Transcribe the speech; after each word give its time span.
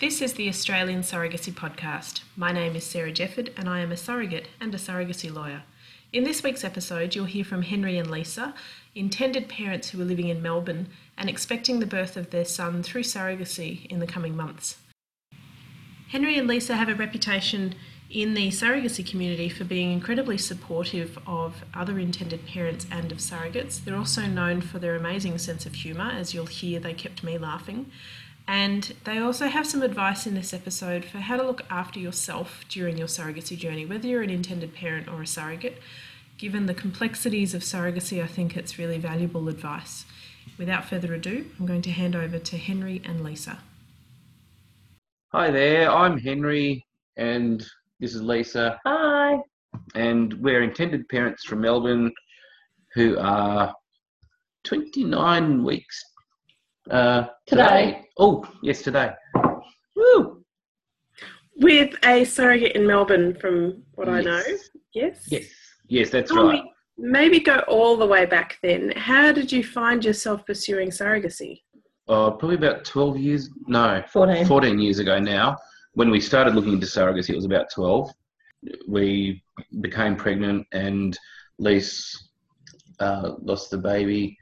This 0.00 0.22
is 0.22 0.34
the 0.34 0.48
Australian 0.48 1.00
Surrogacy 1.00 1.52
Podcast. 1.52 2.20
My 2.36 2.52
name 2.52 2.76
is 2.76 2.84
Sarah 2.84 3.10
Jefford 3.10 3.52
and 3.56 3.68
I 3.68 3.80
am 3.80 3.90
a 3.90 3.96
surrogate 3.96 4.46
and 4.60 4.72
a 4.72 4.78
surrogacy 4.78 5.34
lawyer. 5.34 5.64
In 6.12 6.22
this 6.22 6.40
week's 6.40 6.62
episode, 6.62 7.16
you'll 7.16 7.24
hear 7.24 7.44
from 7.44 7.62
Henry 7.62 7.98
and 7.98 8.08
Lisa, 8.08 8.54
intended 8.94 9.48
parents 9.48 9.90
who 9.90 10.00
are 10.00 10.04
living 10.04 10.28
in 10.28 10.40
Melbourne 10.40 10.86
and 11.16 11.28
expecting 11.28 11.80
the 11.80 11.84
birth 11.84 12.16
of 12.16 12.30
their 12.30 12.44
son 12.44 12.84
through 12.84 13.02
surrogacy 13.02 13.86
in 13.86 13.98
the 13.98 14.06
coming 14.06 14.36
months. 14.36 14.76
Henry 16.10 16.38
and 16.38 16.46
Lisa 16.46 16.76
have 16.76 16.88
a 16.88 16.94
reputation 16.94 17.74
in 18.08 18.34
the 18.34 18.50
surrogacy 18.50 19.04
community 19.04 19.48
for 19.48 19.64
being 19.64 19.92
incredibly 19.92 20.38
supportive 20.38 21.18
of 21.26 21.64
other 21.74 21.98
intended 21.98 22.46
parents 22.46 22.86
and 22.92 23.10
of 23.10 23.18
surrogates. 23.18 23.84
They're 23.84 23.96
also 23.96 24.26
known 24.26 24.60
for 24.60 24.78
their 24.78 24.94
amazing 24.94 25.38
sense 25.38 25.66
of 25.66 25.74
humour, 25.74 26.12
as 26.12 26.32
you'll 26.32 26.46
hear, 26.46 26.78
they 26.78 26.94
kept 26.94 27.24
me 27.24 27.36
laughing. 27.36 27.90
And 28.48 28.94
they 29.04 29.18
also 29.18 29.46
have 29.48 29.66
some 29.66 29.82
advice 29.82 30.26
in 30.26 30.32
this 30.32 30.54
episode 30.54 31.04
for 31.04 31.18
how 31.18 31.36
to 31.36 31.42
look 31.42 31.64
after 31.68 32.00
yourself 32.00 32.64
during 32.70 32.96
your 32.96 33.06
surrogacy 33.06 33.58
journey, 33.58 33.84
whether 33.84 34.08
you're 34.08 34.22
an 34.22 34.30
intended 34.30 34.74
parent 34.74 35.06
or 35.06 35.20
a 35.20 35.26
surrogate. 35.26 35.82
Given 36.38 36.64
the 36.64 36.72
complexities 36.72 37.52
of 37.52 37.60
surrogacy, 37.60 38.24
I 38.24 38.26
think 38.26 38.56
it's 38.56 38.78
really 38.78 38.96
valuable 38.96 39.50
advice. 39.50 40.06
Without 40.56 40.86
further 40.86 41.12
ado, 41.12 41.44
I'm 41.60 41.66
going 41.66 41.82
to 41.82 41.90
hand 41.90 42.16
over 42.16 42.38
to 42.38 42.56
Henry 42.56 43.02
and 43.04 43.22
Lisa. 43.22 43.58
Hi 45.32 45.50
there, 45.50 45.90
I'm 45.90 46.16
Henry, 46.16 46.86
and 47.18 47.62
this 48.00 48.14
is 48.14 48.22
Lisa, 48.22 48.80
Hi. 48.86 49.36
and 49.94 50.32
we're 50.40 50.62
intended 50.62 51.06
parents 51.10 51.44
from 51.44 51.60
Melbourne 51.60 52.10
who 52.94 53.18
are 53.18 53.74
29 54.64 55.62
weeks 55.62 56.02
uh, 56.90 57.26
Today. 57.46 58.04
Oh, 58.18 58.44
yes, 58.62 58.82
today. 58.82 59.10
Woo! 59.96 60.44
With 61.56 61.94
a 62.04 62.24
surrogate 62.24 62.76
in 62.76 62.86
Melbourne, 62.86 63.34
from 63.40 63.82
what 63.94 64.08
I 64.08 64.20
know. 64.20 64.42
Yes. 64.94 65.20
Yes, 65.30 65.44
yes, 65.88 66.10
that's 66.10 66.32
Tell 66.32 66.46
right. 66.46 66.62
me- 66.62 66.72
maybe 66.96 67.40
go 67.40 67.58
all 67.68 67.96
the 67.96 68.06
way 68.06 68.26
back 68.26 68.58
then. 68.62 68.92
How 68.96 69.32
did 69.32 69.52
you 69.52 69.62
find 69.62 70.04
yourself 70.04 70.44
pursuing 70.46 70.90
surrogacy? 70.90 71.60
Uh, 72.08 72.30
probably 72.30 72.56
about 72.56 72.84
12 72.84 73.18
years, 73.18 73.50
no, 73.66 74.02
14. 74.10 74.46
14 74.46 74.78
years 74.78 74.98
ago 74.98 75.18
now. 75.18 75.56
When 75.92 76.10
we 76.10 76.20
started 76.20 76.54
looking 76.54 76.72
into 76.74 76.86
surrogacy, 76.86 77.30
it 77.30 77.36
was 77.36 77.44
about 77.44 77.70
12. 77.72 78.10
We 78.88 79.42
became 79.80 80.16
pregnant, 80.16 80.66
and 80.72 81.16
Lise 81.58 82.30
uh, 82.98 83.32
lost 83.42 83.70
the 83.70 83.78
baby 83.78 84.36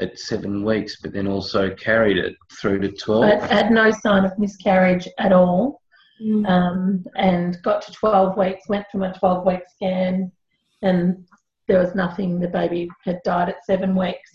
at 0.00 0.18
seven 0.18 0.64
weeks, 0.64 1.00
but 1.00 1.12
then 1.12 1.26
also 1.26 1.74
carried 1.74 2.18
it 2.18 2.34
through 2.60 2.80
to 2.80 2.92
12. 2.92 3.24
I 3.24 3.46
had 3.46 3.70
no 3.70 3.90
sign 3.90 4.24
of 4.24 4.38
miscarriage 4.38 5.08
at 5.18 5.32
all 5.32 5.82
Mm. 6.22 6.48
um, 6.48 7.04
and 7.16 7.60
got 7.62 7.82
to 7.82 7.92
12 7.92 8.36
weeks, 8.36 8.68
went 8.68 8.86
for 8.92 8.98
my 8.98 9.10
12 9.12 9.44
week 9.44 9.62
scan, 9.74 10.30
and 10.82 11.24
there 11.66 11.80
was 11.80 11.94
nothing. 11.94 12.38
The 12.38 12.48
baby 12.48 12.88
had 13.04 13.20
died 13.24 13.48
at 13.48 13.64
seven 13.64 13.96
weeks. 13.96 14.30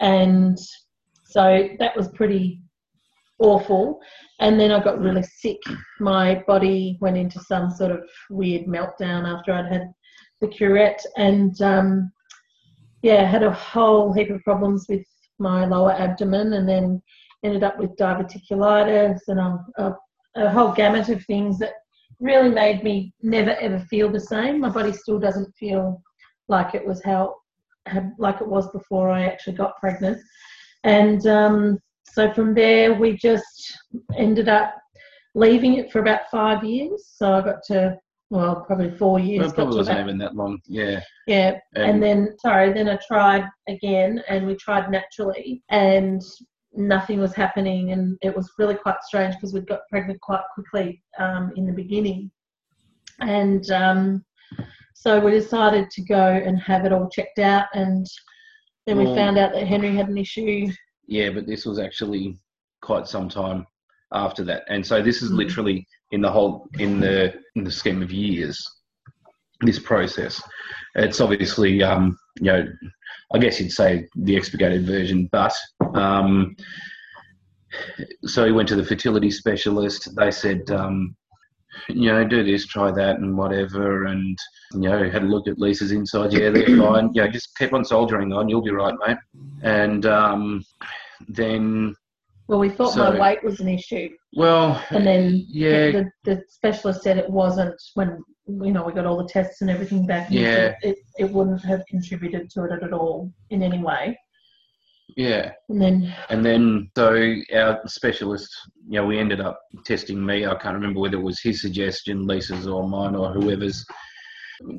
And 0.00 0.58
so 1.24 1.68
that 1.78 1.96
was 1.96 2.08
pretty 2.08 2.62
awful. 3.38 4.00
And 4.40 4.58
then 4.58 4.70
I 4.70 4.82
got 4.82 5.00
really 5.00 5.22
sick. 5.22 5.60
My 6.00 6.42
body 6.46 6.96
went 7.00 7.16
into 7.16 7.40
some 7.40 7.70
sort 7.70 7.92
of 7.92 8.08
weird 8.30 8.66
meltdown 8.66 9.26
after 9.26 9.52
I'd 9.52 9.72
had 9.72 9.92
the 10.40 10.48
curette. 10.48 11.04
And 11.16 11.60
um, 11.60 12.12
yeah, 13.06 13.24
had 13.24 13.44
a 13.44 13.52
whole 13.52 14.12
heap 14.12 14.30
of 14.30 14.42
problems 14.42 14.86
with 14.88 15.06
my 15.38 15.64
lower 15.64 15.92
abdomen 15.92 16.54
and 16.54 16.68
then 16.68 17.00
ended 17.44 17.62
up 17.62 17.78
with 17.78 17.94
diverticulitis 17.94 19.20
and 19.28 19.38
a, 19.38 19.64
a, 19.78 19.96
a 20.34 20.50
whole 20.50 20.72
gamut 20.72 21.08
of 21.08 21.24
things 21.24 21.56
that 21.60 21.74
really 22.18 22.48
made 22.48 22.82
me 22.82 23.14
never 23.22 23.50
ever 23.60 23.78
feel 23.78 24.10
the 24.10 24.18
same. 24.18 24.60
My 24.60 24.70
body 24.70 24.92
still 24.92 25.20
doesn't 25.20 25.54
feel 25.56 26.02
like 26.48 26.74
it 26.74 26.84
was 26.84 27.00
how 27.04 27.36
like 28.18 28.40
it 28.40 28.48
was 28.48 28.68
before 28.70 29.08
I 29.08 29.26
actually 29.26 29.56
got 29.56 29.78
pregnant. 29.78 30.20
And 30.82 31.24
um, 31.28 31.78
so 32.12 32.32
from 32.32 32.54
there, 32.54 32.94
we 32.94 33.16
just 33.16 33.72
ended 34.16 34.48
up 34.48 34.74
leaving 35.36 35.74
it 35.74 35.92
for 35.92 36.00
about 36.00 36.28
five 36.28 36.64
years. 36.64 37.12
So 37.14 37.34
I 37.34 37.40
got 37.40 37.62
to 37.68 37.96
well, 38.30 38.64
probably 38.66 38.90
four 38.96 39.18
years. 39.20 39.40
Well, 39.40 39.50
it 39.50 39.54
probably 39.54 39.76
wasn't 39.78 40.00
even 40.00 40.18
that 40.18 40.34
long, 40.34 40.58
yeah. 40.66 41.00
yeah, 41.26 41.58
And, 41.74 41.84
and 41.90 42.02
then 42.02 42.36
sorry 42.40 42.72
then 42.72 42.88
i 42.88 42.98
tried 43.06 43.44
again 43.68 44.22
and 44.28 44.46
we 44.46 44.54
tried 44.56 44.90
naturally 44.90 45.62
and 45.70 46.20
nothing 46.74 47.20
was 47.20 47.34
happening 47.34 47.92
and 47.92 48.18
it 48.22 48.34
was 48.36 48.52
really 48.58 48.74
quite 48.74 49.02
strange 49.02 49.34
because 49.36 49.54
we 49.54 49.60
got 49.60 49.80
pregnant 49.90 50.20
quite 50.20 50.42
quickly 50.54 51.02
um, 51.18 51.52
in 51.56 51.66
the 51.66 51.72
beginning 51.72 52.30
and 53.20 53.70
um, 53.70 54.24
so 54.94 55.18
we 55.20 55.30
decided 55.30 55.88
to 55.90 56.02
go 56.04 56.26
and 56.44 56.58
have 56.60 56.84
it 56.84 56.92
all 56.92 57.08
checked 57.08 57.38
out 57.38 57.66
and 57.74 58.06
then 58.86 58.98
we 58.98 59.04
Well- 59.04 59.14
found 59.14 59.38
out 59.38 59.52
that 59.52 59.66
henry 59.66 59.94
had 59.94 60.08
an 60.08 60.18
issue 60.18 60.68
yeah, 61.08 61.30
but 61.30 61.46
this 61.46 61.64
was 61.64 61.78
actually 61.78 62.36
quite 62.82 63.06
some 63.06 63.28
time 63.28 63.64
after 64.12 64.42
that, 64.42 64.64
and 64.68 64.84
so 64.84 65.00
this 65.00 65.22
is 65.22 65.30
Mm. 65.30 65.36
literally 65.36 65.86
in 66.12 66.20
the 66.20 66.30
whole 66.30 66.68
in 66.78 67.00
the 67.00 67.34
in 67.54 67.64
the 67.64 67.70
scheme 67.70 68.02
of 68.02 68.12
years. 68.12 68.64
This 69.62 69.78
process, 69.78 70.42
it's 70.96 71.20
obviously 71.20 71.82
um, 71.82 72.18
you 72.40 72.52
know, 72.52 72.66
I 73.32 73.38
guess 73.38 73.58
you'd 73.60 73.72
say 73.72 74.06
the 74.14 74.36
expurgated 74.36 74.84
version, 74.84 75.28
but 75.32 75.54
um, 75.94 76.54
so 78.24 78.44
he 78.44 78.52
went 78.52 78.68
to 78.68 78.76
the 78.76 78.84
fertility 78.84 79.30
specialist. 79.30 80.14
They 80.16 80.30
said, 80.30 80.70
um, 80.70 81.16
you 81.88 82.10
know, 82.10 82.24
do 82.24 82.44
this, 82.44 82.66
try 82.66 82.90
that, 82.90 83.18
and 83.18 83.36
whatever, 83.36 84.04
and 84.04 84.38
you 84.74 84.80
know, 84.80 85.10
had 85.10 85.22
a 85.22 85.26
look 85.26 85.48
at 85.48 85.58
Lisa's 85.58 85.92
insides. 85.92 86.34
Yeah, 86.34 86.50
they're 86.50 86.66
fine. 86.78 87.10
You 87.14 87.22
know, 87.24 87.28
just 87.28 87.56
keep 87.56 87.72
on 87.72 87.84
soldiering 87.84 88.32
on. 88.32 88.48
You'll 88.48 88.62
be 88.62 88.70
right, 88.70 88.94
mate. 89.06 89.18
And 89.62 90.06
um, 90.06 90.64
then, 91.28 91.94
well 92.48 92.58
we 92.58 92.68
thought 92.70 92.92
So- 92.94 93.10
my 93.12 93.20
weight 93.20 93.42
was 93.44 93.60
an 93.60 93.68
issue 93.68 94.08
well, 94.34 94.82
and 94.90 95.06
then 95.06 95.44
yeah, 95.48 95.90
the, 95.90 96.10
the 96.24 96.42
specialist 96.48 97.02
said 97.02 97.16
it 97.18 97.28
wasn't 97.30 97.74
when 97.94 98.18
you 98.46 98.70
know 98.72 98.84
we 98.84 98.92
got 98.92 99.06
all 99.06 99.16
the 99.16 99.28
tests 99.28 99.62
and 99.62 99.70
everything 99.70 100.06
back. 100.06 100.26
and 100.26 100.34
Yeah. 100.38 100.74
It, 100.82 100.98
it 101.18 101.30
wouldn't 101.30 101.64
have 101.64 101.82
contributed 101.88 102.50
to 102.50 102.64
it 102.64 102.82
at 102.82 102.92
all 102.92 103.32
in 103.50 103.62
any 103.62 103.78
way. 103.82 104.16
yeah. 105.16 105.52
And 105.70 105.80
then 105.80 106.14
And 106.28 106.44
then, 106.44 106.90
so 106.96 107.34
our 107.54 107.80
specialist, 107.86 108.50
you 108.86 109.00
know, 109.00 109.06
we 109.06 109.18
ended 109.18 109.40
up 109.40 109.58
testing 109.84 110.24
me. 110.24 110.44
I 110.46 110.54
can't 110.56 110.74
remember 110.74 111.00
whether 111.00 111.16
it 111.18 111.22
was 111.22 111.40
his 111.40 111.60
suggestion, 111.62 112.26
Lisa's, 112.26 112.66
or 112.68 112.86
mine, 112.88 113.14
or 113.16 113.32
whoever's. 113.32 113.84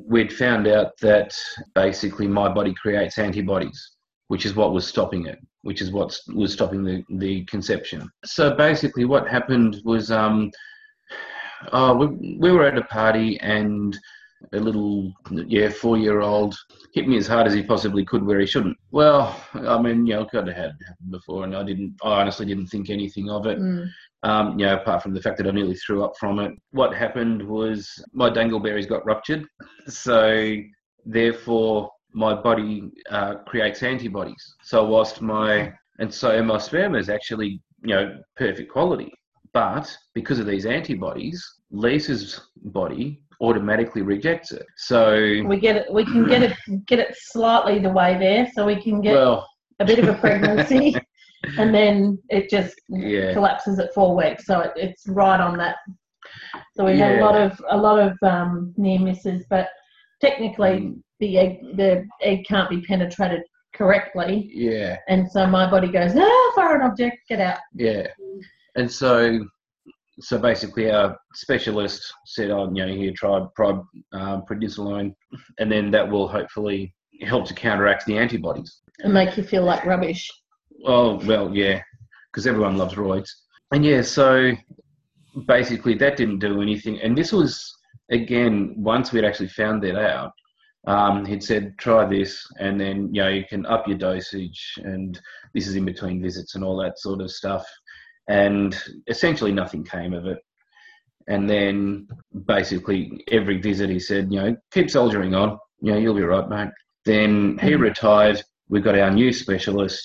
We'd 0.06 0.32
found 0.32 0.66
out 0.66 0.92
that 1.02 1.34
basically 1.74 2.26
my 2.28 2.48
body 2.48 2.74
creates 2.74 3.18
antibodies, 3.18 3.80
which 4.28 4.46
is 4.46 4.54
what 4.54 4.72
was 4.72 4.86
stopping 4.86 5.26
it, 5.26 5.38
which 5.68 5.82
is 5.82 5.92
what 5.92 6.10
was 6.34 6.54
stopping 6.54 6.82
the, 6.82 7.04
the 7.24 7.44
conception. 7.44 8.00
So 8.24 8.54
basically, 8.54 9.04
what 9.04 9.28
happened 9.28 9.72
was, 9.84 10.10
um, 10.10 10.50
oh, 11.72 11.92
we, 12.00 12.06
we 12.40 12.50
were 12.52 12.66
at 12.66 12.78
a 12.78 12.84
party 12.84 13.38
and 13.40 13.94
a 14.54 14.58
little, 14.58 15.12
yeah, 15.30 15.68
four 15.68 15.98
year 15.98 16.20
old 16.20 16.56
hit 16.94 17.06
me 17.06 17.18
as 17.18 17.26
hard 17.26 17.46
as 17.46 17.52
he 17.52 17.62
possibly 17.62 18.02
could 18.10 18.24
where 18.24 18.40
he 18.40 18.46
shouldn't. 18.46 18.78
Well, 18.92 19.38
I 19.52 19.76
mean, 19.82 20.06
you 20.06 20.14
know, 20.14 20.24
kind 20.24 20.48
of 20.48 20.56
had 20.56 20.72
happened 20.88 21.10
before, 21.10 21.44
and 21.44 21.54
I 21.54 21.62
didn't, 21.64 21.92
I 22.02 22.20
honestly 22.20 22.46
didn't 22.46 22.68
think 22.68 22.88
anything 22.88 23.28
of 23.28 23.44
it. 23.46 23.58
mm, 23.58 23.86
Um, 24.22 24.58
you 24.58 24.64
know, 24.64 24.76
apart 24.76 25.02
from 25.02 25.12
the 25.12 25.20
fact 25.20 25.36
that 25.38 25.46
I 25.46 25.50
nearly 25.50 25.76
threw 25.76 26.02
up 26.02 26.14
from 26.16 26.38
it. 26.38 26.52
What 26.70 26.94
happened 27.04 27.46
was 27.46 27.76
my 28.14 28.30
dangleberries 28.30 28.88
got 28.88 29.04
ruptured, 29.04 29.44
so 29.86 30.56
therefore 31.04 31.90
my 32.18 32.34
body 32.34 32.90
uh, 33.10 33.36
creates 33.46 33.82
antibodies. 33.82 34.56
So 34.62 34.84
whilst 34.84 35.22
my 35.22 35.72
and 36.00 36.12
so 36.12 36.42
my 36.42 36.58
sperm 36.58 36.94
is 36.96 37.08
actually 37.08 37.60
you 37.82 37.94
know 37.94 38.18
perfect 38.36 38.72
quality, 38.72 39.12
but 39.52 39.96
because 40.14 40.40
of 40.40 40.46
these 40.46 40.66
antibodies, 40.66 41.38
Lisa's 41.70 42.40
body 42.56 43.22
automatically 43.40 44.02
rejects 44.02 44.50
it. 44.50 44.66
So 44.76 45.42
we 45.46 45.60
get 45.60 45.76
it. 45.76 45.92
We 45.92 46.04
can 46.04 46.26
get 46.26 46.42
it. 46.42 46.56
Get 46.86 46.98
it 46.98 47.14
slightly 47.16 47.78
the 47.78 47.90
way 47.90 48.18
there, 48.18 48.50
so 48.52 48.66
we 48.66 48.82
can 48.82 49.00
get 49.00 49.14
well, 49.14 49.46
a 49.78 49.84
bit 49.84 50.00
of 50.00 50.08
a 50.08 50.14
pregnancy, 50.14 50.96
and 51.58 51.72
then 51.72 52.18
it 52.30 52.50
just 52.50 52.74
yeah. 52.88 53.32
collapses 53.32 53.78
at 53.78 53.94
four 53.94 54.16
weeks. 54.16 54.44
So 54.44 54.58
it, 54.60 54.72
it's 54.74 55.06
right 55.06 55.40
on 55.40 55.56
that. 55.58 55.76
So 56.76 56.84
we 56.84 56.98
had 56.98 57.20
a 57.20 57.24
lot 57.24 57.36
of 57.36 57.62
a 57.70 57.76
lot 57.76 58.00
of 58.00 58.18
um, 58.24 58.74
near 58.76 58.98
misses, 58.98 59.46
but 59.48 59.68
technically 60.20 60.80
Mm, 60.80 61.02
the 61.20 61.38
egg 61.38 61.60
the 61.76 62.06
egg 62.22 62.44
can't 62.46 62.70
be 62.70 62.80
penetrated 62.82 63.42
correctly, 63.74 64.50
yeah. 64.52 64.96
and 65.08 65.30
so 65.30 65.46
my 65.46 65.70
body 65.70 65.88
goes 65.90 66.12
ah 66.16 66.52
foreign 66.54 66.82
object, 66.82 67.18
get 67.28 67.40
out. 67.40 67.58
Yeah, 67.74 68.06
and 68.76 68.90
so 68.90 69.44
so 70.20 70.38
basically 70.38 70.90
our 70.90 71.16
specialist 71.34 72.02
said, 72.26 72.50
"Oh, 72.50 72.70
you 72.72 72.86
know, 72.86 72.92
here 72.92 73.12
try 73.14 73.44
try 73.56 73.70
um, 74.12 74.42
prednisolone, 74.50 75.14
and 75.58 75.70
then 75.70 75.90
that 75.92 76.08
will 76.08 76.28
hopefully 76.28 76.94
help 77.22 77.46
to 77.46 77.54
counteract 77.54 78.06
the 78.06 78.16
antibodies." 78.18 78.80
and 79.00 79.14
make 79.14 79.36
you 79.36 79.42
feel 79.42 79.64
like 79.64 79.84
rubbish. 79.84 80.30
Oh 80.84 81.24
well, 81.24 81.54
yeah, 81.54 81.80
because 82.30 82.46
everyone 82.46 82.76
loves 82.76 82.94
roids. 82.94 83.28
and 83.72 83.84
yeah, 83.84 84.02
so 84.02 84.52
basically 85.46 85.94
that 85.94 86.16
didn't 86.16 86.38
do 86.38 86.62
anything. 86.62 87.00
And 87.00 87.16
this 87.16 87.32
was 87.32 87.74
again 88.10 88.74
once 88.76 89.12
we'd 89.12 89.24
actually 89.24 89.48
found 89.48 89.82
that 89.82 89.96
out. 89.96 90.32
Um, 90.86 91.24
he'd 91.26 91.42
said, 91.42 91.76
try 91.78 92.06
this, 92.06 92.46
and 92.58 92.80
then 92.80 93.12
you 93.14 93.22
know 93.22 93.28
you 93.28 93.44
can 93.44 93.66
up 93.66 93.86
your 93.88 93.98
dosage, 93.98 94.74
and 94.78 95.20
this 95.54 95.66
is 95.66 95.76
in 95.76 95.84
between 95.84 96.22
visits 96.22 96.54
and 96.54 96.64
all 96.64 96.76
that 96.78 96.98
sort 96.98 97.20
of 97.20 97.30
stuff. 97.30 97.66
And 98.28 98.76
essentially 99.06 99.52
nothing 99.52 99.84
came 99.84 100.12
of 100.14 100.26
it. 100.26 100.38
And 101.28 101.48
then 101.48 102.08
basically 102.46 103.24
every 103.30 103.60
visit 103.60 103.90
he 103.90 103.98
said, 103.98 104.32
you 104.32 104.40
know, 104.40 104.56
keep 104.72 104.90
soldiering 104.90 105.34
on, 105.34 105.58
you 105.80 105.92
know, 105.92 105.98
you'll 105.98 106.14
be 106.14 106.22
right, 106.22 106.48
mate. 106.48 106.70
Then 107.04 107.58
he 107.58 107.72
Mhm. 107.72 107.80
retired. 107.80 108.42
We 108.68 108.80
got 108.80 108.98
our 108.98 109.10
new 109.10 109.32
specialist, 109.32 110.04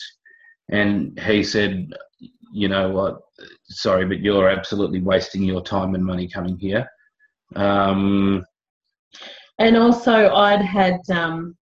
and 0.70 1.18
he 1.20 1.44
said, 1.44 1.94
you 2.52 2.68
know 2.68 2.90
what, 2.92 3.20
sorry, 3.66 4.06
but 4.06 4.20
you're 4.20 4.50
absolutely 4.50 5.02
wasting 5.02 5.44
your 5.44 5.62
time 5.62 5.96
and 5.96 6.06
money 6.06 6.28
coming 6.28 6.58
here. 6.58 6.88
Um, 7.56 8.46
And 9.60 9.78
also, 9.78 10.34
I'd 10.34 10.62
had 10.62 11.00
um, 11.12 11.56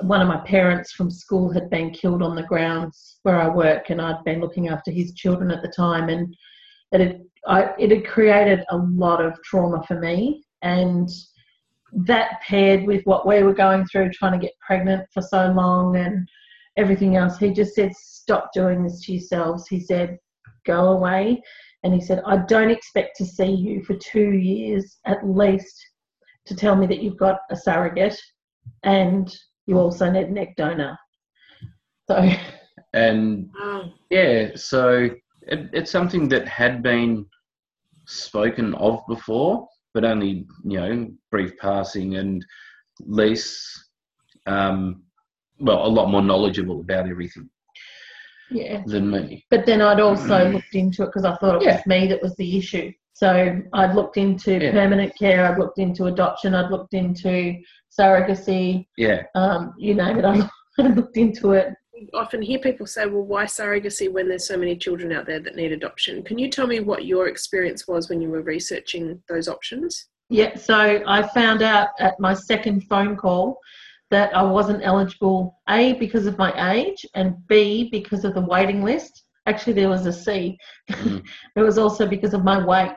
one 0.00 0.20
of 0.20 0.28
my 0.28 0.38
parents 0.38 0.92
from 0.92 1.10
school 1.10 1.52
had 1.52 1.70
been 1.70 1.90
killed 1.90 2.22
on 2.22 2.34
the 2.34 2.42
grounds 2.42 3.18
where 3.22 3.40
I 3.40 3.48
work, 3.48 3.90
and 3.90 4.00
I'd 4.00 4.24
been 4.24 4.40
looking 4.40 4.68
after 4.68 4.90
his 4.90 5.14
children 5.14 5.50
at 5.50 5.62
the 5.62 5.68
time, 5.68 6.08
and 6.08 6.34
it 6.92 7.00
had, 7.00 7.22
I, 7.46 7.74
it 7.78 7.90
had 7.90 8.06
created 8.06 8.64
a 8.70 8.76
lot 8.76 9.24
of 9.24 9.40
trauma 9.42 9.82
for 9.84 10.00
me. 10.00 10.44
And 10.62 11.08
that 11.92 12.40
paired 12.46 12.84
with 12.84 13.04
what 13.04 13.26
we 13.26 13.42
were 13.42 13.54
going 13.54 13.86
through, 13.86 14.10
trying 14.10 14.38
to 14.38 14.44
get 14.44 14.58
pregnant 14.66 15.06
for 15.14 15.22
so 15.22 15.52
long, 15.52 15.96
and 15.96 16.28
everything 16.76 17.16
else, 17.16 17.38
he 17.38 17.52
just 17.52 17.74
said, 17.74 17.94
"Stop 17.94 18.50
doing 18.52 18.82
this 18.82 19.04
to 19.04 19.12
yourselves." 19.12 19.68
He 19.68 19.80
said, 19.80 20.18
"Go 20.64 20.88
away." 20.88 21.42
And 21.84 21.94
he 21.94 22.00
said, 22.00 22.20
I 22.26 22.38
don't 22.38 22.72
expect 22.72 23.16
to 23.16 23.24
see 23.24 23.44
you 23.44 23.80
for 23.84 23.94
two 23.94 24.32
years 24.32 24.98
at 25.04 25.24
least 25.24 25.86
to 26.46 26.54
tell 26.54 26.76
me 26.76 26.86
that 26.86 27.02
you've 27.02 27.18
got 27.18 27.40
a 27.50 27.56
surrogate 27.56 28.20
and 28.84 29.34
you 29.66 29.78
also 29.78 30.10
need 30.10 30.28
an 30.28 30.38
egg 30.38 30.54
donor. 30.56 30.98
So, 32.08 32.28
and 32.94 33.50
Yeah, 34.10 34.50
so 34.54 35.10
it, 35.42 35.70
it's 35.72 35.90
something 35.90 36.28
that 36.28 36.46
had 36.48 36.82
been 36.82 37.26
spoken 38.06 38.74
of 38.74 39.02
before, 39.08 39.68
but 39.92 40.04
only 40.04 40.46
you 40.64 40.80
know 40.80 41.10
brief 41.30 41.56
passing, 41.58 42.16
and 42.16 42.44
Lise, 43.04 43.88
um, 44.46 45.02
well, 45.58 45.84
a 45.84 45.88
lot 45.88 46.10
more 46.10 46.22
knowledgeable 46.22 46.80
about 46.80 47.08
everything 47.08 47.48
yeah. 48.50 48.82
than 48.86 49.10
me. 49.10 49.44
But 49.50 49.66
then 49.66 49.82
I'd 49.82 50.00
also 50.00 50.48
looked 50.50 50.74
into 50.74 51.02
it 51.02 51.06
because 51.06 51.24
I 51.24 51.36
thought 51.36 51.56
it 51.56 51.62
Yeah. 51.62 51.76
was 51.76 51.86
me 51.86 52.06
that 52.08 52.22
was 52.22 52.34
the 52.36 52.56
issue. 52.56 52.92
So 53.16 53.62
I'd 53.72 53.94
looked 53.94 54.18
into 54.18 54.58
Yeah. 54.62 54.72
permanent 54.72 55.10
care, 55.18 55.46
I'd 55.46 55.58
looked 55.58 55.78
into 55.78 56.04
adoption, 56.04 56.54
I'd 56.54 56.70
looked 56.70 56.92
into 56.92 57.56
surrogacy, 57.98 58.86
Yeah, 58.98 59.22
um, 59.34 59.72
you 59.78 59.94
name 59.94 60.18
it, 60.18 60.24
I 60.26 60.50
I 60.78 60.82
looked 60.88 61.16
into 61.16 61.52
it. 61.52 61.72
often 62.12 62.42
hear 62.42 62.58
people 62.58 62.84
say, 62.84 63.06
well, 63.06 63.22
why 63.22 63.46
surrogacy 63.46 64.12
when 64.12 64.28
there's 64.28 64.46
so 64.46 64.58
many 64.58 64.76
children 64.76 65.12
out 65.12 65.24
there 65.24 65.40
that 65.40 65.56
need 65.56 65.72
adoption? 65.72 66.22
Can 66.24 66.36
you 66.36 66.50
tell 66.50 66.66
me 66.66 66.80
what 66.80 67.06
your 67.06 67.28
experience 67.28 67.88
was 67.88 68.10
when 68.10 68.20
you 68.20 68.28
were 68.28 68.42
researching 68.42 69.22
those 69.30 69.48
options? 69.48 70.08
Yeah, 70.28 70.54
so 70.54 71.02
I 71.06 71.22
found 71.28 71.62
out 71.62 71.88
at 71.98 72.20
my 72.20 72.34
second 72.34 72.82
phone 72.82 73.16
call 73.16 73.58
that 74.10 74.36
I 74.36 74.42
wasn't 74.42 74.82
eligible, 74.84 75.58
A, 75.70 75.94
because 75.94 76.26
of 76.26 76.36
my 76.36 76.52
age, 76.74 77.06
and 77.14 77.34
B, 77.48 77.88
because 77.90 78.26
of 78.26 78.34
the 78.34 78.42
waiting 78.42 78.84
list. 78.84 79.22
Actually, 79.46 79.74
there 79.74 79.88
was 79.88 80.06
a 80.06 80.12
C. 80.12 80.58
Mm. 80.90 81.22
it 81.56 81.60
was 81.60 81.78
also 81.78 82.06
because 82.06 82.34
of 82.34 82.44
my 82.44 82.64
weight. 82.64 82.96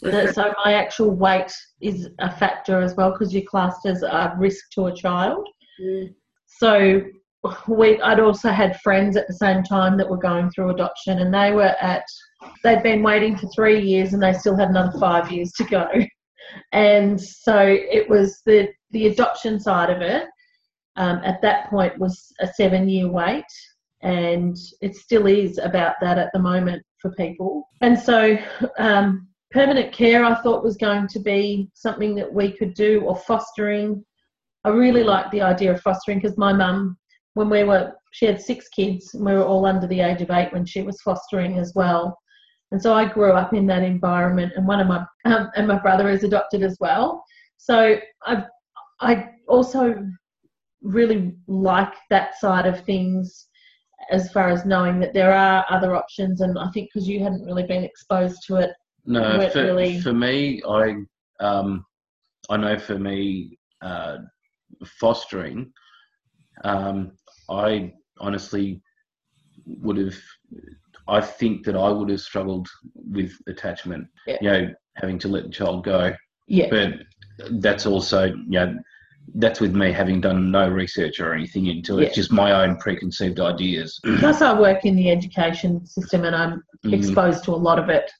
So 0.00 0.52
my 0.64 0.74
actual 0.74 1.10
weight 1.10 1.52
is 1.80 2.08
a 2.18 2.30
factor 2.30 2.80
as 2.80 2.94
well 2.96 3.12
because 3.12 3.32
you're 3.32 3.44
classed 3.44 3.86
as 3.86 4.02
a 4.02 4.34
risk 4.38 4.70
to 4.74 4.86
a 4.86 4.94
child. 4.94 5.48
Mm. 5.80 6.14
So 6.46 7.02
we, 7.68 8.00
I'd 8.00 8.20
also 8.20 8.50
had 8.50 8.80
friends 8.80 9.16
at 9.16 9.26
the 9.26 9.34
same 9.34 9.62
time 9.62 9.96
that 9.98 10.08
were 10.08 10.16
going 10.16 10.50
through 10.50 10.70
adoption, 10.70 11.18
and 11.18 11.32
they 11.32 11.52
were 11.52 11.74
at. 11.80 12.04
They'd 12.62 12.82
been 12.82 13.02
waiting 13.02 13.36
for 13.36 13.48
three 13.48 13.80
years, 13.80 14.12
and 14.12 14.22
they 14.22 14.32
still 14.32 14.56
had 14.56 14.68
another 14.68 14.98
five 14.98 15.30
years 15.30 15.52
to 15.52 15.64
go. 15.64 15.88
And 16.72 17.20
so 17.20 17.58
it 17.58 18.08
was 18.08 18.40
the 18.46 18.68
the 18.92 19.08
adoption 19.08 19.58
side 19.58 19.90
of 19.90 20.00
it. 20.00 20.24
Um, 20.94 21.20
at 21.24 21.42
that 21.42 21.68
point, 21.68 21.98
was 21.98 22.32
a 22.40 22.46
seven 22.46 22.88
year 22.88 23.10
wait, 23.10 23.44
and 24.02 24.56
it 24.80 24.96
still 24.96 25.26
is 25.26 25.58
about 25.58 25.94
that 26.00 26.18
at 26.18 26.30
the 26.32 26.38
moment 26.38 26.82
for 27.00 27.10
people. 27.12 27.68
And 27.80 27.98
so. 27.98 28.36
Um, 28.78 29.28
permanent 29.52 29.92
care 29.92 30.24
I 30.24 30.34
thought 30.42 30.64
was 30.64 30.76
going 30.76 31.06
to 31.08 31.18
be 31.18 31.70
something 31.72 32.14
that 32.16 32.30
we 32.30 32.52
could 32.52 32.74
do, 32.74 33.00
or 33.06 33.16
fostering. 33.16 34.04
I 34.64 34.70
really 34.70 35.04
liked 35.04 35.30
the 35.30 35.42
idea 35.42 35.72
of 35.72 35.80
fostering 35.80 36.18
because 36.18 36.36
my 36.36 36.52
mum, 36.52 36.98
when 37.34 37.48
we 37.48 37.64
were, 37.64 37.92
she 38.12 38.26
had 38.26 38.40
six 38.40 38.68
kids, 38.68 39.14
and 39.14 39.24
we 39.24 39.32
were 39.32 39.44
all 39.44 39.64
under 39.64 39.86
the 39.86 40.00
age 40.00 40.20
of 40.20 40.30
eight 40.30 40.52
when 40.52 40.66
she 40.66 40.82
was 40.82 41.00
fostering 41.00 41.58
as 41.58 41.72
well. 41.74 42.18
And 42.72 42.82
so 42.82 42.92
I 42.92 43.06
grew 43.06 43.32
up 43.32 43.54
in 43.54 43.66
that 43.68 43.82
environment, 43.82 44.52
and 44.56 44.66
one 44.66 44.80
of 44.80 44.88
my 44.88 45.06
um, 45.24 45.50
and 45.56 45.68
my 45.68 45.78
brother 45.78 46.10
is 46.10 46.24
adopted 46.24 46.62
as 46.62 46.76
well. 46.80 47.24
So 47.56 47.98
I 48.24 48.44
I 49.00 49.30
also 49.48 50.06
really 50.82 51.36
like 51.46 51.94
that 52.10 52.38
side 52.38 52.66
of 52.66 52.84
things 52.84 53.46
as 54.10 54.30
far 54.32 54.48
as 54.48 54.64
knowing 54.64 55.00
that 55.00 55.12
there 55.14 55.32
are 55.32 55.64
other 55.68 55.94
options 55.94 56.40
and 56.40 56.58
I 56.58 56.68
think 56.70 56.90
because 56.92 57.08
you 57.08 57.22
hadn't 57.22 57.44
really 57.44 57.64
been 57.66 57.84
exposed 57.84 58.44
to 58.46 58.56
it 58.56 58.70
no, 59.06 59.48
for, 59.50 59.62
really- 59.64 60.00
for 60.00 60.12
me, 60.12 60.62
I 60.68 60.96
um, 61.40 61.84
I 62.50 62.56
know 62.56 62.78
for 62.78 62.98
me, 62.98 63.58
uh, 63.80 64.18
fostering, 64.84 65.72
um, 66.64 67.12
I 67.48 67.92
honestly 68.18 68.82
would 69.64 69.98
have. 69.98 70.16
I 71.08 71.20
think 71.20 71.64
that 71.66 71.76
I 71.76 71.88
would 71.88 72.10
have 72.10 72.20
struggled 72.20 72.66
with 72.94 73.32
attachment. 73.46 74.08
Yeah. 74.26 74.38
You 74.40 74.50
know, 74.50 74.74
having 74.96 75.18
to 75.20 75.28
let 75.28 75.44
the 75.44 75.50
child 75.50 75.84
go. 75.84 76.12
yeah 76.48 76.68
but 76.70 76.94
that's 77.60 77.86
also 77.86 78.24
you 78.26 78.34
know 78.48 78.78
that's 79.34 79.60
with 79.60 79.74
me 79.74 79.92
having 79.92 80.20
done 80.20 80.50
no 80.50 80.68
research 80.68 81.20
or 81.20 81.34
anything 81.34 81.66
into 81.66 81.98
it 81.98 82.14
just 82.14 82.32
my 82.32 82.52
own 82.52 82.76
preconceived 82.76 83.40
ideas 83.40 84.00
plus 84.18 84.40
I 84.40 84.58
work 84.58 84.84
in 84.84 84.96
the 84.96 85.10
education 85.10 85.84
system 85.84 86.24
and 86.24 86.34
I'm 86.34 86.62
Mm, 86.86 86.94
exposed 86.94 87.44
to 87.44 87.52
a 87.52 87.56
lot 87.56 87.78
of 87.78 87.88
it. 87.88 88.10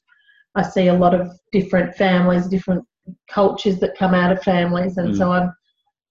I 0.55 0.61
see 0.61 0.87
a 0.87 0.93
lot 0.93 1.13
of 1.13 1.31
different 1.51 1.95
families, 1.95 2.47
different 2.47 2.83
cultures 3.29 3.79
that 3.79 3.97
come 3.97 4.13
out 4.13 4.31
of 4.31 4.41
families, 4.43 4.97
and 4.97 5.15
so 5.15 5.31
I'm 5.31 5.53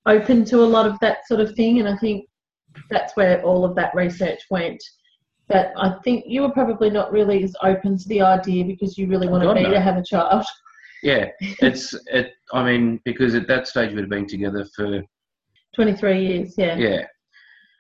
open 0.07 0.45
to 0.47 0.61
a 0.61 0.65
lot 0.65 0.87
of 0.87 0.99
that 1.01 1.27
sort 1.27 1.41
of 1.41 1.55
thing. 1.55 1.81
And 1.81 1.89
I 1.89 1.97
think 1.97 2.29
that's 2.91 3.17
where 3.17 3.43
all 3.43 3.65
of 3.65 3.75
that 3.75 3.95
research 3.95 4.41
went. 4.51 4.83
But 5.49 5.73
I 5.77 5.97
think 6.05 6.25
you 6.27 6.43
were 6.43 6.51
probably 6.51 6.91
not 6.91 7.13
really 7.13 7.43
as 7.43 7.55
open 7.63 7.99
to 7.99 8.09
the 8.09 8.21
idea 8.21 8.65
because 8.65 8.97
you 8.97 9.09
really 9.09 9.29
wanted 9.29 9.55
me 9.55 9.63
no. 9.65 9.71
to 9.71 9.81
have 9.81 9.97
a 9.97 10.03
child. 10.03 10.45
Yeah 11.03 11.29
it's 11.41 11.95
it 12.07 12.33
i 12.53 12.63
mean 12.63 13.01
because 13.05 13.35
at 13.35 13.47
that 13.49 13.67
stage 13.67 13.95
we'd 13.95 14.09
been 14.09 14.27
together 14.27 14.65
for 14.75 15.03
23 15.75 16.27
years, 16.27 16.55
yeah. 16.57 16.77
yeah 16.77 17.05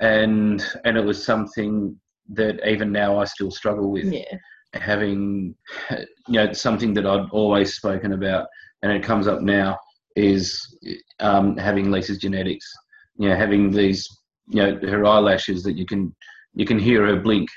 and 0.00 0.64
and 0.84 0.96
it 0.96 1.04
was 1.04 1.24
something 1.24 1.98
that 2.28 2.60
even 2.68 2.92
now 2.92 3.18
i 3.18 3.24
still 3.24 3.50
struggle 3.50 3.90
with 3.90 4.04
Yeah. 4.12 4.36
having 4.74 5.54
you 5.90 6.04
know 6.28 6.52
something 6.52 6.92
that 6.94 7.06
i've 7.06 7.30
always 7.32 7.74
spoken 7.74 8.12
about 8.12 8.46
and 8.82 8.92
it 8.92 9.02
comes 9.02 9.26
up 9.26 9.40
now 9.40 9.78
is 10.16 10.60
um, 11.20 11.56
having 11.56 11.90
lisa's 11.90 12.18
genetics 12.18 12.70
you 13.18 13.28
know 13.28 13.36
having 13.36 13.70
these 13.70 14.06
you 14.48 14.62
know 14.62 14.78
her 14.88 15.04
eyelashes 15.06 15.62
that 15.62 15.76
you 15.76 15.86
can 15.86 16.14
you 16.54 16.64
can 16.66 16.78
hear 16.78 17.06
her 17.06 17.16
blink 17.20 17.48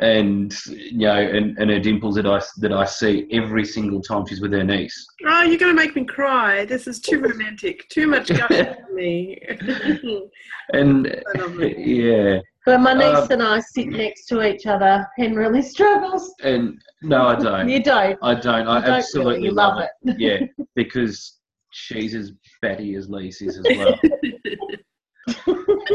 and 0.00 0.54
you 0.66 0.98
know 0.98 1.14
and, 1.16 1.56
and 1.58 1.70
her 1.70 1.78
dimples 1.78 2.14
that 2.14 2.26
i 2.26 2.40
that 2.58 2.72
i 2.72 2.84
see 2.84 3.26
every 3.32 3.64
single 3.64 4.00
time 4.00 4.24
she's 4.26 4.40
with 4.40 4.52
her 4.52 4.64
niece 4.64 5.06
Oh, 5.26 5.42
you're 5.42 5.58
going 5.58 5.74
to 5.76 5.82
make 5.82 5.94
me 5.94 6.04
cry. 6.04 6.64
This 6.64 6.86
is 6.86 6.98
too 7.00 7.20
romantic. 7.20 7.86
Too 7.90 8.06
much 8.06 8.28
gushing 8.40 8.64
for 8.74 8.92
me. 8.94 9.38
and 10.72 11.22
I 11.34 11.38
love 11.38 11.60
it. 11.60 11.78
yeah 11.78 12.38
When 12.64 12.82
my 12.82 12.94
niece 12.94 13.16
Um, 13.18 13.28
and 13.32 13.42
I 13.42 13.60
sit 13.60 13.88
next 13.88 14.26
to 14.28 14.42
each 14.42 14.66
other, 14.66 15.06
Hen 15.18 15.34
really 15.34 15.60
struggles. 15.62 16.32
and 16.42 16.80
no 17.02 17.26
i 17.28 17.34
don't 17.36 17.68
You 17.68 17.82
don't. 17.82 18.18
i 18.22 18.34
don't 18.34 18.66
i 18.66 18.76
You 18.78 18.84
don't 18.86 18.90
absolutely 18.94 19.34
really. 19.34 19.44
You 19.46 19.52
love 19.52 19.82
it. 19.82 20.16
yeah 20.18 20.38
because 20.74 21.38
she's 21.72 22.14
as 22.14 22.32
batty 22.62 22.94
as 22.94 23.08
Lise 23.08 23.42
is 23.42 23.58
as 23.58 23.66
well 23.76 23.98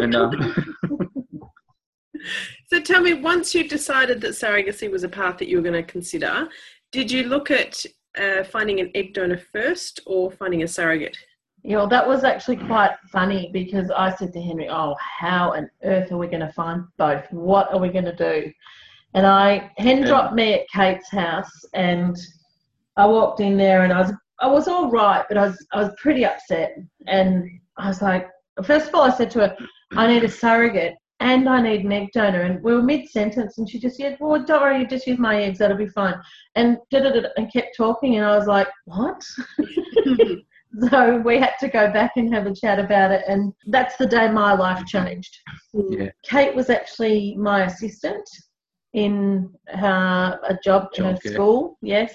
and 0.01 0.15
um, 0.15 0.53
So 2.67 2.82
tell 2.82 3.01
me, 3.01 3.13
once 3.13 3.53
you 3.53 3.70
decided 3.70 4.22
that 4.22 4.32
surrogacy 4.32 4.89
was 4.89 5.03
a 5.03 5.10
path 5.10 5.38
that 5.38 5.48
you 5.48 5.58
were 5.58 5.63
going 5.63 5.74
to 5.74 5.84
consider, 5.84 6.50
did 6.91 7.12
you 7.12 7.24
look 7.24 7.51
at 7.51 7.86
uh, 8.17 8.44
finding 8.44 8.79
an 8.79 8.89
egg 8.96 9.13
donor 9.13 9.38
first 9.38 10.00
or 10.08 10.32
finding 10.32 10.63
a 10.63 10.67
surrogate? 10.67 11.15
Yeah, 11.63 11.77
well, 11.77 11.88
that 11.88 12.08
was 12.08 12.24
actually 12.24 12.58
quite 12.58 12.91
funny 13.12 13.50
because 13.51 13.89
I 13.89 14.15
said 14.15 14.34
to 14.34 14.41
Henry, 14.41 14.70
"Oh, 14.70 14.96
how 15.00 15.53
on 15.53 15.70
earth 15.84 16.12
are 16.12 16.17
we 16.17 16.27
going 16.27 16.46
to 16.46 16.53
find 16.53 16.84
both? 16.98 17.25
What 17.32 17.74
are 17.74 17.79
we 17.79 17.89
going 17.89 18.05
to 18.05 18.15
do?" 18.15 18.51
And 19.15 19.25
I 19.25 19.72
hen 19.77 20.03
dropped 20.03 20.36
me 20.36 20.53
at 20.53 20.70
Kate's 20.70 21.10
house, 21.10 21.65
and 21.74 22.15
I 22.98 23.08
walked 23.08 23.39
in 23.39 23.58
there, 23.58 23.84
and 23.84 23.91
I 23.91 24.01
was 24.01 24.13
I 24.39 24.48
was 24.48 24.67
all 24.67 24.91
right, 24.91 25.25
but 25.27 25.38
I 25.38 25.48
was 25.48 25.67
I 25.74 25.82
was 25.82 25.91
pretty 26.00 26.24
upset, 26.24 26.77
and 27.08 27.50
I 27.77 27.88
was 27.88 28.01
like, 28.01 28.29
first 28.63 28.89
of 28.89 28.96
all, 28.96 29.01
I 29.01 29.10
said 29.10 29.32
to 29.32 29.39
her, 29.39 29.58
I 29.94 30.08
need 30.08 30.24
a 30.24 30.29
surrogate 30.29 30.96
and 31.19 31.48
I 31.48 31.62
need 31.62 31.86
an 31.86 31.91
egg 31.91 32.10
donor, 32.13 32.41
and 32.41 32.62
we 32.62 32.74
were 32.74 32.81
mid 32.81 33.10
sentence, 33.10 33.57
and 33.57 33.69
she 33.69 33.79
just 33.79 33.98
said, 33.98 34.17
well, 34.19 34.43
don't 34.43 34.62
worry, 34.62 34.79
you 34.79 34.88
just 34.88 35.07
use 35.07 35.17
my 35.17 35.41
eggs, 35.41 35.60
that'll 35.60 35.77
be 35.77 35.88
fine, 35.88 36.15
and 36.55 36.77
did 36.91 37.05
it 37.05 37.31
and 37.38 37.51
kept 37.51 37.77
talking, 37.77 38.17
and 38.17 38.25
I 38.25 38.38
was 38.38 38.48
like, 38.48 38.67
what? 38.86 39.22
so 40.89 41.17
we 41.19 41.39
had 41.39 41.53
to 41.60 41.67
go 41.67 41.91
back 41.91 42.12
and 42.17 42.34
have 42.34 42.48
a 42.48 42.53
chat 42.53 42.79
about 42.79 43.12
it, 43.12 43.24
and 43.27 43.53
that's 43.67 43.95
the 43.98 44.05
day 44.05 44.29
my 44.29 44.53
life 44.53 44.86
changed. 44.86 45.38
Yeah. 45.74 46.10
Kate 46.24 46.55
was 46.55 46.69
actually 46.69 47.36
my 47.38 47.65
assistant 47.65 48.27
in 48.93 49.50
her, 49.67 50.39
a 50.48 50.57
job 50.63 50.89
in 50.98 51.05
a 51.05 51.17
school, 51.17 51.77
yes. 51.81 52.13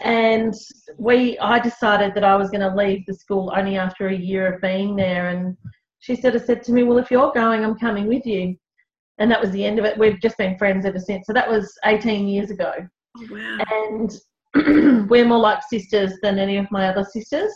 And 0.00 0.54
we, 0.98 1.38
I 1.38 1.58
decided 1.58 2.14
that 2.14 2.24
I 2.24 2.36
was 2.36 2.50
going 2.50 2.60
to 2.60 2.74
leave 2.74 3.04
the 3.06 3.14
school 3.14 3.52
only 3.56 3.76
after 3.76 4.08
a 4.08 4.16
year 4.16 4.52
of 4.52 4.60
being 4.60 4.96
there. 4.96 5.28
And 5.28 5.56
she 6.04 6.14
sort 6.16 6.34
of 6.36 6.42
said 6.42 6.62
to 6.64 6.72
me, 6.72 6.82
"Well, 6.82 6.98
if 6.98 7.10
you're 7.10 7.32
going, 7.32 7.64
I'm 7.64 7.78
coming 7.78 8.06
with 8.06 8.26
you." 8.26 8.56
And 9.18 9.30
that 9.30 9.40
was 9.40 9.50
the 9.52 9.64
end 9.64 9.78
of 9.78 9.84
it. 9.84 9.96
We've 9.96 10.20
just 10.20 10.36
been 10.36 10.58
friends 10.58 10.84
ever 10.84 10.98
since. 10.98 11.26
So 11.26 11.32
that 11.32 11.48
was 11.48 11.72
18 11.84 12.26
years 12.28 12.50
ago 12.50 12.72
Oh, 13.16 13.26
wow. 13.30 13.58
and 14.54 15.08
we're 15.08 15.24
more 15.24 15.38
like 15.38 15.62
sisters 15.70 16.12
than 16.20 16.38
any 16.38 16.56
of 16.56 16.68
my 16.72 16.88
other 16.88 17.04
sisters. 17.04 17.52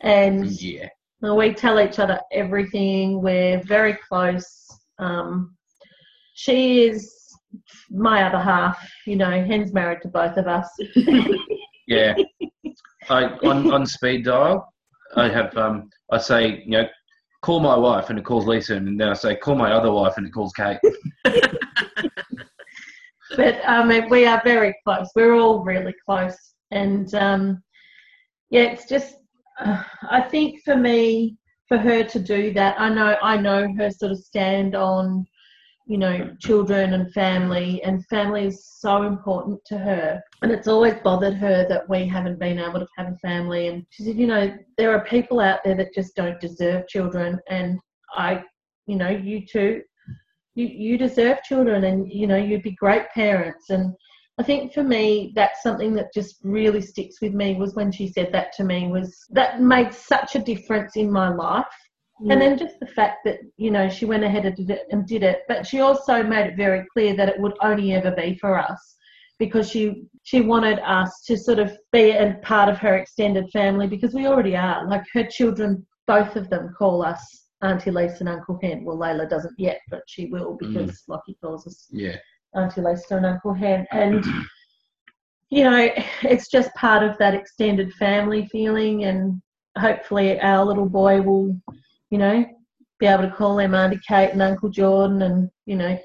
And 0.00 0.50
Yeah. 0.60 0.88
we 1.22 1.54
tell 1.54 1.78
each 1.80 1.98
other 2.00 2.18
everything. 2.32 3.22
We're 3.22 3.62
very 3.62 3.96
close. 4.08 4.68
Um, 4.98 5.56
she 6.34 6.84
is 6.88 7.12
my 7.90 8.24
other 8.24 8.40
half. 8.40 8.76
You 9.06 9.16
know, 9.16 9.30
Hen's 9.30 9.72
married 9.72 10.02
to 10.02 10.08
both 10.08 10.36
of 10.36 10.46
us. 10.48 10.68
Yeah. 11.88 12.14
I 13.10 13.24
on, 13.24 13.72
on 13.72 13.84
speed 13.86 14.24
dial, 14.24 14.72
I 15.16 15.28
have 15.28 15.54
um 15.56 15.90
I 16.10 16.18
say, 16.18 16.62
you 16.64 16.70
know, 16.70 16.86
call 17.42 17.60
my 17.60 17.76
wife 17.76 18.08
and 18.08 18.18
it 18.18 18.24
calls 18.24 18.46
Lisa 18.46 18.76
and 18.76 18.98
then 18.98 19.08
I 19.08 19.14
say 19.14 19.36
call 19.36 19.56
my 19.56 19.72
other 19.72 19.92
wife 19.92 20.14
and 20.16 20.26
it 20.26 20.30
calls 20.30 20.52
Kate. 20.52 20.78
but 23.36 23.60
um, 23.66 23.88
we 24.08 24.26
are 24.26 24.40
very 24.44 24.74
close. 24.84 25.10
We're 25.14 25.34
all 25.34 25.62
really 25.64 25.94
close, 26.06 26.36
and 26.70 27.14
um, 27.14 27.62
yeah, 28.50 28.62
it's 28.62 28.88
just. 28.88 29.16
Uh, 29.60 29.82
I 30.10 30.22
think 30.22 30.62
for 30.64 30.76
me, 30.76 31.36
for 31.68 31.76
her 31.76 32.02
to 32.04 32.18
do 32.18 32.52
that, 32.54 32.80
I 32.80 32.88
know 32.88 33.16
I 33.22 33.36
know 33.36 33.72
her 33.76 33.90
sort 33.90 34.12
of 34.12 34.18
stand 34.18 34.74
on, 34.74 35.26
you 35.92 35.98
know, 35.98 36.34
children 36.40 36.94
and 36.94 37.12
family, 37.12 37.82
and 37.82 38.06
family 38.06 38.46
is 38.46 38.64
so 38.64 39.02
important 39.02 39.60
to 39.66 39.76
her, 39.76 40.22
and 40.40 40.50
it's 40.50 40.66
always 40.66 40.94
bothered 41.04 41.34
her 41.34 41.66
that 41.68 41.86
we 41.86 42.08
haven't 42.08 42.38
been 42.38 42.58
able 42.58 42.80
to 42.80 42.86
have 42.96 43.08
a 43.08 43.18
family. 43.18 43.68
And 43.68 43.84
she 43.90 44.04
said, 44.04 44.16
you 44.16 44.26
know, 44.26 44.56
there 44.78 44.90
are 44.94 45.04
people 45.04 45.38
out 45.38 45.60
there 45.62 45.76
that 45.76 45.92
just 45.94 46.16
don't 46.16 46.40
deserve 46.40 46.88
children, 46.88 47.38
and 47.50 47.78
I, 48.14 48.42
you 48.86 48.96
know, 48.96 49.10
you 49.10 49.44
too 49.46 49.82
you, 50.54 50.66
you 50.66 50.96
deserve 50.96 51.42
children 51.42 51.84
and 51.84 52.10
you 52.10 52.26
know 52.26 52.36
you'd 52.36 52.62
be 52.62 52.72
great 52.72 53.10
parents. 53.10 53.68
And 53.68 53.94
i 54.38 54.42
think 54.42 54.72
for 54.72 54.82
me 54.82 55.32
that's 55.36 55.62
something 55.62 55.92
that 55.92 56.14
just 56.14 56.36
really 56.42 56.80
sticks 56.80 57.20
with 57.20 57.34
me 57.34 57.54
was 57.54 57.74
when 57.74 57.92
she 57.92 58.08
said 58.08 58.30
that 58.32 58.50
to 58.54 58.64
me 58.64 58.88
was 58.88 59.26
that 59.30 59.60
made 59.60 59.92
such 59.92 60.36
a 60.36 60.46
difference 60.52 60.96
in 60.96 61.12
my 61.12 61.28
life 61.28 61.66
and 62.30 62.40
then 62.40 62.58
just 62.58 62.78
the 62.80 62.86
fact 62.86 63.18
that 63.24 63.38
you 63.56 63.70
know 63.70 63.88
she 63.88 64.04
went 64.04 64.24
ahead 64.24 64.44
and 64.44 64.56
did 64.56 64.70
it 64.70 64.86
and 64.90 65.06
did 65.06 65.22
it 65.22 65.40
but 65.48 65.66
she 65.66 65.80
also 65.80 66.22
made 66.22 66.46
it 66.46 66.56
very 66.56 66.84
clear 66.92 67.16
that 67.16 67.28
it 67.28 67.40
would 67.40 67.56
only 67.62 67.92
ever 67.94 68.10
be 68.12 68.36
for 68.40 68.58
us 68.58 68.96
because 69.38 69.68
she 69.68 70.04
she 70.22 70.40
wanted 70.40 70.78
us 70.80 71.22
to 71.26 71.36
sort 71.36 71.58
of 71.58 71.76
be 71.90 72.10
a 72.10 72.38
part 72.42 72.68
of 72.68 72.78
her 72.78 72.96
extended 72.96 73.48
family 73.50 73.86
because 73.86 74.14
we 74.14 74.26
already 74.26 74.54
are 74.56 74.86
like 74.88 75.02
her 75.12 75.24
children 75.24 75.84
both 76.06 76.36
of 76.36 76.48
them 76.50 76.74
call 76.78 77.02
us 77.02 77.42
Auntie 77.62 77.92
Lisa 77.92 78.18
and 78.20 78.28
Uncle 78.28 78.58
Hen. 78.60 78.84
Well, 78.84 78.98
Layla 78.98 79.28
doesn't 79.28 79.54
yet, 79.56 79.80
but 79.88 80.02
she 80.06 80.26
will 80.26 80.58
mm. 80.58 80.58
because 80.58 81.04
Lockie 81.08 81.36
calls 81.40 81.66
us 81.66 81.88
Yeah. 81.90 82.16
Auntie 82.54 82.80
Lisa 82.80 83.16
and 83.16 83.26
Uncle 83.26 83.54
Hen. 83.54 83.86
And, 83.92 84.24
you 85.50 85.64
know, 85.64 85.90
it's 86.22 86.50
just 86.50 86.74
part 86.74 87.02
of 87.02 87.16
that 87.18 87.34
extended 87.34 87.92
family 87.94 88.46
feeling. 88.50 89.04
And 89.04 89.40
hopefully 89.78 90.38
our 90.40 90.64
little 90.64 90.88
boy 90.88 91.22
will, 91.22 91.56
you 92.12 92.18
know, 92.18 92.44
be 93.00 93.06
able 93.06 93.24
to 93.24 93.34
call 93.34 93.56
them 93.56 93.74
Auntie 93.74 93.98
Kate 94.06 94.30
and 94.30 94.42
Uncle 94.42 94.68
Jordan. 94.68 95.22
And, 95.22 95.50
you 95.64 95.76
know, 95.76 95.98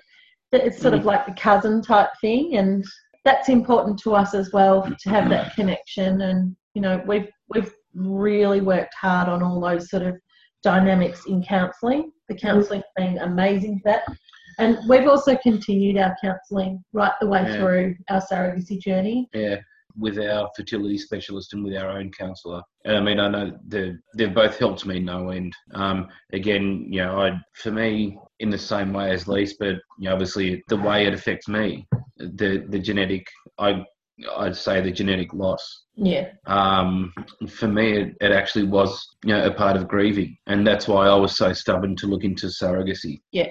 it's 0.53 0.81
sort 0.81 0.93
of 0.93 1.01
mm. 1.01 1.05
like 1.05 1.25
the 1.25 1.33
cousin 1.33 1.81
type 1.81 2.09
thing. 2.21 2.55
And 2.55 2.83
that's 3.25 3.49
important 3.49 3.99
to 3.99 4.15
us 4.15 4.33
as 4.33 4.51
well 4.53 4.81
to 4.81 5.09
have 5.09 5.29
that 5.29 5.51
mm. 5.51 5.55
connection. 5.55 6.21
And, 6.21 6.55
you 6.73 6.81
know, 6.81 7.03
we've, 7.05 7.27
we've 7.49 7.73
really 7.93 8.61
worked 8.61 8.95
hard 8.95 9.27
on 9.27 9.43
all 9.43 9.59
those 9.59 9.89
sort 9.89 10.03
of 10.03 10.15
dynamics 10.63 11.25
in 11.27 11.43
counselling. 11.43 12.13
The 12.29 12.35
mm. 12.35 12.41
counselling 12.41 12.83
has 12.97 13.05
been 13.05 13.17
amazing 13.17 13.81
for 13.83 13.91
that. 13.91 14.03
And 14.59 14.79
we've 14.87 15.07
also 15.07 15.35
continued 15.43 15.97
our 15.97 16.15
counselling 16.23 16.83
right 16.93 17.11
the 17.19 17.27
way 17.27 17.43
Yeah. 17.43 17.57
through 17.57 17.95
our 18.09 18.21
surrogacy 18.21 18.79
journey. 18.79 19.27
Yeah. 19.33 19.57
With 19.97 20.19
our 20.19 20.49
fertility 20.55 20.97
specialist 20.97 21.53
and 21.53 21.63
with 21.63 21.75
our 21.75 21.89
own 21.89 22.11
counsellor. 22.11 22.61
And 22.85 22.95
I 22.97 23.01
mean, 23.01 23.19
I 23.19 23.27
know 23.29 23.57
they've, 23.67 23.95
they've 24.15 24.33
both 24.33 24.57
helped 24.57 24.85
me 24.85 24.99
no 24.99 25.29
end. 25.29 25.53
Um, 25.73 26.07
again, 26.33 26.87
you 26.89 27.03
know, 27.03 27.19
I 27.19 27.31
for 27.53 27.71
me, 27.71 28.17
in 28.39 28.49
the 28.49 28.57
same 28.57 28.93
way 28.93 29.11
as 29.11 29.27
Lise, 29.27 29.55
but 29.59 29.75
you 29.99 30.05
know, 30.07 30.13
obviously 30.13 30.63
the 30.67 30.77
way 30.77 31.05
it 31.05 31.13
affects 31.13 31.47
me, 31.47 31.87
the 32.17 32.65
the 32.69 32.79
genetic, 32.79 33.25
I 33.57 33.83
I'd 34.35 34.55
say 34.55 34.81
the 34.81 34.91
genetic 34.91 35.33
loss. 35.33 35.83
Yeah. 35.95 36.29
um, 36.45 37.11
for 37.49 37.67
me, 37.67 37.97
it, 37.97 38.17
it 38.21 38.31
actually 38.31 38.65
was 38.65 39.15
you 39.23 39.33
know 39.33 39.45
a 39.45 39.53
part 39.53 39.75
of 39.75 39.87
grieving, 39.87 40.37
and 40.47 40.65
that's 40.65 40.87
why 40.87 41.07
I 41.07 41.15
was 41.15 41.35
so 41.35 41.53
stubborn 41.53 41.95
to 41.97 42.07
look 42.07 42.23
into 42.23 42.47
surrogacy. 42.47 43.21
Yeah. 43.31 43.49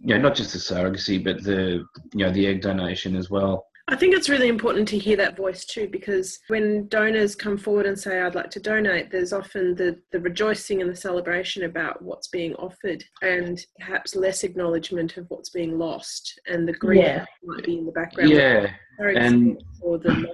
You 0.00 0.14
know, 0.14 0.20
not 0.20 0.36
just 0.36 0.52
the 0.52 0.58
surrogacy, 0.58 1.22
but 1.22 1.42
the 1.42 1.84
you 2.14 2.24
know 2.24 2.32
the 2.32 2.46
egg 2.46 2.62
donation 2.62 3.16
as 3.16 3.30
well. 3.30 3.64
I 3.90 3.96
think 3.96 4.14
it's 4.14 4.28
really 4.28 4.48
important 4.48 4.86
to 4.88 4.98
hear 4.98 5.16
that 5.16 5.36
voice 5.36 5.64
too, 5.64 5.88
because 5.90 6.38
when 6.48 6.88
donors 6.88 7.34
come 7.34 7.56
forward 7.56 7.86
and 7.86 7.98
say, 7.98 8.20
I'd 8.20 8.34
like 8.34 8.50
to 8.50 8.60
donate, 8.60 9.10
there's 9.10 9.32
often 9.32 9.74
the, 9.76 9.98
the 10.12 10.20
rejoicing 10.20 10.82
and 10.82 10.90
the 10.90 10.96
celebration 10.96 11.64
about 11.64 12.02
what's 12.02 12.28
being 12.28 12.54
offered 12.56 13.02
and 13.22 13.58
perhaps 13.80 14.14
less 14.14 14.44
acknowledgement 14.44 15.16
of 15.16 15.24
what's 15.30 15.48
being 15.48 15.78
lost 15.78 16.38
and 16.46 16.68
the 16.68 16.74
grief 16.74 17.02
Yeah. 17.02 17.18
that 17.20 17.28
might 17.44 17.64
be 17.64 17.78
in 17.78 17.86
the 17.86 17.92
background. 17.92 18.30
Yeah, 18.30 18.70
Surrogacy 19.00 19.16
and 19.20 19.62
the 19.80 19.86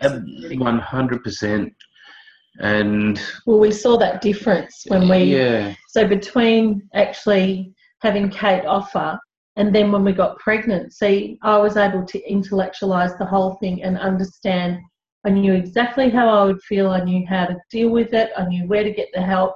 loss 0.02 0.12
of 0.12 0.26
genetic- 0.26 0.60
one 0.60 0.78
hundred 0.80 1.22
percent. 1.22 1.72
And 2.60 3.20
Well, 3.46 3.60
we 3.60 3.70
saw 3.70 3.96
that 3.98 4.20
difference 4.20 4.84
when 4.88 5.08
we, 5.08 5.18
yeah, 5.24 5.74
so 5.90 6.06
between 6.08 6.88
actually 6.94 7.72
having 8.02 8.30
Kate 8.30 8.64
offer 8.64 9.18
and 9.56 9.74
then 9.74 9.92
when 9.92 10.04
we 10.04 10.12
got 10.12 10.38
pregnant, 10.38 10.92
see, 10.92 11.38
I 11.42 11.58
was 11.58 11.76
able 11.76 12.04
to 12.04 12.30
intellectualize 12.30 13.16
the 13.16 13.26
whole 13.26 13.54
thing 13.54 13.82
and 13.82 13.98
understand. 13.98 14.80
I 15.24 15.30
knew 15.30 15.52
exactly 15.52 16.10
how 16.10 16.28
I 16.28 16.44
would 16.44 16.62
feel. 16.62 16.90
I 16.90 17.02
knew 17.04 17.24
how 17.26 17.46
to 17.46 17.56
deal 17.70 17.90
with 17.90 18.12
it. 18.12 18.30
I 18.36 18.46
knew 18.46 18.66
where 18.66 18.82
to 18.82 18.92
get 18.92 19.08
the 19.14 19.22
help. 19.22 19.54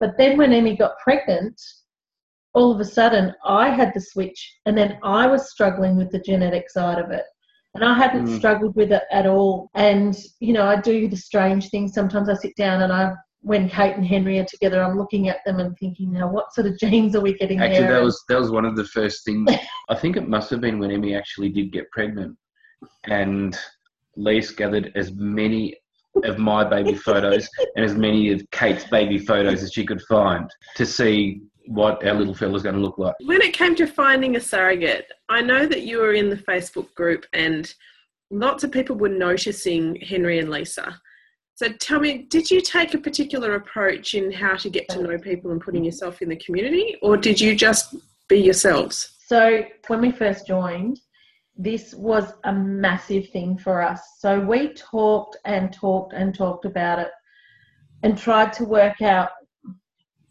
But 0.00 0.18
then 0.18 0.36
when 0.36 0.52
Emmy 0.52 0.76
got 0.76 0.98
pregnant, 0.98 1.60
all 2.54 2.72
of 2.72 2.80
a 2.80 2.84
sudden 2.84 3.32
I 3.44 3.70
had 3.70 3.94
the 3.94 4.00
switch, 4.00 4.58
and 4.66 4.76
then 4.76 4.98
I 5.02 5.26
was 5.26 5.50
struggling 5.50 5.96
with 5.96 6.10
the 6.10 6.18
genetic 6.18 6.68
side 6.68 6.98
of 6.98 7.10
it. 7.10 7.24
And 7.74 7.84
I 7.84 7.94
hadn't 7.94 8.26
Mm. 8.26 8.36
struggled 8.36 8.76
with 8.76 8.92
it 8.92 9.04
at 9.10 9.26
all. 9.26 9.70
And, 9.74 10.14
you 10.40 10.52
know, 10.52 10.66
I 10.66 10.78
do 10.80 11.08
the 11.08 11.16
strange 11.16 11.70
things. 11.70 11.94
Sometimes 11.94 12.28
I 12.28 12.34
sit 12.34 12.54
down 12.56 12.82
and 12.82 12.92
I, 12.92 13.14
when 13.42 13.68
Kate 13.68 13.96
and 13.96 14.06
Henry 14.06 14.38
are 14.38 14.44
together, 14.44 14.82
I'm 14.82 14.96
looking 14.96 15.28
at 15.28 15.38
them 15.44 15.58
and 15.58 15.76
thinking, 15.78 16.12
now 16.12 16.30
what 16.30 16.54
sort 16.54 16.68
of 16.68 16.78
genes 16.78 17.14
are 17.16 17.20
we 17.20 17.34
getting 17.34 17.60
actually, 17.60 17.80
there? 17.80 17.94
that 17.94 18.02
was 18.02 18.22
that 18.28 18.38
was 18.38 18.50
one 18.50 18.64
of 18.64 18.76
the 18.76 18.84
first 18.84 19.24
things. 19.24 19.50
I 19.88 19.94
think 19.94 20.16
it 20.16 20.28
must 20.28 20.48
have 20.50 20.60
been 20.60 20.78
when 20.78 20.92
Emmy 20.92 21.14
actually 21.14 21.48
did 21.48 21.72
get 21.72 21.90
pregnant, 21.90 22.36
and 23.04 23.58
Lise 24.16 24.52
gathered 24.52 24.92
as 24.94 25.12
many 25.12 25.76
of 26.24 26.38
my 26.38 26.62
baby 26.64 26.94
photos 27.06 27.48
and 27.74 27.84
as 27.84 27.94
many 27.94 28.30
of 28.30 28.42
Kate's 28.52 28.84
baby 28.84 29.18
photos 29.18 29.62
as 29.62 29.72
she 29.72 29.84
could 29.84 30.02
find 30.02 30.48
to 30.76 30.86
see 30.86 31.42
what 31.66 32.04
our 32.06 32.14
little 32.14 32.34
fella's 32.34 32.62
going 32.62 32.74
to 32.74 32.80
look 32.80 32.98
like. 32.98 33.14
When 33.24 33.40
it 33.40 33.54
came 33.54 33.74
to 33.76 33.86
finding 33.86 34.36
a 34.36 34.40
surrogate, 34.40 35.10
I 35.28 35.40
know 35.42 35.66
that 35.66 35.82
you 35.82 35.98
were 35.98 36.12
in 36.12 36.28
the 36.28 36.36
Facebook 36.36 36.92
group 36.94 37.24
and 37.32 37.72
lots 38.30 38.64
of 38.64 38.72
people 38.72 38.96
were 38.96 39.08
noticing 39.08 39.96
Henry 39.96 40.38
and 40.38 40.50
Lisa. 40.50 41.00
So 41.54 41.68
tell 41.68 42.00
me, 42.00 42.26
did 42.30 42.50
you 42.50 42.60
take 42.60 42.94
a 42.94 42.98
particular 42.98 43.54
approach 43.54 44.14
in 44.14 44.32
how 44.32 44.56
to 44.56 44.70
get 44.70 44.88
to 44.90 45.02
know 45.02 45.18
people 45.18 45.50
and 45.50 45.60
putting 45.60 45.84
yourself 45.84 46.22
in 46.22 46.28
the 46.28 46.36
community, 46.36 46.96
or 47.02 47.16
did 47.16 47.40
you 47.40 47.54
just 47.54 47.94
be 48.28 48.38
yourselves? 48.38 49.18
So 49.26 49.64
when 49.86 50.00
we 50.00 50.10
first 50.10 50.46
joined, 50.46 51.00
this 51.56 51.94
was 51.94 52.32
a 52.44 52.52
massive 52.52 53.28
thing 53.28 53.58
for 53.58 53.82
us. 53.82 54.00
So 54.18 54.40
we 54.40 54.72
talked 54.72 55.36
and 55.44 55.72
talked 55.72 56.14
and 56.14 56.34
talked 56.34 56.64
about 56.64 56.98
it 56.98 57.10
and 58.02 58.16
tried 58.16 58.52
to 58.54 58.64
work 58.64 59.02
out 59.02 59.30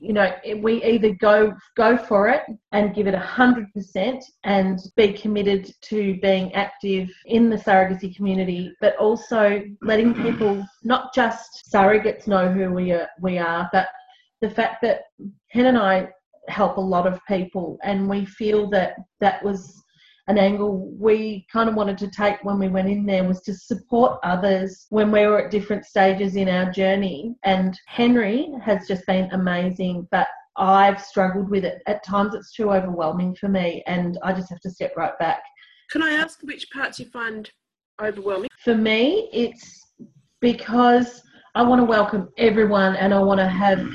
you 0.02 0.14
know 0.14 0.34
we 0.58 0.84
either 0.84 1.14
go 1.14 1.54
go 1.78 1.96
for 1.96 2.28
it 2.28 2.42
and 2.72 2.96
give 2.96 3.06
it 3.08 3.14
100% 3.14 4.24
and 4.44 4.80
be 4.98 5.14
committed 5.14 5.72
to 5.82 6.20
being 6.22 6.52
active 6.54 7.10
in 7.28 7.50
the 7.50 7.56
surrogacy 7.56 8.14
community 8.16 8.74
but 8.82 8.96
also 8.98 9.62
letting 9.84 10.14
people 10.16 10.66
not 10.84 11.14
just 11.14 11.70
surrogates 11.72 12.28
know 12.28 12.52
who 12.52 12.72
we 12.72 12.92
are 12.92 13.08
we 13.22 13.38
are 13.38 13.70
but 13.72 13.88
the 14.42 14.50
fact 14.50 14.82
that 14.82 15.04
hen 15.50 15.68
and 15.68 15.78
i 15.78 16.08
help 16.48 16.78
a 16.78 16.82
lot 16.82 17.06
of 17.06 17.20
people 17.28 17.78
and 17.84 18.10
we 18.10 18.26
feel 18.26 18.68
that 18.70 18.96
that 19.20 19.44
was 19.44 19.84
an 20.32 20.38
angle 20.38 20.90
we 20.98 21.46
kind 21.52 21.68
of 21.68 21.76
wanted 21.76 21.98
to 21.98 22.10
take 22.10 22.42
when 22.44 22.58
we 22.58 22.70
went 22.70 22.88
in 22.88 23.06
there 23.06 23.26
was 23.26 23.42
to 23.42 23.54
support 23.54 24.18
others 24.24 24.88
when 24.90 25.12
we 25.12 25.28
were 25.28 25.44
at 25.44 25.52
different 25.52 25.86
stages 25.86 26.38
in 26.38 26.48
our 26.48 26.72
journey. 26.72 27.36
And 27.44 27.78
Henry 27.86 28.48
has 28.64 28.88
just 28.88 29.06
been 29.06 29.30
amazing, 29.34 30.08
but 30.10 30.30
I've 30.56 31.02
struggled 31.02 31.50
with 31.50 31.66
it. 31.66 31.82
At 31.86 32.06
times 32.06 32.34
it's 32.34 32.54
too 32.54 32.72
overwhelming 32.72 33.36
for 33.36 33.50
me 33.50 33.84
and 33.88 34.18
I 34.24 34.32
just 34.32 34.50
have 34.50 34.62
to 34.62 34.70
step 34.70 34.94
right 34.96 35.20
back. 35.20 35.44
Can 35.90 36.02
I 36.02 36.12
ask 36.12 36.40
which 36.44 36.72
parts 36.72 36.98
you 36.98 37.08
find 37.08 37.52
overwhelming? 38.02 38.50
For 38.64 38.76
me, 38.76 39.30
it's 39.34 39.86
because 40.40 41.24
I 41.56 41.62
want 41.64 41.82
to 41.82 41.86
welcome 41.86 42.30
everyone 42.38 42.96
and 42.96 43.14
I 43.14 43.20
want 43.20 43.42
to 43.42 43.50
have 43.50 43.86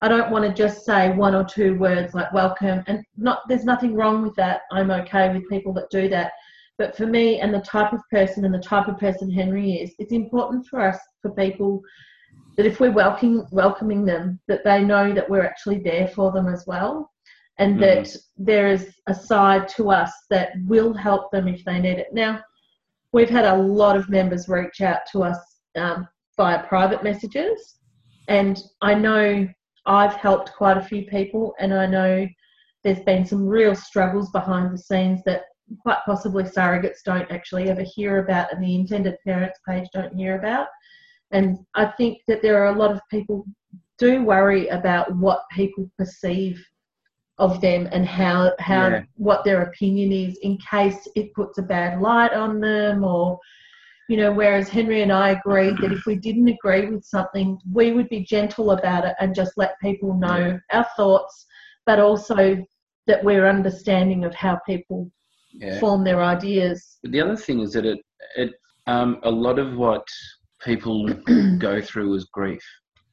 I 0.00 0.08
don't 0.08 0.30
want 0.30 0.44
to 0.44 0.52
just 0.52 0.84
say 0.84 1.10
one 1.10 1.34
or 1.34 1.44
two 1.44 1.76
words 1.76 2.14
like 2.14 2.32
welcome 2.32 2.84
and 2.86 3.04
not 3.16 3.40
there's 3.48 3.64
nothing 3.64 3.94
wrong 3.94 4.22
with 4.22 4.34
that. 4.36 4.62
I'm 4.70 4.90
okay 4.90 5.32
with 5.32 5.48
people 5.48 5.72
that 5.74 5.90
do 5.90 6.08
that. 6.08 6.32
But 6.76 6.96
for 6.96 7.06
me 7.06 7.40
and 7.40 7.52
the 7.52 7.60
type 7.60 7.92
of 7.92 8.00
person 8.10 8.44
and 8.44 8.54
the 8.54 8.60
type 8.60 8.86
of 8.86 8.98
person 8.98 9.30
Henry 9.30 9.72
is, 9.72 9.94
it's 9.98 10.12
important 10.12 10.66
for 10.66 10.80
us 10.80 10.98
for 11.20 11.32
people 11.32 11.82
that 12.56 12.66
if 12.66 12.78
we're 12.78 12.92
welcoming 12.92 13.44
welcoming 13.50 14.04
them, 14.04 14.40
that 14.46 14.62
they 14.64 14.84
know 14.84 15.12
that 15.12 15.28
we're 15.28 15.44
actually 15.44 15.78
there 15.78 16.06
for 16.08 16.30
them 16.30 16.46
as 16.46 16.64
well. 16.66 17.10
And 17.58 17.72
mm-hmm. 17.72 17.80
that 17.80 18.16
there 18.36 18.68
is 18.68 18.94
a 19.08 19.14
side 19.14 19.66
to 19.70 19.90
us 19.90 20.12
that 20.30 20.52
will 20.66 20.94
help 20.94 21.32
them 21.32 21.48
if 21.48 21.64
they 21.64 21.80
need 21.80 21.98
it. 21.98 22.12
Now, 22.12 22.40
we've 23.12 23.28
had 23.28 23.46
a 23.46 23.56
lot 23.56 23.96
of 23.96 24.08
members 24.08 24.48
reach 24.48 24.80
out 24.80 25.00
to 25.10 25.24
us 25.24 25.38
um, 25.76 26.06
via 26.36 26.62
private 26.64 27.02
messages, 27.02 27.78
and 28.28 28.62
I 28.80 28.94
know 28.94 29.48
I've 29.88 30.14
helped 30.14 30.52
quite 30.52 30.76
a 30.76 30.82
few 30.82 31.04
people, 31.06 31.54
and 31.58 31.72
I 31.72 31.86
know 31.86 32.28
there's 32.84 33.00
been 33.00 33.26
some 33.26 33.48
real 33.48 33.74
struggles 33.74 34.30
behind 34.30 34.72
the 34.72 34.78
scenes 34.78 35.22
that 35.24 35.44
quite 35.82 35.98
possibly 36.06 36.44
surrogates 36.44 37.02
don't 37.04 37.30
actually 37.30 37.70
ever 37.70 37.82
hear 37.82 38.18
about, 38.18 38.52
and 38.52 38.62
the 38.62 38.74
intended 38.74 39.16
parents 39.24 39.58
page 39.66 39.88
don't 39.92 40.14
hear 40.14 40.38
about. 40.38 40.68
And 41.30 41.58
I 41.74 41.86
think 41.86 42.18
that 42.28 42.42
there 42.42 42.62
are 42.62 42.74
a 42.74 42.78
lot 42.78 42.92
of 42.92 43.00
people 43.10 43.46
do 43.98 44.22
worry 44.22 44.68
about 44.68 45.14
what 45.16 45.42
people 45.50 45.90
perceive 45.98 46.64
of 47.38 47.60
them 47.60 47.88
and 47.92 48.06
how 48.06 48.52
how 48.58 48.88
yeah. 48.88 49.02
what 49.14 49.44
their 49.44 49.62
opinion 49.62 50.12
is 50.12 50.38
in 50.42 50.58
case 50.58 51.06
it 51.14 51.32
puts 51.34 51.58
a 51.58 51.62
bad 51.62 52.00
light 52.00 52.32
on 52.32 52.60
them 52.60 53.04
or 53.04 53.38
you 54.08 54.16
know, 54.16 54.32
whereas 54.32 54.70
Henry 54.70 55.02
and 55.02 55.12
I 55.12 55.30
agreed 55.30 55.76
that 55.78 55.92
if 55.92 56.06
we 56.06 56.16
didn't 56.16 56.48
agree 56.48 56.86
with 56.86 57.04
something, 57.04 57.58
we 57.70 57.92
would 57.92 58.08
be 58.08 58.24
gentle 58.24 58.70
about 58.70 59.04
it 59.04 59.14
and 59.20 59.34
just 59.34 59.52
let 59.56 59.78
people 59.80 60.14
know 60.14 60.58
our 60.72 60.86
thoughts, 60.96 61.46
but 61.84 62.00
also 62.00 62.56
that 63.06 63.22
we're 63.22 63.46
understanding 63.46 64.24
of 64.24 64.34
how 64.34 64.58
people 64.66 65.10
yeah. 65.52 65.78
form 65.78 66.04
their 66.04 66.22
ideas. 66.22 66.98
The 67.02 67.20
other 67.20 67.36
thing 67.36 67.60
is 67.60 67.74
that 67.74 67.84
it, 67.84 67.98
it 68.36 68.54
um, 68.86 69.20
a 69.24 69.30
lot 69.30 69.58
of 69.58 69.76
what 69.76 70.06
people 70.62 71.06
go 71.58 71.82
through 71.82 72.14
is 72.14 72.24
grief. 72.32 72.64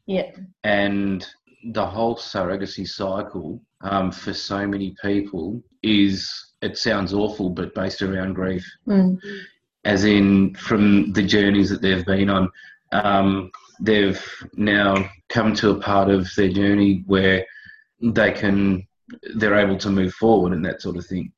Yeah. 0.05 0.31
And 0.63 1.27
the 1.73 1.85
whole 1.85 2.15
surrogacy 2.15 2.87
cycle 2.87 3.61
um, 3.81 4.13
for 4.13 4.33
so 4.33 4.65
many 4.65 4.95
people 5.01 5.61
is, 5.83 6.31
it 6.61 6.77
sounds 6.77 7.13
awful, 7.13 7.49
but 7.49 7.75
based 7.75 8.01
around 8.01 8.35
grief. 8.35 8.65
Mm 8.87 9.19
as 9.85 10.03
in 10.03 10.53
from 10.55 11.13
the 11.13 11.23
journeys 11.23 11.69
that 11.69 11.81
they've 11.81 12.05
been 12.05 12.29
on. 12.29 12.49
Um, 12.91 13.51
they've 13.79 14.23
now 14.55 15.09
come 15.29 15.53
to 15.55 15.71
a 15.71 15.79
part 15.79 16.09
of 16.09 16.29
their 16.35 16.49
journey 16.49 17.03
where 17.07 17.45
they 18.01 18.31
can 18.31 18.85
they're 19.35 19.59
able 19.59 19.77
to 19.77 19.89
move 19.89 20.13
forward 20.13 20.51
and 20.53 20.65
that 20.65 20.81
sort 20.81 20.97
of 20.97 21.05
thing. 21.05 21.31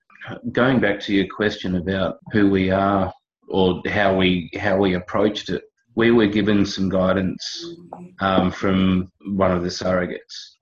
Going 0.52 0.80
back 0.80 1.00
to 1.02 1.14
your 1.14 1.28
question 1.28 1.76
about 1.76 2.18
who 2.32 2.50
we 2.50 2.72
are 2.72 3.14
or 3.50 3.82
how 3.88 4.16
we 4.16 4.50
how 4.60 4.78
we 4.78 4.96
approached 4.96 5.50
it, 5.50 5.64
we 5.96 6.12
were 6.12 6.28
given 6.28 6.66
some 6.66 6.90
guidance 6.90 7.76
um, 8.20 8.52
from 8.52 9.12
one 9.26 9.52
of 9.52 9.64
the 9.64 9.70
surrogates 9.70 10.56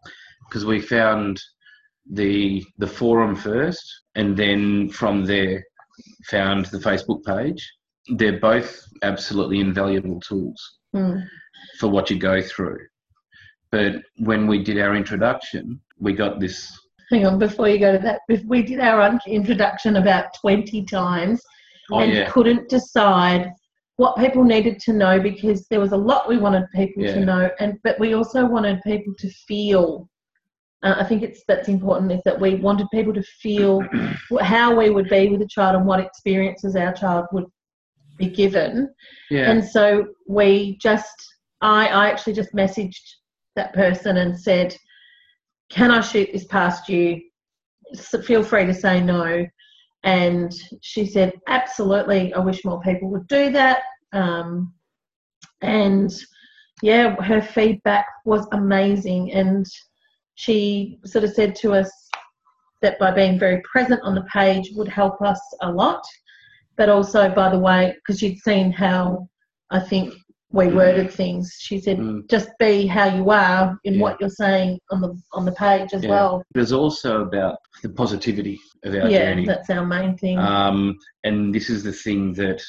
because 0.48 0.66
we 0.66 0.80
found 0.80 1.42
the 2.12 2.64
the 2.78 2.88
forum 2.88 3.36
first, 3.36 3.86
and 4.16 4.38
then 4.38 4.90
from 4.90 5.26
there 5.26 5.64
found 6.30 6.66
the 6.68 6.78
Facebook 6.78 7.24
page. 7.24 7.72
They're 8.08 8.40
both 8.40 8.82
absolutely 9.04 9.60
invaluable 9.60 10.20
tools 10.20 10.80
mm. 10.96 11.26
for 11.80 11.88
what 11.88 12.10
you 12.10 12.18
go 12.18 12.42
through. 12.42 12.80
But 13.72 13.96
when 14.18 14.48
we 14.48 14.64
did 14.64 14.80
our 14.80 14.96
introduction, 14.96 15.82
we 16.00 16.14
got 16.14 16.40
this. 16.40 16.72
Hang 17.12 17.26
on, 17.26 17.40
before 17.40 17.70
you 17.70 17.80
go 17.80 17.92
to 17.92 18.00
that, 18.00 18.22
we 18.46 18.64
did 18.64 18.80
our 18.80 19.20
introduction 19.28 19.98
about 19.98 20.34
20 20.42 20.86
times 20.86 21.42
oh, 21.92 22.00
and 22.00 22.14
yeah. 22.14 22.30
couldn't 22.30 22.70
decide 22.70 23.52
what 23.98 24.18
people 24.18 24.44
needed 24.44 24.80
to 24.80 24.94
know 24.94 25.20
because 25.20 25.68
there 25.70 25.80
was 25.80 25.92
a 25.92 25.98
lot 25.98 26.28
we 26.28 26.38
wanted 26.38 26.66
people 26.74 27.04
yeah. 27.04 27.14
to 27.14 27.20
know 27.24 27.50
and 27.60 27.78
but 27.84 27.98
we 28.00 28.14
also 28.14 28.46
wanted 28.46 28.82
people 28.84 29.14
to 29.18 29.30
feel 29.48 30.10
uh, 30.84 30.96
I 31.00 31.04
think 31.06 31.24
it's 31.24 31.44
that's 31.48 31.70
important 31.70 32.12
is 32.12 32.22
that 32.26 32.40
we 32.40 32.56
wanted 32.56 32.88
people 32.92 33.14
to 33.14 33.24
feel 33.24 33.82
how 34.42 34.76
we 34.76 34.90
would 34.90 35.10
be 35.10 35.30
with 35.30 35.42
a 35.42 35.48
child 35.48 35.76
and 35.76 35.86
what 35.86 36.00
experiences 36.00 36.76
our 36.76 36.94
child 36.94 37.26
would 37.32 37.46
be 38.18 38.30
given. 38.30 38.94
Yeah. 39.30 39.50
And 39.50 39.64
so 39.64 40.08
we 40.28 40.78
just, 40.82 41.16
I, 41.62 41.88
I 41.88 42.10
actually 42.10 42.34
just 42.34 42.54
messaged 42.54 43.02
that 43.56 43.74
person 43.74 44.18
and 44.18 44.40
said, 44.40 44.76
"Can 45.70 45.92
I 45.92 46.02
shoot 46.02 46.30
this 46.32 46.46
past 46.46 46.90
you? 46.90 47.22
So 47.94 48.22
feel 48.22 48.44
free 48.44 48.66
to 48.66 48.74
say 48.74 49.02
no." 49.02 49.46
And 50.04 50.54
she 50.82 51.06
said, 51.06 51.34
"Absolutely. 51.48 52.34
I 52.34 52.40
wish 52.40 52.66
more 52.66 52.82
people 52.82 53.10
would 53.12 53.28
do 53.28 53.52
that." 53.52 53.84
Um, 54.14 54.74
and 55.62 56.12
yeah, 56.82 57.16
her 57.22 57.42
feedback 57.42 58.06
was 58.26 58.48
amazing 58.52 59.32
and 59.32 59.66
she 60.36 61.00
sort 61.06 61.24
of 61.24 61.32
said 61.32 61.56
to 61.56 61.74
us 61.74 61.92
that 62.82 63.00
by 63.00 63.12
being 63.12 63.40
very 63.40 63.62
present 63.62 64.02
on 64.04 64.16
the 64.16 64.26
page 64.32 64.72
would 64.76 64.90
help 64.90 65.22
us 65.22 65.42
a 65.62 65.72
lot. 65.72 66.04
But 66.78 66.90
also, 66.90 67.30
by 67.30 67.50
the 67.50 67.60
way, 67.60 67.96
because 67.96 68.22
you'd 68.22 68.40
seen 68.40 68.72
how 68.72 69.28
I 69.72 69.80
think 69.80 70.14
we 70.52 70.68
worded 70.68 71.12
things, 71.12 71.54
she 71.60 71.80
said, 71.80 71.98
mm. 71.98 72.30
just 72.30 72.50
be 72.60 72.88
how 72.88 73.14
you 73.14 73.30
are 73.30 73.78
in 73.84 73.96
yeah. 73.96 74.02
what 74.02 74.18
you're 74.20 74.30
saying 74.30 74.80
on 74.92 75.02
the 75.02 75.20
on 75.34 75.46
the 75.46 75.52
page 75.54 75.94
as 75.94 76.04
yeah. 76.04 76.10
well. 76.10 76.44
There's 76.54 76.72
also 76.72 77.22
about 77.22 77.58
the 77.84 77.90
positivity 77.90 78.60
of 78.84 78.94
our 78.94 79.10
yeah, 79.10 79.26
journey. 79.26 79.46
that's 79.46 79.70
our 79.70 79.86
main 79.86 80.18
thing. 80.18 80.38
Um, 80.38 80.98
and 81.24 81.54
this 81.54 81.70
is 81.70 81.84
the 81.84 81.94
thing 81.94 82.34
that 82.34 82.64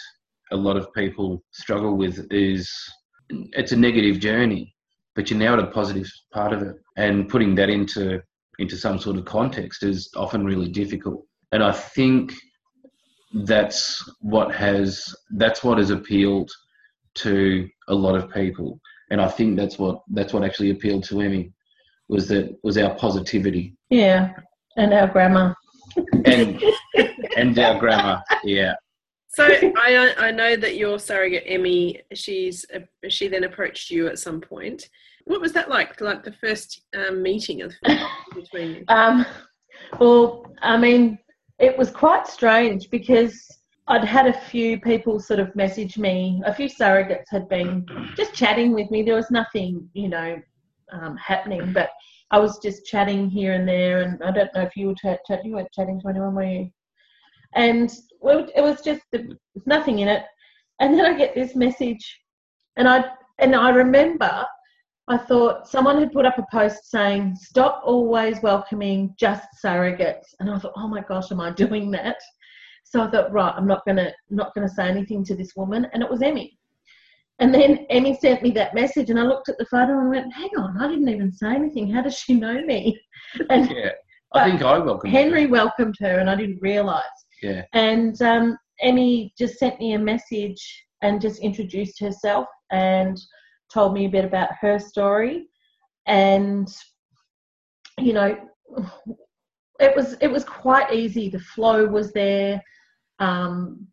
a 0.50 0.56
lot 0.56 0.76
of 0.76 0.92
people 0.94 1.42
struggle 1.52 1.96
with 1.96 2.26
is 2.30 2.70
it's 3.28 3.72
a 3.72 3.76
negative 3.76 4.20
journey 4.20 4.72
but 5.16 5.30
you're 5.30 5.38
now 5.38 5.54
at 5.54 5.58
a 5.58 5.66
positive 5.68 6.08
part 6.32 6.52
of 6.52 6.62
it, 6.62 6.76
and 6.96 7.28
putting 7.28 7.56
that 7.56 7.70
into 7.70 8.20
into 8.58 8.76
some 8.76 8.98
sort 8.98 9.16
of 9.16 9.24
context 9.24 9.82
is 9.82 10.08
often 10.14 10.44
really 10.44 10.68
difficult. 10.68 11.24
And 11.52 11.62
I 11.62 11.72
think 11.72 12.32
that's 13.44 14.02
what 14.20 14.54
has 14.54 15.14
that's 15.32 15.62
what 15.62 15.78
has 15.78 15.90
appealed 15.90 16.50
to 17.16 17.68
a 17.88 17.94
lot 17.94 18.14
of 18.14 18.30
people, 18.32 18.80
and 19.10 19.20
I 19.20 19.28
think 19.28 19.56
that's 19.56 19.78
what 19.78 20.02
that's 20.12 20.32
what 20.32 20.44
actually 20.44 20.70
appealed 20.70 21.04
to 21.04 21.20
Emmy 21.20 21.52
was 22.08 22.28
that 22.28 22.56
was 22.62 22.78
our 22.78 22.94
positivity. 22.94 23.76
Yeah, 23.90 24.32
and 24.76 24.94
our 24.94 25.08
grammar. 25.08 25.54
and 26.24 26.62
and 27.36 27.58
our 27.58 27.78
grammar, 27.78 28.22
yeah. 28.44 28.74
So 29.28 29.44
I 29.44 30.14
I 30.18 30.30
know 30.30 30.56
that 30.56 30.76
your 30.76 30.98
surrogate 30.98 31.44
Emmy, 31.46 32.00
she's 32.14 32.64
she 33.08 33.28
then 33.28 33.44
approached 33.44 33.90
you 33.90 34.08
at 34.08 34.18
some 34.18 34.40
point. 34.40 34.88
What 35.24 35.40
was 35.40 35.52
that 35.52 35.68
like? 35.68 36.00
Like 36.00 36.22
the 36.22 36.32
first 36.32 36.82
um, 36.96 37.22
meeting 37.22 37.60
of 37.62 37.72
between 38.34 38.76
you? 38.76 38.84
Um, 38.88 39.26
well, 39.98 40.46
I 40.62 40.76
mean, 40.76 41.18
it 41.58 41.76
was 41.76 41.90
quite 41.90 42.26
strange 42.26 42.90
because 42.90 43.48
I'd 43.88 44.04
had 44.04 44.26
a 44.26 44.32
few 44.32 44.80
people 44.80 45.20
sort 45.20 45.40
of 45.40 45.54
message 45.54 45.96
me. 45.96 46.42
A 46.44 46.52
few 46.52 46.68
surrogates 46.68 47.30
had 47.30 47.48
been 47.48 47.86
just 48.16 48.34
chatting 48.34 48.72
with 48.72 48.90
me. 48.90 49.02
There 49.02 49.14
was 49.14 49.30
nothing, 49.30 49.88
you 49.94 50.08
know, 50.08 50.40
um, 50.92 51.16
happening, 51.16 51.72
but 51.72 51.90
I 52.30 52.38
was 52.40 52.58
just 52.58 52.84
chatting 52.84 53.30
here 53.30 53.54
and 53.54 53.66
there. 53.66 54.02
And 54.02 54.22
I 54.22 54.32
don't 54.32 54.52
know 54.54 54.62
if 54.62 54.76
you 54.76 54.88
were 54.88 54.94
chat, 54.94 55.20
chat 55.26 55.44
you 55.44 55.52
weren't 55.52 55.72
chatting 55.72 56.00
to 56.00 56.08
anyone, 56.08 56.34
were 56.34 56.42
you? 56.42 56.70
And 57.54 57.90
it 58.22 58.62
was 58.62 58.80
just 58.82 59.02
nothing 59.66 60.00
in 60.00 60.08
it. 60.08 60.24
And 60.80 60.98
then 60.98 61.06
I 61.06 61.16
get 61.16 61.34
this 61.34 61.54
message, 61.56 62.20
and 62.76 62.86
I 62.86 63.04
and 63.38 63.54
I 63.54 63.70
remember 63.70 64.46
I 65.08 65.16
thought 65.16 65.68
someone 65.68 65.98
had 66.00 66.12
put 66.12 66.26
up 66.26 66.38
a 66.38 66.44
post 66.50 66.90
saying, 66.90 67.36
stop 67.40 67.82
always 67.84 68.42
welcoming 68.42 69.14
just 69.18 69.46
surrogates. 69.64 70.34
And 70.40 70.50
I 70.50 70.58
thought, 70.58 70.72
oh 70.76 70.88
my 70.88 71.00
gosh, 71.00 71.30
am 71.30 71.40
I 71.40 71.50
doing 71.50 71.90
that? 71.92 72.16
So 72.84 73.02
I 73.02 73.10
thought, 73.10 73.32
right, 73.32 73.54
I'm 73.56 73.66
not 73.66 73.82
gonna 73.86 74.12
not 74.30 74.54
gonna 74.54 74.68
say 74.68 74.88
anything 74.88 75.24
to 75.26 75.36
this 75.36 75.54
woman. 75.56 75.86
And 75.92 76.02
it 76.02 76.10
was 76.10 76.22
Emmy. 76.22 76.58
And 77.38 77.54
then 77.54 77.86
Emmy 77.90 78.16
sent 78.16 78.42
me 78.42 78.50
that 78.52 78.74
message 78.74 79.10
and 79.10 79.18
I 79.18 79.22
looked 79.22 79.48
at 79.48 79.58
the 79.58 79.66
photo 79.66 79.98
and 79.98 80.10
went, 80.10 80.32
hang 80.32 80.50
on, 80.56 80.80
I 80.80 80.88
didn't 80.88 81.08
even 81.08 81.30
say 81.32 81.54
anything. 81.54 81.90
How 81.90 82.02
does 82.02 82.18
she 82.18 82.34
know 82.34 82.62
me? 82.62 82.98
And 83.50 83.70
Yeah. 83.70 83.90
I 84.32 84.50
think 84.50 84.62
I 84.62 84.78
welcome 84.78 85.10
Henry 85.10 85.46
welcomed 85.46 85.96
her 86.00 86.18
and 86.18 86.28
I 86.28 86.34
didn't 86.34 86.60
realise. 86.60 87.02
Yeah. 87.42 87.62
And 87.74 88.20
um, 88.22 88.56
Emmy 88.80 89.32
just 89.38 89.58
sent 89.58 89.78
me 89.78 89.92
a 89.92 89.98
message 89.98 90.84
and 91.02 91.20
just 91.20 91.40
introduced 91.42 92.00
herself 92.00 92.46
and 92.70 93.18
told 93.72 93.94
me 93.94 94.06
a 94.06 94.10
bit 94.10 94.24
about 94.24 94.50
her 94.60 94.78
story. 94.78 95.48
And 96.06 96.68
you 97.98 98.12
know, 98.12 98.36
it 99.80 99.96
was 99.96 100.16
it 100.20 100.28
was 100.30 100.44
quite 100.44 100.92
easy. 100.92 101.28
The 101.28 101.40
flow 101.40 101.86
was 101.86 102.12
there. 102.12 102.62
Um, 103.18 103.86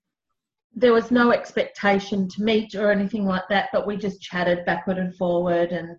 there 0.75 0.93
was 0.93 1.11
no 1.11 1.31
expectation 1.31 2.27
to 2.27 2.43
meet 2.43 2.73
or 2.75 2.91
anything 2.91 3.25
like 3.25 3.43
that, 3.49 3.69
but 3.71 3.85
we 3.85 3.95
just 3.95 4.21
chatted 4.21 4.65
backward 4.65 4.97
and 4.97 5.15
forward. 5.15 5.71
And 5.71 5.95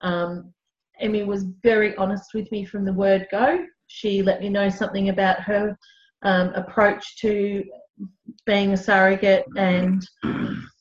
um, 0.00 0.52
Emmy 0.98 1.24
was 1.24 1.44
very 1.62 1.94
honest 1.96 2.30
with 2.34 2.50
me 2.50 2.64
from 2.64 2.84
the 2.84 2.92
word 2.92 3.26
go. 3.30 3.64
She 3.86 4.22
let 4.22 4.40
me 4.40 4.48
know 4.48 4.70
something 4.70 5.10
about 5.10 5.40
her 5.40 5.76
um, 6.22 6.48
approach 6.54 7.18
to 7.18 7.64
being 8.46 8.72
a 8.72 8.76
surrogate, 8.76 9.44
and 9.56 10.02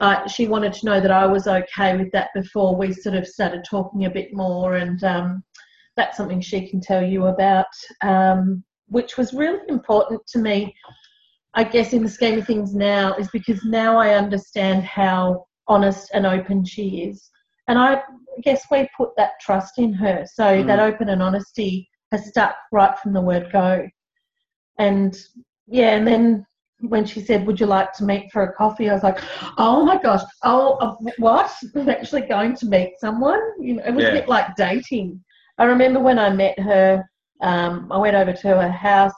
uh, 0.04 0.28
she 0.28 0.48
wanted 0.48 0.74
to 0.74 0.86
know 0.86 1.00
that 1.00 1.12
I 1.12 1.26
was 1.26 1.48
okay 1.48 1.96
with 1.96 2.12
that 2.12 2.28
before 2.36 2.76
we 2.76 2.92
sort 2.92 3.16
of 3.16 3.26
started 3.26 3.64
talking 3.64 4.04
a 4.04 4.10
bit 4.10 4.34
more. 4.34 4.76
And 4.76 5.02
um, 5.06 5.44
that's 5.96 6.18
something 6.18 6.42
she 6.42 6.68
can 6.68 6.82
tell 6.82 7.02
you 7.02 7.28
about, 7.28 7.74
um, 8.02 8.66
which 8.88 9.16
was 9.18 9.34
really 9.34 9.62
important 9.70 10.20
to 10.28 10.40
me. 10.40 10.76
I 11.54 11.64
guess 11.64 11.94
in 11.94 12.04
the 12.04 12.10
scheme 12.10 12.38
of 12.38 12.46
things 12.46 12.76
now 12.76 13.14
is 13.14 13.30
because 13.30 13.64
now 13.64 13.98
I 13.98 14.16
understand 14.16 14.84
how 14.84 15.46
honest 15.70 16.10
and 16.14 16.26
open 16.26 16.66
she 16.66 17.04
is, 17.04 17.30
and 17.70 17.80
I 17.80 18.02
guess 18.44 18.66
we 18.70 18.90
put 18.98 19.12
that 19.16 19.40
trust 19.40 19.78
in 19.78 19.94
her. 19.94 20.26
So 20.34 20.44
Mm. 20.44 20.68
that 20.68 20.80
open 20.80 21.08
and 21.10 21.24
honesty 21.24 21.88
has 22.12 22.28
stuck 22.28 22.56
right 22.74 23.00
from 23.00 23.14
the 23.14 23.22
word 23.22 23.50
go. 23.54 23.88
And 24.80 25.16
yeah, 25.68 25.96
and 25.96 26.06
then 26.06 26.46
when 26.90 27.06
she 27.06 27.22
said, 27.22 27.46
"Would 27.46 27.60
you 27.60 27.66
like 27.66 27.94
to 27.94 28.04
meet 28.04 28.32
for 28.32 28.44
a 28.44 28.54
coffee?" 28.54 28.90
I 28.90 28.94
was 28.94 29.04
like, 29.04 29.20
"Oh 29.58 29.86
my 29.86 29.98
gosh! 30.02 30.22
Oh, 30.44 30.74
uh, 30.76 30.96
what? 31.18 31.52
I'm 31.76 31.90
actually 31.90 32.22
going 32.22 32.56
to 32.58 32.66
meet 32.66 32.96
someone." 33.00 33.42
You 33.60 33.76
know, 33.76 33.84
it 33.86 33.94
was 33.94 34.04
Yeah. 34.04 34.12
a 34.12 34.14
bit 34.14 34.30
like 34.30 34.56
dating. 34.56 35.24
I 35.58 35.66
remember 35.66 36.00
when 36.00 36.20
I 36.20 36.30
met 36.30 36.60
her. 36.60 37.04
Um, 37.42 37.92
I 37.92 37.98
went 37.98 38.16
over 38.16 38.34
to 38.34 38.48
her 38.48 38.70
house, 38.70 39.14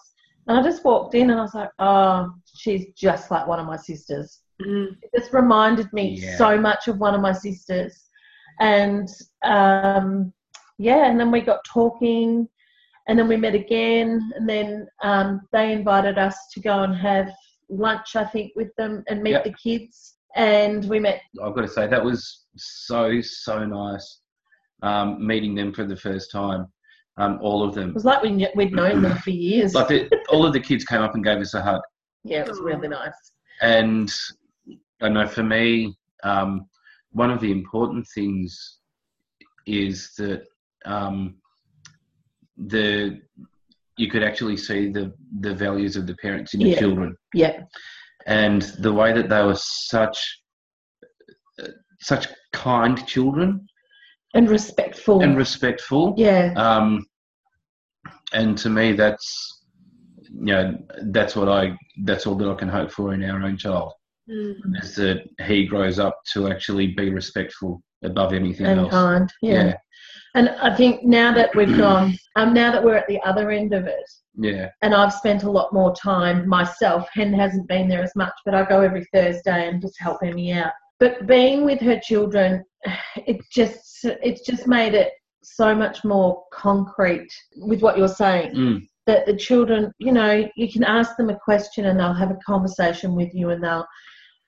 and 0.48 0.58
I 0.58 0.64
just 0.64 0.84
walked 0.84 1.16
in, 1.16 1.30
and 1.30 1.40
I 1.40 1.44
was 1.44 1.54
like, 1.56 1.70
"Oh, 1.80 2.32
she's 2.56 2.88
just 2.96 3.32
like 3.32 3.48
one 3.48 3.60
of 3.60 3.66
my 3.66 3.78
sisters." 3.78 4.42
Mm. 4.62 4.96
It 5.02 5.12
just 5.20 5.34
reminded 5.34 5.92
me 5.92 6.18
Yeah. 6.20 6.38
so 6.38 6.58
much 6.58 6.88
of 6.88 7.00
one 7.00 7.14
of 7.14 7.22
my 7.22 7.34
sisters, 7.34 8.10
and 8.60 9.08
um, 9.44 10.32
yeah, 10.78 11.06
and 11.10 11.20
then 11.20 11.32
we 11.32 11.42
got 11.42 11.60
talking, 11.66 12.48
and 13.08 13.18
then 13.20 13.28
we 13.28 13.38
met 13.38 13.56
again, 13.56 14.32
and 14.36 14.48
then 14.48 14.88
um, 15.04 15.42
they 15.52 15.74
invited 15.74 16.18
us 16.18 16.38
to 16.54 16.60
go 16.62 16.84
and 16.84 16.96
have 16.96 17.32
lunch, 17.70 18.16
I 18.16 18.26
think, 18.26 18.52
with 18.56 18.74
them 18.78 19.04
and 19.08 19.22
meet 19.24 19.32
Yep. 19.32 19.44
the 19.46 19.54
kids, 19.54 20.16
and 20.36 20.88
we 20.90 21.00
met. 21.00 21.22
I've 21.44 21.56
got 21.56 21.62
to 21.62 21.68
say 21.68 21.88
that 21.88 22.04
was 22.04 22.46
so 22.58 23.22
so 23.22 23.66
nice 23.66 24.20
um, 24.82 25.26
meeting 25.26 25.56
them 25.56 25.74
for 25.74 25.84
the 25.86 25.96
first 25.96 26.32
time. 26.32 26.68
Um, 27.18 27.40
all 27.42 27.64
of 27.64 27.74
them, 27.74 27.90
It 27.90 27.96
was 27.96 28.04
like 28.06 28.22
we 28.22 28.46
we'd 28.56 28.74
known 28.74 29.02
them 29.02 29.18
for 29.20 29.30
years. 29.30 29.74
like 29.74 29.88
the, 29.88 30.10
all 30.30 30.46
of 30.46 30.52
the 30.52 30.60
kids 30.60 30.84
came 30.84 31.02
up 31.02 31.16
and 31.16 31.24
gave 31.24 31.38
us 31.40 31.54
a 31.54 31.62
hug. 31.62 31.82
yeah, 32.24 32.42
it 32.42 32.48
was 32.50 32.60
really 32.60 32.90
nice. 32.90 33.14
And 33.62 34.14
I 35.02 35.08
know 35.10 35.26
for 35.26 35.44
me, 35.44 35.96
um, 36.24 36.68
one 37.12 37.32
of 37.32 37.40
the 37.40 37.52
important 37.54 38.06
things 38.14 38.80
is 39.66 40.12
that 40.18 40.44
um, 40.86 41.36
the 42.58 43.22
you 43.98 44.10
could 44.10 44.24
actually 44.24 44.58
see 44.58 44.90
the 44.92 45.14
the 45.40 45.54
values 45.54 45.96
of 45.96 46.06
the 46.08 46.16
parents 46.16 46.54
in 46.54 46.60
the 46.62 46.70
Yeah. 46.70 46.80
children, 46.80 47.16
Yeah, 47.34 47.64
and 48.28 48.62
the 48.80 48.94
way 48.94 49.14
that 49.14 49.30
they 49.30 49.44
were 49.44 49.56
such 49.58 50.18
uh, 51.62 51.68
such 52.00 52.28
kind 52.54 53.06
children 53.08 53.66
and 54.34 54.50
respectful. 54.50 55.22
and 55.22 55.38
respectful. 55.38 56.14
yeah, 56.18 56.54
Um, 56.58 57.06
and 58.34 58.58
to 58.58 58.70
me, 58.70 58.94
that's 58.94 59.28
you 60.30 60.54
know 60.54 60.78
that's 61.12 61.36
what 61.36 61.48
I 61.50 61.78
that's 62.04 62.26
all 62.28 62.36
that 62.36 62.50
I 62.50 62.56
can 62.56 62.68
hope 62.70 62.92
for 62.92 63.14
in 63.14 63.24
our 63.24 63.42
own 63.44 63.58
child 63.58 63.94
Mm. 64.28 64.56
is 64.82 64.96
that 64.96 65.20
he 65.46 65.68
grows 65.68 66.00
up 66.00 66.20
to 66.34 66.48
actually 66.52 66.88
be 66.96 67.12
respectful 67.12 67.84
above 68.06 68.34
anything 68.34 68.66
and 68.66 68.82
else. 68.82 68.92
kind. 68.92 69.30
Yeah. 69.42 69.74
and 70.36 70.50
I 70.50 70.76
think 70.76 71.04
now 71.04 71.34
that 71.34 71.56
we've 71.56 71.78
gone, 71.78 72.18
um, 72.36 72.54
now 72.54 72.72
that 72.72 72.84
we're 72.84 72.96
at 72.96 73.08
the 73.08 73.22
other 73.22 73.52
end 73.52 73.74
of 73.74 73.86
it, 73.86 74.10
yeah, 74.38 74.70
and 74.82 74.94
I've 74.94 75.14
spent 75.14 75.44
a 75.44 75.52
lot 75.52 75.74
more 75.74 75.96
time 75.96 76.48
myself. 76.48 77.08
Hen 77.14 77.34
hasn't 77.34 77.68
been 77.68 77.88
there 77.88 78.04
as 78.04 78.16
much, 78.16 78.34
but 78.46 78.54
I 78.54 78.66
go 78.66 78.82
every 78.82 79.06
Thursday 79.14 79.68
and 79.68 79.82
just 79.82 80.00
help 80.00 80.24
Emmy 80.24 80.54
out. 80.54 80.74
But 81.00 81.28
being 81.28 81.66
with 81.66 81.80
her 81.82 82.00
children, 82.00 82.64
it 83.28 83.42
just 83.52 84.00
it's 84.04 84.42
just 84.42 84.68
made 84.68 84.94
it 84.94 85.12
so 85.44 85.76
much 85.76 86.04
more 86.04 86.44
concrete 86.54 87.32
with 87.58 87.82
what 87.82 87.98
you're 87.98 88.08
saying. 88.08 88.54
Mm. 88.54 88.88
That 89.06 89.28
the 89.28 89.36
children, 89.36 89.92
you 90.00 90.12
know, 90.12 90.50
you 90.56 90.72
can 90.72 90.84
ask 90.84 91.16
them 91.16 91.30
a 91.30 91.38
question 91.38 91.86
and 91.86 92.00
they'll 92.00 92.14
have 92.14 92.32
a 92.32 92.40
conversation 92.44 93.14
with 93.16 93.36
you 93.36 93.52
and 93.52 93.64
they'll 93.64 93.86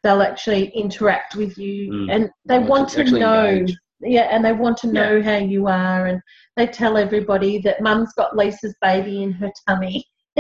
they'll 0.08 0.22
actually 0.22 0.70
interact 0.84 1.36
with 1.36 1.58
you 1.58 1.92
Mm. 1.92 2.08
and 2.14 2.30
they 2.46 2.60
Well, 2.60 2.70
want 2.70 2.90
to 2.90 3.04
to 3.04 3.20
know 3.20 3.46
engage. 3.46 3.78
yeah 4.02 4.28
and 4.34 4.44
they 4.46 4.54
want 4.54 4.78
to 4.84 4.88
know 5.00 5.22
how 5.22 5.36
you 5.38 5.68
are 5.68 6.06
and 6.08 6.22
they 6.56 6.68
tell 6.68 6.96
everybody 6.98 7.54
that 7.66 7.82
mum's 7.82 8.14
got 8.14 8.36
lisa's 8.42 8.76
baby 8.82 9.24
in 9.24 9.32
her 9.34 9.52
tummy 9.68 10.06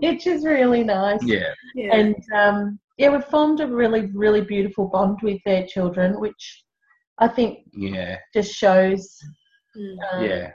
which 0.00 0.26
is 0.26 0.44
really 0.44 0.84
nice 0.84 1.20
yeah, 1.24 1.52
Yeah. 1.74 1.94
and 1.96 2.16
um, 2.34 2.78
yeah 2.98 3.10
we've 3.10 3.24
formed 3.24 3.60
a 3.60 3.66
really 3.66 4.06
really 4.14 4.40
beautiful 4.40 4.86
bond 4.88 5.18
with 5.22 5.40
their 5.44 5.66
children 5.66 6.20
which 6.20 6.62
i 7.18 7.28
think 7.28 7.50
yeah, 7.72 8.16
just 8.34 8.52
shows 8.54 9.04
Mm. 9.76 9.96
um, 10.10 10.24
yeah. 10.24 10.52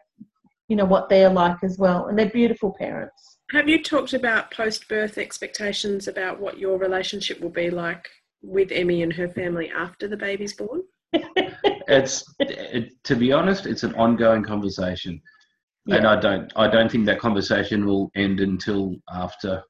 you 0.69 0.75
know 0.75 0.85
what 0.93 1.07
they're 1.07 1.29
like 1.43 1.57
as 1.63 1.77
well 1.77 2.07
and 2.07 2.17
they're 2.17 2.29
beautiful 2.41 2.73
parents 2.85 3.37
Have 3.51 3.67
you 3.67 3.83
talked 3.83 4.13
about 4.13 4.51
post 4.51 4.87
birth 4.87 5.17
expectations 5.17 6.07
about 6.07 6.39
what 6.39 6.57
your 6.57 6.77
relationship 6.77 7.39
will 7.41 7.49
be 7.49 7.69
like 7.69 8.07
with 8.41 8.71
Emmy 8.71 9.03
and 9.03 9.11
her 9.13 9.27
family 9.27 9.69
after 9.75 10.07
the 10.07 10.17
baby's 10.17 10.53
born? 10.53 10.81
It's 11.87 12.23
it, 12.39 12.93
to 13.03 13.15
be 13.15 13.33
honest, 13.33 13.65
it's 13.65 13.83
an 13.83 13.93
ongoing 13.95 14.43
conversation, 14.43 15.21
and 15.89 16.07
I 16.07 16.17
don't 16.17 16.51
I 16.55 16.67
don't 16.69 16.89
think 16.89 17.05
that 17.07 17.19
conversation 17.19 17.85
will 17.85 18.09
end 18.15 18.39
until 18.39 18.95
after 19.13 19.61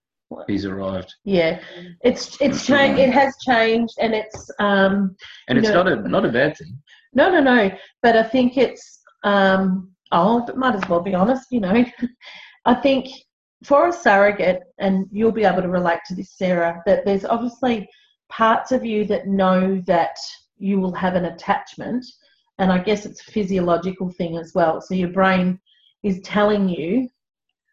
he's 0.48 0.66
arrived. 0.66 1.12
yeah 1.26 1.60
it's 2.04 2.40
it's 2.40 2.66
changed 2.66 3.00
it 3.00 3.12
has 3.12 3.34
changed 3.50 3.96
and 4.00 4.14
it's 4.14 4.50
um 4.60 5.16
And 5.48 5.58
it's 5.58 5.70
No. 5.70 5.84
not 5.84 5.88
a 5.88 5.96
not 6.08 6.26
a 6.26 6.30
bad 6.32 6.56
thing. 6.58 6.78
No, 7.14 7.32
no, 7.32 7.42
no. 7.42 7.72
But 8.04 8.16
I 8.16 8.24
think 8.24 8.56
it's, 8.58 9.02
um, 9.24 9.92
oh, 10.12 10.44
but 10.46 10.58
might 10.58 10.76
as 10.76 10.88
well 10.88 11.02
be 11.02 11.16
honest, 11.16 11.48
you 11.52 11.60
know. 11.60 11.84
I 12.66 12.76
think 12.76 13.08
for 13.64 13.88
a 13.88 13.94
surrogate, 13.94 14.62
and 14.80 15.08
you'll 15.12 15.32
be 15.32 15.44
able 15.44 15.62
to 15.62 15.70
relate 15.70 16.00
to 16.08 16.16
this, 16.16 16.38
Sarah, 16.38 16.82
that 16.86 17.06
there's 17.06 17.26
obviously 17.26 17.88
parts 18.30 18.72
of 18.72 18.86
you 18.86 19.06
that 19.06 19.28
know 19.28 19.82
that 19.88 20.16
you 20.58 20.80
will 20.80 20.94
have 20.94 21.16
an 21.16 21.26
attachment. 21.26 22.06
And 22.58 22.72
I 22.72 22.80
guess 22.80 23.06
it's 23.06 23.28
a 23.28 23.32
physiological 23.32 24.10
thing 24.12 24.38
as 24.38 24.54
well. 24.54 24.82
So 24.82 24.94
your 24.94 25.10
brain 25.10 25.60
is 26.04 26.22
telling 26.22 26.70
you 26.70 27.10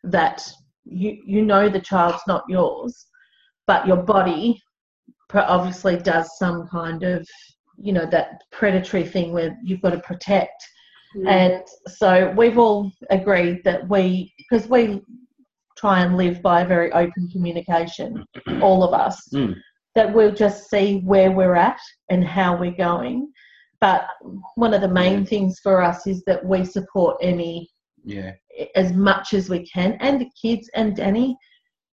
that 0.05 0.51
you, 0.85 1.19
you 1.25 1.45
know 1.45 1.69
the 1.69 1.81
child's 1.81 2.23
not 2.27 2.45
yours, 2.49 3.07
but 3.67 3.87
your 3.87 3.99
body 3.99 4.61
obviously 5.35 5.97
does 5.97 6.39
some 6.39 6.67
kind 6.69 7.03
of 7.03 7.27
you 7.81 7.93
know 7.93 8.07
that 8.07 8.41
predatory 8.51 9.05
thing 9.05 9.33
where 9.33 9.57
you've 9.63 9.83
got 9.83 9.91
to 9.91 10.01
protect 10.01 10.65
Mm. 11.17 11.27
and 11.27 11.63
so 11.87 12.35
we've 12.37 12.59
all 12.59 12.93
agreed 13.09 13.65
that 13.65 13.89
we 13.89 14.35
because 14.37 14.69
we 14.69 15.01
try 15.79 16.01
and 16.01 16.17
live 16.17 16.43
by 16.43 16.65
very 16.65 16.91
open 16.93 17.29
communication 17.31 18.25
all 18.63 18.83
of 18.83 18.93
us 18.93 19.17
Mm. 19.33 19.55
that 19.95 20.13
we'll 20.15 20.35
just 20.35 20.69
see 20.71 21.01
where 21.01 21.31
we're 21.33 21.55
at 21.55 21.81
and 22.11 22.25
how 22.25 22.57
we're 22.57 22.73
going 22.91 23.31
but 23.81 24.09
one 24.57 24.75
of 24.75 24.81
the 24.81 24.89
main 25.03 25.25
things 25.25 25.61
for 25.63 25.81
us 25.83 26.07
is 26.07 26.23
that 26.27 26.45
we 26.45 26.65
support 26.65 27.17
emmy 27.23 27.69
Yeah, 28.05 28.33
as 28.75 28.93
much 28.93 29.35
as 29.35 29.49
we 29.49 29.61
can, 29.75 29.91
and 30.01 30.21
the 30.21 30.31
kids 30.43 30.69
and 30.75 30.97
Danny, 30.97 31.37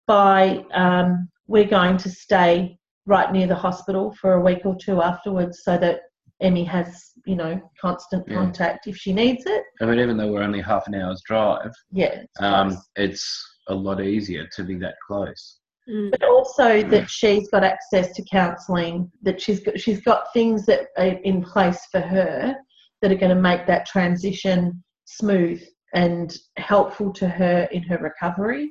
by 0.07 0.65
um, 0.73 1.29
we're 1.47 1.65
going 1.79 1.97
to 1.99 2.11
stay 2.11 2.77
right 3.07 3.33
near 3.33 3.47
the 3.47 3.55
hospital 3.67 4.15
for 4.21 4.35
a 4.35 4.41
week 4.41 4.63
or 4.65 4.77
two 4.77 5.03
afterwards, 5.03 5.63
so 5.65 5.77
that 5.79 6.01
Emmy 6.41 6.65
has, 6.65 6.87
you 7.25 7.37
know, 7.37 7.61
constant 7.81 8.25
Yeah. 8.29 8.35
contact 8.39 8.87
if 8.87 8.97
she 8.97 9.13
needs 9.13 9.45
it. 9.47 9.63
I 9.81 9.87
mean, 9.87 10.01
even 10.01 10.17
though 10.17 10.31
we're 10.33 10.43
only 10.43 10.61
half 10.61 10.87
an 10.89 10.95
hour's 10.95 11.23
drive, 11.25 11.73
Yeah. 11.91 12.15
it's 12.23 12.41
um, 12.41 12.77
it's 12.97 13.25
a 13.69 13.75
lot 13.75 14.01
easier 14.01 14.49
to 14.57 14.65
be 14.65 14.77
that 14.77 14.95
close. 15.07 15.59
Mm. 15.89 16.13
but 16.13 16.23
also 16.23 16.81
that 16.85 17.11
she's 17.11 17.49
got 17.51 17.65
access 17.65 18.13
to 18.13 18.25
counselling, 18.31 19.11
that 19.23 19.41
she's 19.41 19.59
got 19.59 19.81
she's 19.81 20.01
got 20.01 20.33
things 20.33 20.65
that 20.67 20.87
are 20.97 21.19
in 21.25 21.43
place 21.43 21.81
for 21.91 22.01
her 22.01 22.55
that 23.01 23.11
are 23.11 23.17
going 23.17 23.35
to 23.35 23.43
make 23.43 23.67
that 23.67 23.85
transition 23.85 24.83
smooth 25.07 25.61
and 25.93 26.37
helpful 26.57 27.13
to 27.13 27.29
her 27.29 27.69
in 27.73 27.83
her 27.83 27.99
recovery. 27.99 28.71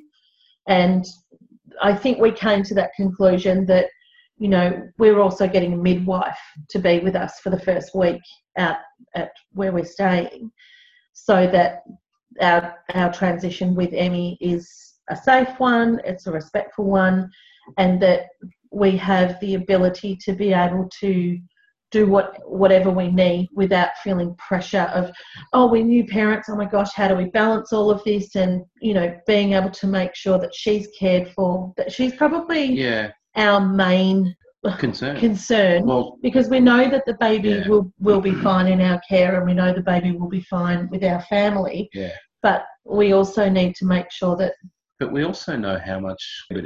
And 0.68 1.04
I 1.82 1.94
think 1.94 2.18
we 2.18 2.32
came 2.32 2.62
to 2.64 2.74
that 2.74 2.94
conclusion 2.96 3.66
that 3.66 3.88
you 4.38 4.48
know 4.48 4.82
we're 4.96 5.20
also 5.20 5.46
getting 5.46 5.74
a 5.74 5.76
midwife 5.76 6.40
to 6.70 6.78
be 6.78 7.00
with 7.00 7.14
us 7.14 7.40
for 7.40 7.50
the 7.50 7.60
first 7.60 7.94
week 7.94 8.22
out 8.56 8.78
at 9.14 9.32
where 9.52 9.72
we're 9.72 9.84
staying, 9.84 10.50
so 11.12 11.46
that 11.48 11.82
our 12.40 12.74
our 12.94 13.12
transition 13.12 13.74
with 13.74 13.92
Emmy 13.92 14.38
is 14.40 14.94
a 15.10 15.16
safe 15.16 15.58
one, 15.58 16.00
it's 16.04 16.26
a 16.26 16.32
respectful 16.32 16.84
one, 16.84 17.30
and 17.78 18.00
that 18.02 18.26
we 18.70 18.96
have 18.96 19.38
the 19.40 19.54
ability 19.54 20.16
to 20.24 20.32
be 20.32 20.52
able 20.52 20.88
to 21.00 21.38
do 21.90 22.06
what 22.06 22.38
whatever 22.46 22.90
we 22.90 23.08
need 23.08 23.48
without 23.52 23.90
feeling 24.02 24.34
pressure 24.36 24.90
of 24.94 25.12
oh 25.52 25.70
we're 25.70 25.84
new 25.84 26.06
parents 26.06 26.48
oh 26.48 26.56
my 26.56 26.64
gosh 26.64 26.90
how 26.94 27.06
do 27.06 27.14
we 27.14 27.26
balance 27.26 27.72
all 27.72 27.90
of 27.90 28.02
this? 28.04 28.34
And 28.34 28.64
you 28.80 28.94
know 28.94 29.14
being 29.26 29.52
able 29.52 29.70
to 29.70 29.86
make 29.86 30.14
sure 30.14 30.38
that 30.38 30.54
she's 30.54 30.88
cared 30.98 31.28
for 31.32 31.72
that 31.76 31.92
she's 31.92 32.14
probably 32.14 32.64
Yeah, 32.64 33.12
our 33.36 33.60
main 33.60 34.34
concern. 34.78 35.18
concern 35.18 35.84
well, 35.84 36.18
because 36.22 36.48
we 36.48 36.60
know 36.60 36.88
that 36.88 37.04
the 37.06 37.14
baby 37.14 37.48
Yeah. 37.50 37.68
will 37.68 37.92
will 37.98 38.20
be 38.20 38.34
fine 38.34 38.68
in 38.68 38.80
our 38.80 39.00
care 39.08 39.36
and 39.36 39.46
we 39.46 39.54
know 39.54 39.72
the 39.72 39.80
baby 39.82 40.12
will 40.12 40.28
be 40.28 40.40
fine 40.42 40.88
with 40.90 41.02
our 41.02 41.20
family 41.22 41.90
yeah, 41.92 42.12
but 42.42 42.64
we 42.84 43.12
also 43.12 43.48
need 43.48 43.74
to 43.76 43.84
make 43.84 44.10
sure 44.10 44.36
that 44.36 44.54
but 45.00 45.10
we 45.10 45.24
also 45.24 45.56
know 45.56 45.78
how 45.84 45.98
much 45.98 46.22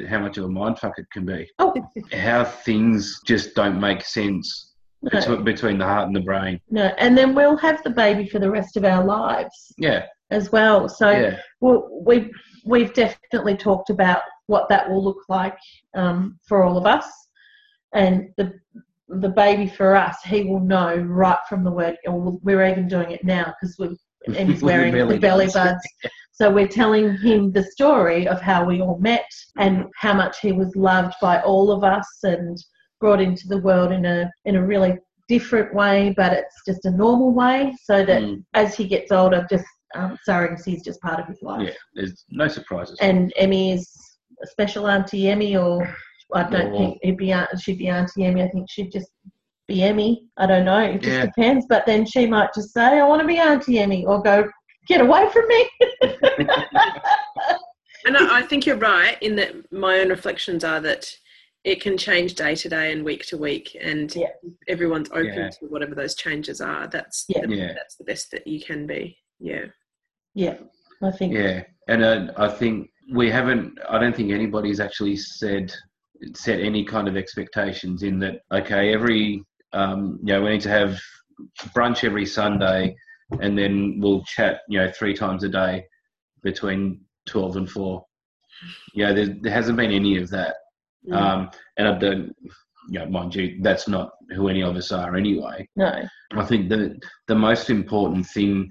how 0.09 0.18
much 0.18 0.37
of 0.37 0.44
a 0.44 0.48
mindfuck 0.48 0.92
it 0.98 1.06
can 1.11 1.24
be. 1.24 1.48
oh 1.59 1.72
How 2.12 2.44
things 2.44 3.18
just 3.24 3.54
don't 3.54 3.80
make 3.80 4.02
sense 4.04 4.74
no, 5.02 5.37
between, 5.42 5.78
the 5.78 5.85
heart 5.85 6.06
and 6.06 6.16
the 6.16 6.20
brain. 6.20 6.61
no 6.68 6.87
and 6.98 7.16
then 7.16 7.35
we'll 7.35 7.56
have 7.56 7.82
the 7.82 7.90
baby 7.90 8.28
for 8.28 8.38
the 8.38 8.50
rest 8.50 8.76
of 8.76 8.85
our 8.85 9.04
lives 9.04 9.72
Yeah, 9.78 10.04
as 10.30 10.52
well 10.52 10.87
so 10.88 11.11
yeah, 11.11 11.38
well, 11.61 11.88
we've 12.04 12.30
we've 12.66 12.92
definitely 12.92 13.56
talked 13.56 13.88
about 13.88 14.20
what 14.48 14.68
that 14.68 14.88
will 14.90 15.02
look 15.02 15.22
like 15.30 15.56
um, 15.94 16.38
for 16.46 16.62
all 16.62 16.76
of 16.76 16.85
us 16.85 17.06
and 17.94 18.29
the 18.37 18.53
the 19.09 19.29
baby 19.29 19.68
for 19.68 19.94
us 19.94 20.16
he 20.25 20.42
will 20.44 20.61
know 20.61 20.96
right 20.96 21.38
from 21.49 21.62
the 21.62 21.70
word 21.70 21.96
or 22.07 22.38
we're 22.42 22.66
even 22.66 22.88
doing 22.88 23.12
it 23.12 23.25
now 23.25 23.55
because 23.61 23.77
we're 23.79 23.94
Emmy's 24.35 24.55
With 24.55 24.61
the 24.61 24.66
wearing 24.66 24.92
belly 24.92 25.14
the 25.14 25.20
belly 25.20 25.49
buds. 25.53 25.87
So 26.33 26.51
we're 26.51 26.68
telling 26.68 27.16
him 27.18 27.53
the 27.53 27.62
story 27.62 28.27
of 28.29 28.40
how 28.42 28.64
we 28.64 28.83
all 28.83 28.99
met 28.99 29.31
and 29.57 29.87
how 29.96 30.12
much 30.12 30.40
he 30.40 30.53
was 30.53 30.75
loved 30.77 31.14
by 31.22 31.40
all 31.40 31.70
of 31.70 31.85
us 31.85 32.07
and 32.25 32.59
brought 33.01 33.20
into 33.20 33.46
the 33.49 33.59
world 33.59 33.92
in 33.92 34.05
a 34.05 34.31
in 34.44 34.57
a 34.57 34.66
really 34.66 34.99
different 35.29 35.75
way, 35.75 36.12
but 36.16 36.33
it's 36.33 36.62
just 36.66 36.85
a 36.85 36.90
normal 36.90 37.33
way. 37.33 37.75
So 37.85 38.05
that 38.05 38.22
Mm, 38.22 38.44
as 38.55 38.77
he 38.77 38.87
gets 38.87 39.12
older, 39.12 39.46
just 39.49 39.64
um, 39.94 40.18
surrogacy 40.29 40.77
is 40.77 40.83
just 40.83 41.01
part 41.01 41.18
of 41.20 41.27
his 41.27 41.40
life. 41.42 41.68
yeah. 41.68 41.75
There's 41.94 42.25
no 42.31 42.49
surprises. 42.49 42.99
And 43.01 43.33
Emmy 43.37 43.72
is 43.72 43.90
a 44.42 44.46
special 44.46 44.88
Auntie 44.88 45.29
Emmy, 45.29 45.57
or 45.57 45.88
I 46.35 46.43
don't 46.49 46.73
Or- 46.73 46.79
think 46.79 46.99
it'd 47.03 47.17
be 47.17 47.33
aunt, 47.33 47.49
she'd 47.61 47.79
be 47.79 47.89
Auntie 47.89 48.25
Emmy. 48.25 48.43
I 48.43 48.49
think 48.49 48.69
she'd 48.71 48.91
just 48.93 49.11
be 49.69 49.83
Emmy. 49.83 50.27
I 50.37 50.47
don't 50.47 50.65
know. 50.65 50.79
It 50.81 51.01
just 51.03 51.17
Yeah. 51.17 51.27
depends. 51.27 51.67
But 51.69 51.87
then 51.87 52.05
she 52.07 52.27
might 52.27 52.53
just 52.55 52.73
say, 52.73 53.01
"I 53.01 53.07
want 53.07 53.21
to 53.23 53.27
be 53.27 53.39
Auntie 53.39 53.79
Emmy," 53.79 54.05
or 54.07 54.23
go, 54.23 54.49
"Get 54.89 55.01
away 55.01 55.29
from 55.31 55.47
me." 55.49 55.69
And 58.07 58.17
I, 58.17 58.39
I 58.39 58.43
think 58.43 58.67
you're 58.67 58.77
right 58.77 59.21
in 59.21 59.35
that 59.37 59.53
my 59.73 59.99
own 59.99 60.11
reflections 60.11 60.62
are 60.62 60.81
that 60.81 61.11
it 61.65 61.81
can 61.81 61.99
change 61.99 62.35
day 62.37 62.55
to 62.55 62.69
day 62.69 62.93
and 62.93 63.05
week 63.05 63.27
to 63.27 63.37
week, 63.37 63.77
and 63.81 64.15
Yeah. 64.15 64.29
everyone's 64.69 65.11
open 65.11 65.25
Yeah. 65.35 65.49
to 65.51 65.67
whatever 65.67 65.97
those 65.97 66.15
changes 66.15 66.61
are. 66.61 66.87
That's 66.87 67.25
Yeah. 67.29 67.45
the, 67.47 67.57
Yeah. 67.57 67.73
that's 67.73 67.97
the 67.97 68.05
best 68.05 68.31
that 68.31 68.47
you 68.47 68.61
can 68.61 68.87
be. 68.87 69.19
Yeah. 69.41 69.65
yeah, 70.35 70.59
I 71.03 71.11
think. 71.11 71.33
Yeah, 71.35 71.65
and 71.89 72.05
uh, 72.05 72.33
I 72.37 72.47
think 72.49 72.91
we 73.12 73.29
haven't. 73.29 73.77
I 73.89 73.99
don't 73.99 74.15
think 74.15 74.31
anybody's 74.31 74.79
actually 74.79 75.17
said 75.17 75.73
set 76.35 76.61
any 76.61 76.85
kind 76.85 77.09
of 77.09 77.16
expectations 77.16 78.02
in 78.02 78.18
that. 78.20 78.40
Okay, 78.52 78.92
every 78.92 79.42
um, 79.72 80.18
you 80.22 80.33
know 80.33 80.42
we 80.42 80.50
need 80.50 80.61
to 80.62 80.68
have 80.68 80.98
brunch 81.74 82.05
every 82.05 82.26
Sunday, 82.26 82.94
and 83.40 83.57
then 83.57 83.98
we'll 84.00 84.24
chat. 84.24 84.61
You 84.68 84.81
know, 84.81 84.90
three 84.90 85.14
times 85.14 85.44
a 85.44 85.48
day 85.48 85.85
between 86.42 87.00
twelve 87.26 87.57
and 87.57 87.70
four. 87.70 88.05
Yeah, 88.94 89.12
there, 89.12 89.35
there 89.40 89.52
hasn't 89.52 89.76
been 89.76 89.92
any 89.92 90.16
of 90.16 90.31
that. 90.31 90.57
Mm. 91.09 91.16
Um, 91.16 91.50
and 91.76 91.88
I 91.88 91.98
don't. 91.98 92.35
You 92.88 93.00
know, 93.00 93.07
mind 93.07 93.35
you, 93.35 93.59
that's 93.62 93.88
not 93.88 94.12
who 94.35 94.48
any 94.48 94.62
of 94.62 94.76
us 94.76 94.92
are 94.92 95.16
anyway. 95.16 95.68
No. 95.74 96.05
I 96.33 96.44
think 96.44 96.68
the 96.68 96.98
the 97.26 97.35
most 97.35 97.68
important 97.68 98.26
thing 98.26 98.68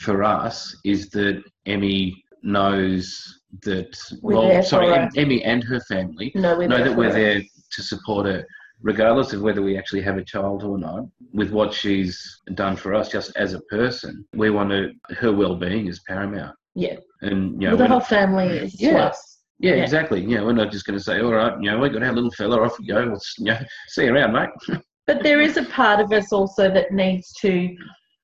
for 0.00 0.24
us 0.24 0.76
is 0.84 1.10
that 1.10 1.42
Emmy 1.64 2.24
knows 2.42 3.35
that. 3.62 3.96
We're 4.22 4.34
well, 4.36 4.62
sorry, 4.62 4.88
her. 4.88 5.08
Emmy 5.16 5.42
and 5.44 5.62
her 5.64 5.80
family 5.80 6.32
No, 6.34 6.58
know 6.58 6.82
that 6.84 6.96
we're 6.96 7.08
her. 7.08 7.12
there 7.12 7.42
to 7.72 7.82
support 7.82 8.26
her, 8.26 8.46
regardless 8.82 9.32
of 9.32 9.42
whether 9.42 9.62
we 9.62 9.76
actually 9.78 10.02
have 10.02 10.16
a 10.18 10.24
child 10.24 10.62
or 10.62 10.78
not. 10.78 11.04
With 11.32 11.50
what 11.50 11.72
she's 11.72 12.40
done 12.54 12.76
for 12.76 12.94
us, 12.94 13.08
just 13.08 13.36
as 13.36 13.54
a 13.54 13.60
person, 13.62 14.26
we 14.34 14.50
want 14.50 14.70
to, 14.70 14.90
her 15.16 15.32
well-being 15.32 15.86
is 15.86 16.00
paramount. 16.08 16.54
Yeah. 16.74 16.96
And 17.22 17.60
you 17.60 17.68
know, 17.70 17.76
Well, 17.76 17.84
the 17.84 17.88
whole 17.88 18.00
family 18.00 18.46
is 18.48 18.80
Yeah. 18.80 19.12
yeah, 19.58 19.74
yeah. 19.76 19.82
exactly. 19.82 20.20
You 20.20 20.36
know, 20.38 20.44
we're 20.46 20.52
not 20.52 20.70
just 20.72 20.84
going 20.86 20.98
to 20.98 21.02
say, 21.04 21.20
all 21.20 21.32
right, 21.32 21.54
you 21.60 21.70
know, 21.70 21.78
we 21.78 21.88
got 21.88 22.02
our 22.02 22.12
little 22.12 22.30
fella, 22.32 22.60
off 22.62 22.78
we 22.78 22.86
go. 22.86 23.04
We'll 23.06 23.16
s- 23.16 23.34
you 23.38 23.46
know, 23.46 23.58
see 23.88 24.04
you 24.04 24.14
around, 24.14 24.32
mate. 24.32 24.78
But 25.06 25.22
there 25.22 25.40
is 25.40 25.56
a 25.56 25.62
part 25.66 26.00
of 26.00 26.10
us 26.12 26.32
also 26.32 26.68
that 26.74 26.90
needs 26.90 27.32
to, 27.34 27.76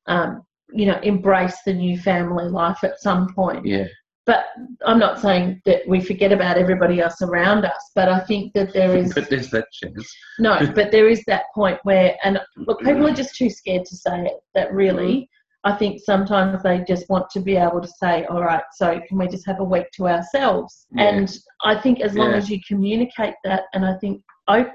um, 0.08 0.42
you 0.72 0.84
know, 0.86 0.98
embrace 1.04 1.56
the 1.64 1.72
new 1.72 1.96
family 1.96 2.48
life 2.48 2.82
at 2.82 3.00
some 3.00 3.32
point. 3.34 3.64
Yeah, 3.64 3.86
But 4.24 4.46
I'm 4.86 5.00
not 5.00 5.20
saying 5.20 5.62
that 5.66 5.82
we 5.88 6.00
forget 6.00 6.30
about 6.30 6.56
everybody 6.56 7.00
else 7.00 7.22
around 7.22 7.64
us. 7.64 7.90
But 7.94 8.08
I 8.08 8.20
think 8.20 8.52
that 8.52 8.72
there 8.72 8.96
is 8.96 9.12
but 9.12 9.28
there's 9.28 9.50
that 9.50 9.66
chance. 9.72 10.14
no, 10.38 10.58
but 10.74 10.92
there 10.92 11.08
is 11.08 11.24
that 11.26 11.44
point 11.54 11.78
where, 11.82 12.16
and 12.22 12.40
look, 12.56 12.80
people 12.80 13.06
are 13.08 13.14
just 13.14 13.34
too 13.34 13.50
scared 13.50 13.84
to 13.86 13.96
say 13.96 14.26
it. 14.26 14.40
That 14.54 14.72
really, 14.72 15.12
mm-hmm. 15.12 15.72
I 15.72 15.76
think 15.76 16.00
sometimes 16.04 16.62
they 16.62 16.84
just 16.86 17.08
want 17.08 17.30
to 17.30 17.40
be 17.40 17.56
able 17.56 17.80
to 17.80 17.88
say, 17.88 18.24
all 18.26 18.42
right, 18.42 18.64
so 18.74 19.00
can 19.08 19.18
we 19.18 19.28
just 19.28 19.46
have 19.46 19.60
a 19.60 19.64
week 19.64 19.86
to 19.94 20.08
ourselves? 20.08 20.86
Yeah. 20.92 21.08
And 21.08 21.38
I 21.64 21.80
think 21.80 22.00
as 22.00 22.14
long 22.14 22.30
Yeah. 22.30 22.36
as 22.36 22.50
you 22.50 22.60
communicate 22.66 23.34
that, 23.44 23.64
and 23.72 23.84
I 23.84 23.96
think 23.98 24.22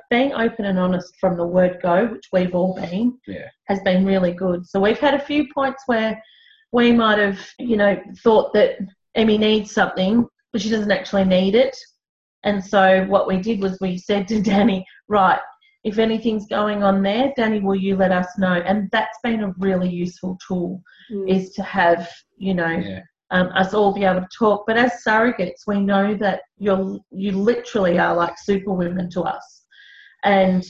being 0.10 0.34
open 0.34 0.66
and 0.66 0.80
honest 0.80 1.14
from 1.20 1.36
the 1.36 1.46
word 1.46 1.80
go, 1.82 2.08
which 2.08 2.28
we've 2.32 2.56
all 2.56 2.74
been, 2.76 3.18
Yeah. 3.28 3.50
has 3.68 3.82
been 3.82 4.06
really 4.06 4.32
good. 4.32 4.66
So 4.66 4.80
we've 4.80 5.00
had 5.00 5.14
a 5.14 5.20
few 5.20 5.48
points 5.54 5.84
where 5.88 6.22
we 6.72 6.92
might 6.94 7.20
have, 7.20 7.40
you 7.60 7.78
know, 7.78 8.02
thought 8.24 8.54
that 8.54 8.78
Emmy 9.18 9.38
needs 9.38 9.72
something, 9.72 10.26
but 10.54 10.62
she 10.62 10.70
doesn't 10.70 10.92
actually 10.92 11.26
need 11.26 11.56
it. 11.56 11.76
And 12.44 12.64
so 12.64 13.04
what 13.06 13.28
we 13.28 13.38
did 13.38 13.62
was 13.62 13.78
we 13.82 13.98
said 13.98 14.28
to 14.30 14.42
Danny, 14.52 14.86
right, 15.10 15.40
if 15.84 15.98
anything's 16.00 16.48
going 16.48 16.84
on 16.84 17.02
there, 17.02 17.34
Danny, 17.36 17.60
will 17.60 17.76
you 17.76 17.96
let 17.96 18.12
us 18.12 18.38
know? 18.38 18.54
And 18.54 18.90
that's 18.92 19.18
been 19.24 19.44
a 19.44 19.54
really 19.58 19.90
useful 19.90 20.38
tool 20.48 20.82
Mm. 21.10 21.30
is 21.30 21.54
to 21.54 21.64
have, 21.64 22.10
you 22.38 22.54
know, 22.54 22.68
Yeah, 22.68 23.00
um, 23.32 23.48
us 23.56 23.74
all 23.74 23.94
be 23.94 24.04
able 24.04 24.20
to 24.20 24.28
talk. 24.38 24.66
But 24.68 24.76
as 24.78 25.04
surrogates, 25.08 25.62
we 25.66 25.80
know 25.80 26.16
that 26.16 26.42
you're 26.58 27.00
you 27.12 27.32
literally 27.32 27.98
are 27.98 28.14
like 28.14 28.38
superwomen 28.38 29.10
to 29.12 29.22
us, 29.22 29.64
and 30.26 30.66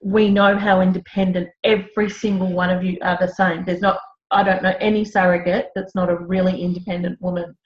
we 0.00 0.30
know 0.30 0.56
how 0.56 0.80
independent 0.80 1.48
every 1.64 2.08
single 2.08 2.52
one 2.52 2.70
of 2.70 2.84
you 2.84 2.98
are 3.02 3.18
the 3.20 3.28
same. 3.28 3.64
There's 3.64 3.80
not 3.80 3.98
I 4.30 4.44
don't 4.44 4.62
know 4.62 4.76
any 4.80 5.04
surrogate 5.04 5.70
that's 5.74 5.96
not 5.96 6.08
a 6.08 6.16
really 6.16 6.62
independent 6.62 7.20
woman, 7.20 7.56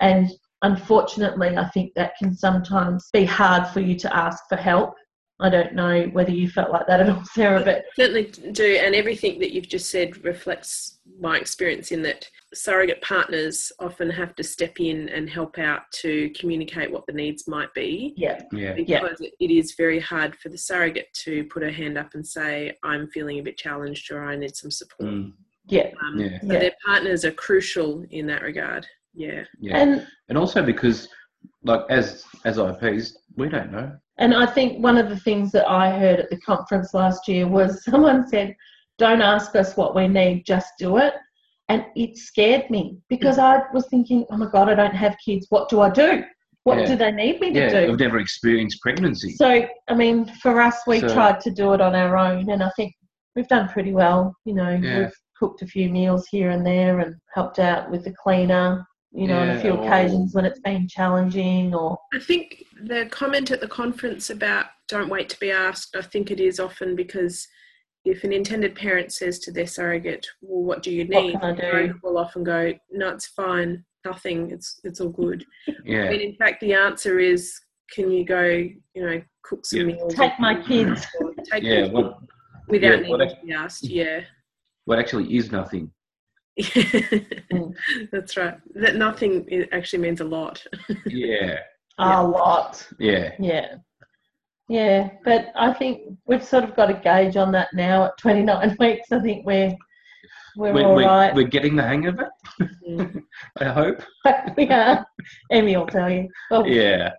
and 0.00 0.30
unfortunately, 0.62 1.56
I 1.56 1.68
think 1.68 1.92
that 1.94 2.16
can 2.18 2.34
sometimes 2.34 3.08
be 3.12 3.24
hard 3.24 3.66
for 3.68 3.80
you 3.80 3.94
to 3.96 4.16
ask 4.16 4.44
for 4.48 4.56
help. 4.56 4.94
I 5.40 5.48
don't 5.50 5.72
know 5.74 6.02
whether 6.12 6.32
you 6.32 6.48
felt 6.48 6.72
like 6.72 6.88
that 6.88 6.98
at 7.00 7.08
all, 7.08 7.24
Sarah, 7.32 7.62
but 7.64 7.84
Certainly 7.94 8.32
do, 8.52 8.64
and 8.82 8.92
everything 8.94 9.38
that 9.38 9.52
you've 9.52 9.68
just 9.68 9.88
said 9.88 10.24
reflects 10.24 10.98
my 11.20 11.38
experience 11.38 11.92
in 11.92 12.02
that 12.02 12.28
surrogate 12.54 13.00
partners 13.02 13.70
often 13.78 14.10
have 14.10 14.34
to 14.34 14.42
step 14.42 14.80
in 14.80 15.08
and 15.10 15.30
help 15.30 15.58
out 15.58 15.82
to 15.92 16.30
communicate 16.30 16.90
what 16.90 17.06
the 17.06 17.12
needs 17.12 17.46
might 17.46 17.72
be. 17.72 18.14
yeah, 18.16 18.40
yeah, 18.52 18.74
Yeah. 18.76 19.00
Because 19.00 19.20
it 19.20 19.32
it 19.38 19.52
is 19.52 19.74
very 19.76 20.00
hard 20.00 20.34
for 20.36 20.48
the 20.48 20.58
surrogate 20.58 21.12
to 21.24 21.44
put 21.44 21.62
her 21.62 21.70
hand 21.70 21.96
up 21.98 22.14
and 22.14 22.26
say, 22.26 22.74
I'm 22.82 23.08
feeling 23.10 23.38
a 23.38 23.42
bit 23.42 23.58
challenged 23.58 24.10
or 24.10 24.24
I 24.24 24.34
need 24.34 24.56
some 24.56 24.72
support. 24.72 25.08
mm, 25.10 25.32
yeah, 25.68 25.90
Um, 26.04 26.18
yeah, 26.18 26.40
So 26.40 26.52
Yeah. 26.54 26.58
their 26.58 26.74
partners 26.84 27.24
are 27.24 27.30
crucial 27.32 28.04
in 28.10 28.26
that 28.26 28.42
regard. 28.42 28.86
Yeah. 29.18 29.42
yeah. 29.60 29.76
and 29.76 30.06
and 30.28 30.38
also 30.38 30.62
because 30.62 31.08
like 31.64 31.82
as 31.90 32.24
as 32.44 32.58
IPs, 32.58 33.18
we 33.36 33.48
don't 33.48 33.72
know. 33.72 33.92
And 34.18 34.34
I 34.34 34.46
think 34.46 34.82
one 34.82 34.96
of 34.96 35.08
the 35.08 35.18
things 35.18 35.52
that 35.52 35.68
I 35.68 35.96
heard 35.96 36.20
at 36.20 36.30
the 36.30 36.40
conference 36.40 36.94
last 36.94 37.28
year 37.28 37.46
was 37.46 37.84
someone 37.90 38.28
said, 38.28 38.54
don't 38.98 39.22
ask 39.22 39.54
us 39.54 39.76
what 39.76 39.94
we 39.94 40.08
need, 40.08 40.44
just 40.46 40.72
do 40.78 40.96
it. 40.98 41.14
And 41.68 41.84
it 41.96 42.16
scared 42.16 42.70
me 42.70 42.98
because 43.08 43.38
I 43.38 43.62
was 43.74 43.86
thinking, 43.88 44.24
oh 44.30 44.36
my 44.38 44.48
God, 44.50 44.70
I 44.70 44.74
don't 44.74 44.94
have 44.94 45.16
kids. 45.24 45.46
What 45.50 45.68
do 45.68 45.80
I 45.80 45.90
do? 45.90 46.24
What 46.64 46.78
Yeah. 46.78 46.86
do 46.86 46.96
they 46.96 47.12
need 47.12 47.40
me 47.40 47.52
to 47.52 47.60
Yeah, 47.60 47.68
do? 47.86 47.92
I've 47.92 47.98
never 47.98 48.18
experienced 48.18 48.80
pregnancy. 48.80 49.32
So, 49.34 49.66
I 49.88 49.94
mean, 49.94 50.26
for 50.42 50.60
us, 50.60 50.78
we 50.86 51.00
So- 51.00 51.12
tried 51.12 51.40
to 51.42 51.50
do 51.50 51.74
it 51.74 51.80
on 51.80 51.94
our 51.94 52.16
own, 52.16 52.50
and 52.50 52.62
I 52.62 52.70
think 52.76 52.94
we've 53.36 53.48
done 53.48 53.68
pretty 53.68 53.92
well. 53.92 54.34
You 54.44 54.54
know, 54.54 54.70
Yeah. 54.70 54.98
we've 55.00 55.14
cooked 55.38 55.62
a 55.62 55.66
few 55.66 55.88
meals 55.90 56.26
here 56.30 56.50
and 56.50 56.66
there 56.66 56.98
and 57.00 57.14
helped 57.34 57.58
out 57.58 57.90
with 57.90 58.04
the 58.04 58.14
cleaner, 58.22 58.84
you 59.12 59.26
know, 59.26 59.38
on 59.38 59.48
a 59.50 59.54
Yeah, 59.54 59.60
few 59.60 59.70
or- 59.72 59.84
occasions 59.86 60.34
when 60.34 60.44
it's 60.44 60.60
been 60.60 60.86
challenging 60.88 61.74
or, 61.74 61.98
I 62.14 62.18
think 62.18 62.64
the 62.82 63.06
comment 63.06 63.50
at 63.50 63.60
the 63.60 63.68
conference 63.68 64.30
about 64.30 64.66
don't 64.88 65.08
wait 65.08 65.28
to 65.30 65.40
be 65.40 65.50
asked, 65.50 65.96
I 65.96 66.02
think 66.02 66.30
it 66.30 66.40
is 66.40 66.60
often 66.60 66.94
because 66.96 67.46
if 68.04 68.24
an 68.24 68.32
intended 68.32 68.74
parent 68.74 69.12
says 69.12 69.38
to 69.40 69.52
their 69.52 69.66
surrogate, 69.66 70.26
Well, 70.40 70.62
what 70.62 70.82
do 70.82 70.90
you 70.90 71.04
What 71.06 71.22
need? 71.24 71.40
can 71.40 71.44
I 71.44 71.86
do? 71.86 71.94
will 72.02 72.18
often 72.18 72.44
go, 72.44 72.72
No, 72.90 73.08
it's 73.10 73.26
fine, 73.28 73.84
nothing, 74.04 74.50
it's 74.50 74.80
it's 74.84 75.00
all 75.00 75.10
good. 75.10 75.44
yeah, 75.84 76.10
When 76.10 76.20
in 76.20 76.34
fact 76.36 76.60
the 76.60 76.74
answer 76.74 77.18
is, 77.18 77.58
Can 77.90 78.10
you 78.10 78.24
go, 78.24 78.42
you 78.46 78.72
know, 78.96 79.22
cook 79.42 79.64
some 79.66 79.80
Yeah. 79.80 79.86
meals? 79.86 80.14
Take 80.14 80.38
my 80.38 80.60
kids. 80.62 81.06
Or 81.20 81.32
Take 81.50 81.64
yeah. 81.64 81.82
them 81.84 81.92
What 81.92 82.18
without 82.68 83.02
yeah, 83.02 83.08
what 83.08 83.20
needing 83.20 83.36
to 83.40 83.46
be 83.46 83.52
asked, 83.52 83.84
yeah. 83.84 84.20
what 84.84 84.98
actually 84.98 85.34
is 85.36 85.50
nothing? 85.50 85.90
That's 88.12 88.36
right. 88.36 88.58
That 88.74 88.96
nothing 88.96 89.66
actually 89.72 90.00
means 90.00 90.20
a 90.20 90.24
lot. 90.24 90.64
Yeah, 91.06 91.58
a 91.98 92.22
lot. 92.22 92.86
yeah, 92.98 93.32
Yeah. 93.38 93.76
Yeah, 94.70 95.08
but 95.24 95.50
I 95.56 95.72
think 95.72 96.02
we've 96.26 96.44
sort 96.44 96.62
of 96.62 96.76
got 96.76 96.90
a 96.90 96.94
gauge 96.94 97.38
on 97.38 97.52
that 97.52 97.68
now 97.72 98.04
at 98.04 98.18
29 98.18 98.76
weeks. 98.78 99.10
I 99.10 99.18
think 99.20 99.46
we're 99.46 99.74
we're 100.56 100.74
we're, 100.74 100.84
all 100.84 100.94
we're, 100.94 101.06
right. 101.06 101.34
we're 101.34 101.46
getting 101.46 101.74
the 101.74 101.82
hang 101.82 102.06
of 102.06 102.18
it. 102.20 102.68
Mm. 102.86 103.22
I 103.60 103.64
hope. 103.64 104.02
we 104.56 104.68
are. 104.68 105.06
Emmy 105.50 105.76
will 105.76 105.86
tell 105.86 106.10
you. 106.10 106.28
Oh, 106.50 106.66
Yeah, 106.66 107.12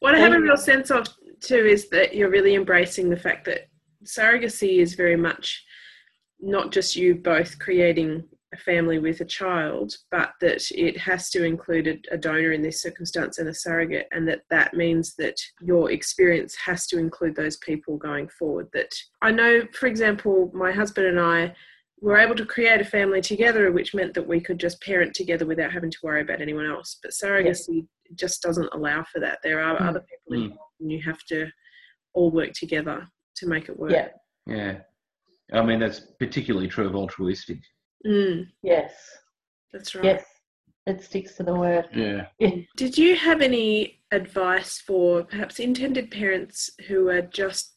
What 0.00 0.14
I 0.14 0.18
have 0.18 0.32
a 0.32 0.40
real 0.40 0.56
sense 0.56 0.90
of 0.90 1.06
too 1.40 1.64
is 1.66 1.88
that 1.90 2.14
you're 2.14 2.30
really 2.30 2.54
embracing 2.54 3.08
the 3.08 3.16
fact 3.16 3.44
that 3.46 3.68
surrogacy 4.04 4.78
is 4.78 4.94
very 4.94 5.16
much 5.16 5.64
not 6.42 6.72
just 6.72 6.96
you 6.96 7.14
both 7.14 7.58
creating 7.58 8.24
a 8.52 8.56
family 8.58 8.98
with 8.98 9.20
a 9.22 9.24
child, 9.24 9.94
but 10.10 10.32
that 10.42 10.60
it 10.72 10.98
has 10.98 11.30
to 11.30 11.42
include 11.44 11.86
a, 11.88 12.14
a 12.14 12.18
donor 12.18 12.52
in 12.52 12.60
this 12.60 12.82
circumstance 12.82 13.38
and 13.38 13.48
a 13.48 13.54
surrogate, 13.54 14.06
and 14.12 14.28
that 14.28 14.42
that 14.50 14.74
means 14.74 15.14
that 15.16 15.36
your 15.62 15.90
experience 15.90 16.54
has 16.56 16.86
to 16.88 16.98
include 16.98 17.34
those 17.34 17.56
people 17.58 17.96
going 17.96 18.28
forward. 18.38 18.68
That 18.74 18.90
I 19.22 19.30
know, 19.30 19.62
for 19.72 19.86
example, 19.86 20.50
my 20.52 20.70
husband 20.70 21.06
and 21.06 21.18
I 21.18 21.54
were 22.02 22.18
able 22.18 22.34
to 22.34 22.44
create 22.44 22.80
a 22.80 22.84
family 22.84 23.22
together, 23.22 23.70
which 23.72 23.94
meant 23.94 24.12
that 24.14 24.26
we 24.26 24.40
could 24.40 24.58
just 24.58 24.82
parent 24.82 25.14
together 25.14 25.46
without 25.46 25.72
having 25.72 25.90
to 25.90 25.98
worry 26.02 26.20
about 26.20 26.40
anyone 26.42 26.66
else. 26.66 26.98
But 27.02 27.12
surrogacy 27.12 27.86
just 28.16 28.42
doesn't 28.42 28.68
allow 28.74 29.04
for 29.04 29.20
that. 29.20 29.38
There 29.42 29.62
are 29.62 29.78
Mm. 29.78 29.88
other 29.88 30.00
people 30.00 30.32
Mm. 30.36 30.44
involved, 30.50 30.80
and 30.80 30.92
you 30.92 31.00
have 31.02 31.24
to 31.28 31.50
all 32.12 32.30
work 32.30 32.52
together 32.52 33.08
to 33.36 33.46
make 33.46 33.68
it 33.70 33.78
work. 33.78 33.92
Yeah. 33.92 34.08
yeah. 34.46 34.80
I 35.52 35.62
mean, 35.62 35.80
that's 35.80 36.00
particularly 36.18 36.68
true 36.68 36.86
of 36.86 36.94
altruistic. 36.96 37.58
Mm, 38.06 38.48
Yes. 38.62 38.92
that's 39.72 39.94
right. 39.94 40.04
Yes. 40.04 40.24
It 40.86 41.02
sticks 41.02 41.36
to 41.36 41.44
the 41.44 41.54
word. 41.54 41.88
Yeah. 41.94 42.26
Did 42.76 42.98
you 42.98 43.14
have 43.14 43.40
any 43.40 44.00
advice 44.10 44.78
for 44.80 45.22
perhaps 45.22 45.60
intended 45.60 46.10
parents 46.10 46.70
who 46.88 47.08
are 47.08 47.22
just 47.22 47.76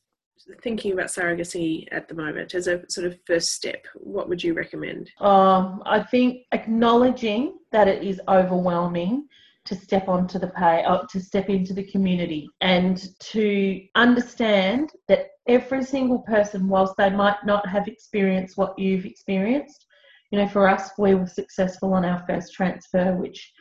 thinking 0.63 0.91
about 0.93 1.07
surrogacy 1.07 1.87
at 1.91 2.07
the 2.07 2.15
moment 2.15 2.55
as 2.55 2.67
a 2.67 2.81
sort 2.89 3.05
of 3.05 3.19
first 3.27 3.53
step? 3.53 3.85
What 3.95 4.27
would 4.27 4.43
you 4.43 4.53
recommend? 4.55 5.11
Um, 5.19 5.83
I 5.85 6.01
think 6.01 6.45
acknowledging 6.51 7.59
that 7.71 7.87
it 7.87 8.03
is 8.03 8.19
overwhelming 8.27 9.27
to 9.65 9.75
step 9.75 10.07
onto 10.07 10.39
the 10.39 10.47
pay, 10.47 10.83
uh, 10.83 10.99
to 11.09 11.19
step 11.19 11.49
into 11.49 11.73
the 11.73 11.83
community, 11.83 12.47
and 12.61 13.07
to 13.19 13.81
understand 13.95 14.91
that 15.07 15.27
every 15.47 15.83
single 15.83 16.19
person, 16.19 16.67
whilst 16.67 16.95
they 16.97 17.09
might 17.09 17.43
not 17.45 17.67
have 17.67 17.87
experienced 17.87 18.57
what 18.57 18.77
you've 18.77 19.05
experienced, 19.05 19.85
you 20.31 20.39
know, 20.39 20.47
for 20.47 20.67
us, 20.67 20.91
we 20.97 21.15
were 21.15 21.27
successful 21.27 21.93
on 21.93 22.05
our 22.05 22.23
first 22.27 22.53
transfer, 22.53 23.15
which 23.15 23.53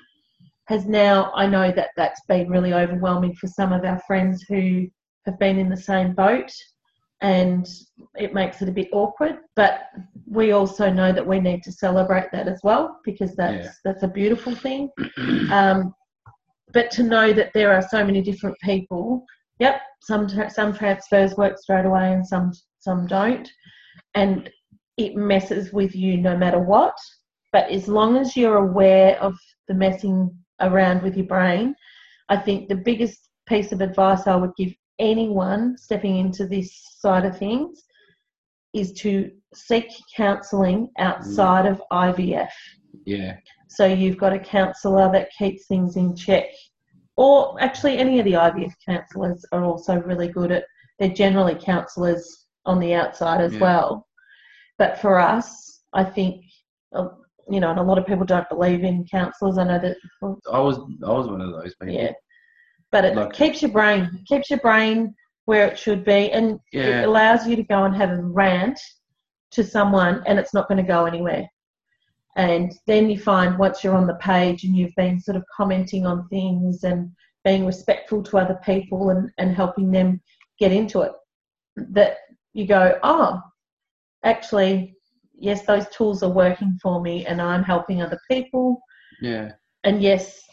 has 0.67 0.87
now, 0.87 1.31
I 1.35 1.47
know 1.47 1.71
that 1.73 1.91
that's 1.97 2.23
been 2.27 2.49
really 2.49 2.73
overwhelming 2.73 3.35
for 3.35 3.47
some 3.47 3.73
of 3.73 3.85
our 3.85 4.01
friends 4.07 4.43
who 4.43 4.87
have 5.27 5.39
been 5.39 5.59
in 5.59 5.69
the 5.69 5.77
same 5.77 6.15
boat 6.15 6.51
and 7.21 7.67
it 8.17 8.35
makes 8.35 8.61
it 8.63 8.69
a 8.69 8.73
bit 8.73 8.89
awkward. 8.93 9.39
But 9.57 9.85
we 10.27 10.53
also 10.53 10.91
know 10.91 11.13
that 11.13 11.27
we 11.27 11.41
need 11.41 11.63
to 11.65 11.73
celebrate 11.73 12.31
that 12.33 12.49
as 12.49 12.61
well 12.63 13.01
because 13.05 13.35
that's 13.35 13.67
Yeah. 13.67 13.73
that's 13.85 14.03
a 14.03 14.09
beautiful 14.09 14.55
thing. 14.55 14.91
Um, 15.51 15.95
but 16.73 16.91
to 16.93 17.03
know 17.05 17.33
that 17.33 17.53
there 17.55 17.73
are 17.73 17.83
so 17.83 18.05
many 18.05 18.21
different 18.21 18.57
people, 18.63 19.25
yep, 19.61 19.81
some 20.03 20.29
tra- 20.29 20.51
some 20.51 20.75
transfers 20.75 21.37
work 21.37 21.57
straight 21.59 21.87
away 21.87 22.13
and 22.13 22.27
some 22.27 22.53
some 22.81 23.07
don't, 23.07 23.49
and 24.15 24.51
it 24.97 25.15
messes 25.15 25.73
with 25.73 25.95
you 25.95 26.17
no 26.17 26.37
matter 26.37 26.59
what. 26.59 26.97
But 27.53 27.71
as 27.71 27.87
long 27.89 28.17
as 28.17 28.37
you're 28.37 28.57
aware 28.57 29.17
of 29.21 29.35
the 29.69 29.75
messing 29.75 30.31
around 30.61 31.03
with 31.03 31.17
your 31.17 31.27
brain, 31.27 31.75
I 32.29 32.37
think 32.37 32.69
the 32.69 32.77
biggest 32.77 33.29
piece 33.47 33.71
of 33.73 33.81
advice 33.81 34.27
I 34.27 34.35
would 34.37 34.55
give 34.57 34.73
anyone 34.99 35.77
stepping 35.79 36.17
into 36.17 36.47
this 36.47 36.71
side 36.99 37.25
of 37.25 37.39
things 37.39 37.83
is 38.73 38.93
to 38.93 39.31
seek 39.55 39.87
counselling 40.17 40.91
outside 40.99 41.67
of 41.67 41.83
IVF. 41.93 42.51
Yeah. 43.05 43.37
So 43.69 43.87
you've 43.87 44.19
got 44.19 44.33
a 44.33 44.39
counsellor 44.39 45.11
that 45.13 45.31
keeps 45.39 45.67
things 45.67 45.97
in 45.97 46.15
check. 46.17 46.47
Or 47.17 47.57
actually, 47.61 47.99
any 47.99 48.19
of 48.19 48.25
the 48.25 48.33
IVF 48.33 48.73
counsellors 48.87 49.45
are 49.53 49.65
also 49.65 49.97
really 50.01 50.29
good 50.29 50.51
at, 50.51 50.65
they're 50.99 51.09
generally 51.09 51.55
counsellors 51.55 52.47
on 52.67 52.81
the 52.81 52.95
outside 52.95 53.41
as 53.41 53.55
Yeah. 53.55 53.61
well. 53.61 54.07
But 54.79 54.99
for 54.99 55.21
us, 55.21 55.83
I 55.93 56.03
think, 56.03 56.45
uh, 56.93 57.09
you 57.49 57.61
know, 57.61 57.71
and 57.71 57.79
a 57.79 57.83
lot 57.83 57.99
of 57.99 58.07
people 58.07 58.25
don't 58.25 58.49
believe 58.49 58.83
in 58.83 59.05
counsellors. 59.07 59.59
I 59.59 59.65
know 59.65 59.79
that, 59.79 59.97
I 60.53 60.59
was 60.59 60.79
I 61.05 61.11
was 61.13 61.29
one 61.29 61.41
of 61.41 61.53
those 61.53 61.75
people. 61.77 61.95
yeah. 61.95 62.13
But 62.95 63.05
it 63.07 63.33
keeps 63.33 63.61
your 63.61 63.73
brain, 63.73 64.23
keeps 64.25 64.49
your 64.51 64.61
brain 64.61 65.17
where 65.47 65.67
it 65.67 65.77
should 65.77 66.05
be, 66.05 66.31
and 66.31 66.61
Yeah. 66.71 67.01
it 67.01 67.09
allows 67.09 67.45
you 67.45 67.57
to 67.57 67.65
go 67.65 67.83
and 67.83 67.97
have 67.97 68.11
a 68.11 68.23
rant 68.23 68.79
to 69.51 69.65
someone, 69.65 70.23
and 70.27 70.39
it's 70.39 70.55
not 70.55 70.69
going 70.69 70.79
to 70.79 70.93
go 70.97 71.05
anywhere. 71.05 71.51
And 72.37 72.73
then 72.87 73.11
you 73.11 73.19
find 73.19 73.59
once 73.59 73.83
you're 73.83 73.97
on 73.97 74.07
the 74.07 74.21
page 74.31 74.63
and 74.63 74.77
you've 74.77 74.95
been 74.95 75.19
sort 75.19 75.37
of 75.37 75.43
commenting 75.57 76.07
on 76.07 76.29
things 76.29 76.85
and 76.85 77.11
being 77.43 77.67
respectful 77.67 78.23
to 78.23 78.39
other 78.39 78.61
people 78.65 79.11
and, 79.11 79.29
and 79.39 79.57
helping 79.57 79.91
them 79.91 80.21
get 80.61 80.71
into 80.71 81.01
it, 81.01 81.13
that 81.77 82.19
you 82.53 82.65
go, 82.65 83.01
oh, 83.03 83.41
actually, 84.23 84.95
yes, 85.37 85.67
those 85.67 85.89
tools 85.89 86.23
are 86.23 86.31
working 86.31 86.79
for 86.81 87.01
me 87.01 87.27
and 87.27 87.43
I'm 87.43 87.65
helping 87.65 88.03
other 88.03 88.21
people. 88.31 88.81
Yeah. 89.21 89.51
And 89.83 90.01
yes, 90.01 90.45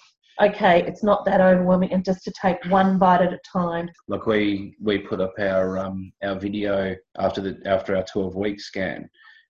okay, 0.41 0.83
it's 0.83 1.03
not 1.03 1.25
that 1.25 1.41
overwhelming, 1.41 1.93
and 1.93 2.03
just 2.03 2.23
to 2.25 2.33
take 2.41 2.57
one 2.65 2.97
bite 2.97 3.21
at 3.21 3.33
a 3.33 3.39
time. 3.51 3.89
Like 4.07 4.25
we 4.25 4.75
we 4.81 4.97
put 4.99 5.21
up 5.21 5.33
our 5.39 5.77
um 5.77 6.11
our 6.23 6.37
video 6.39 6.95
after 7.17 7.41
the 7.41 7.57
after 7.65 7.95
our 7.95 8.03
twelve 8.03 8.35
week 8.35 8.59
scan, 8.59 9.09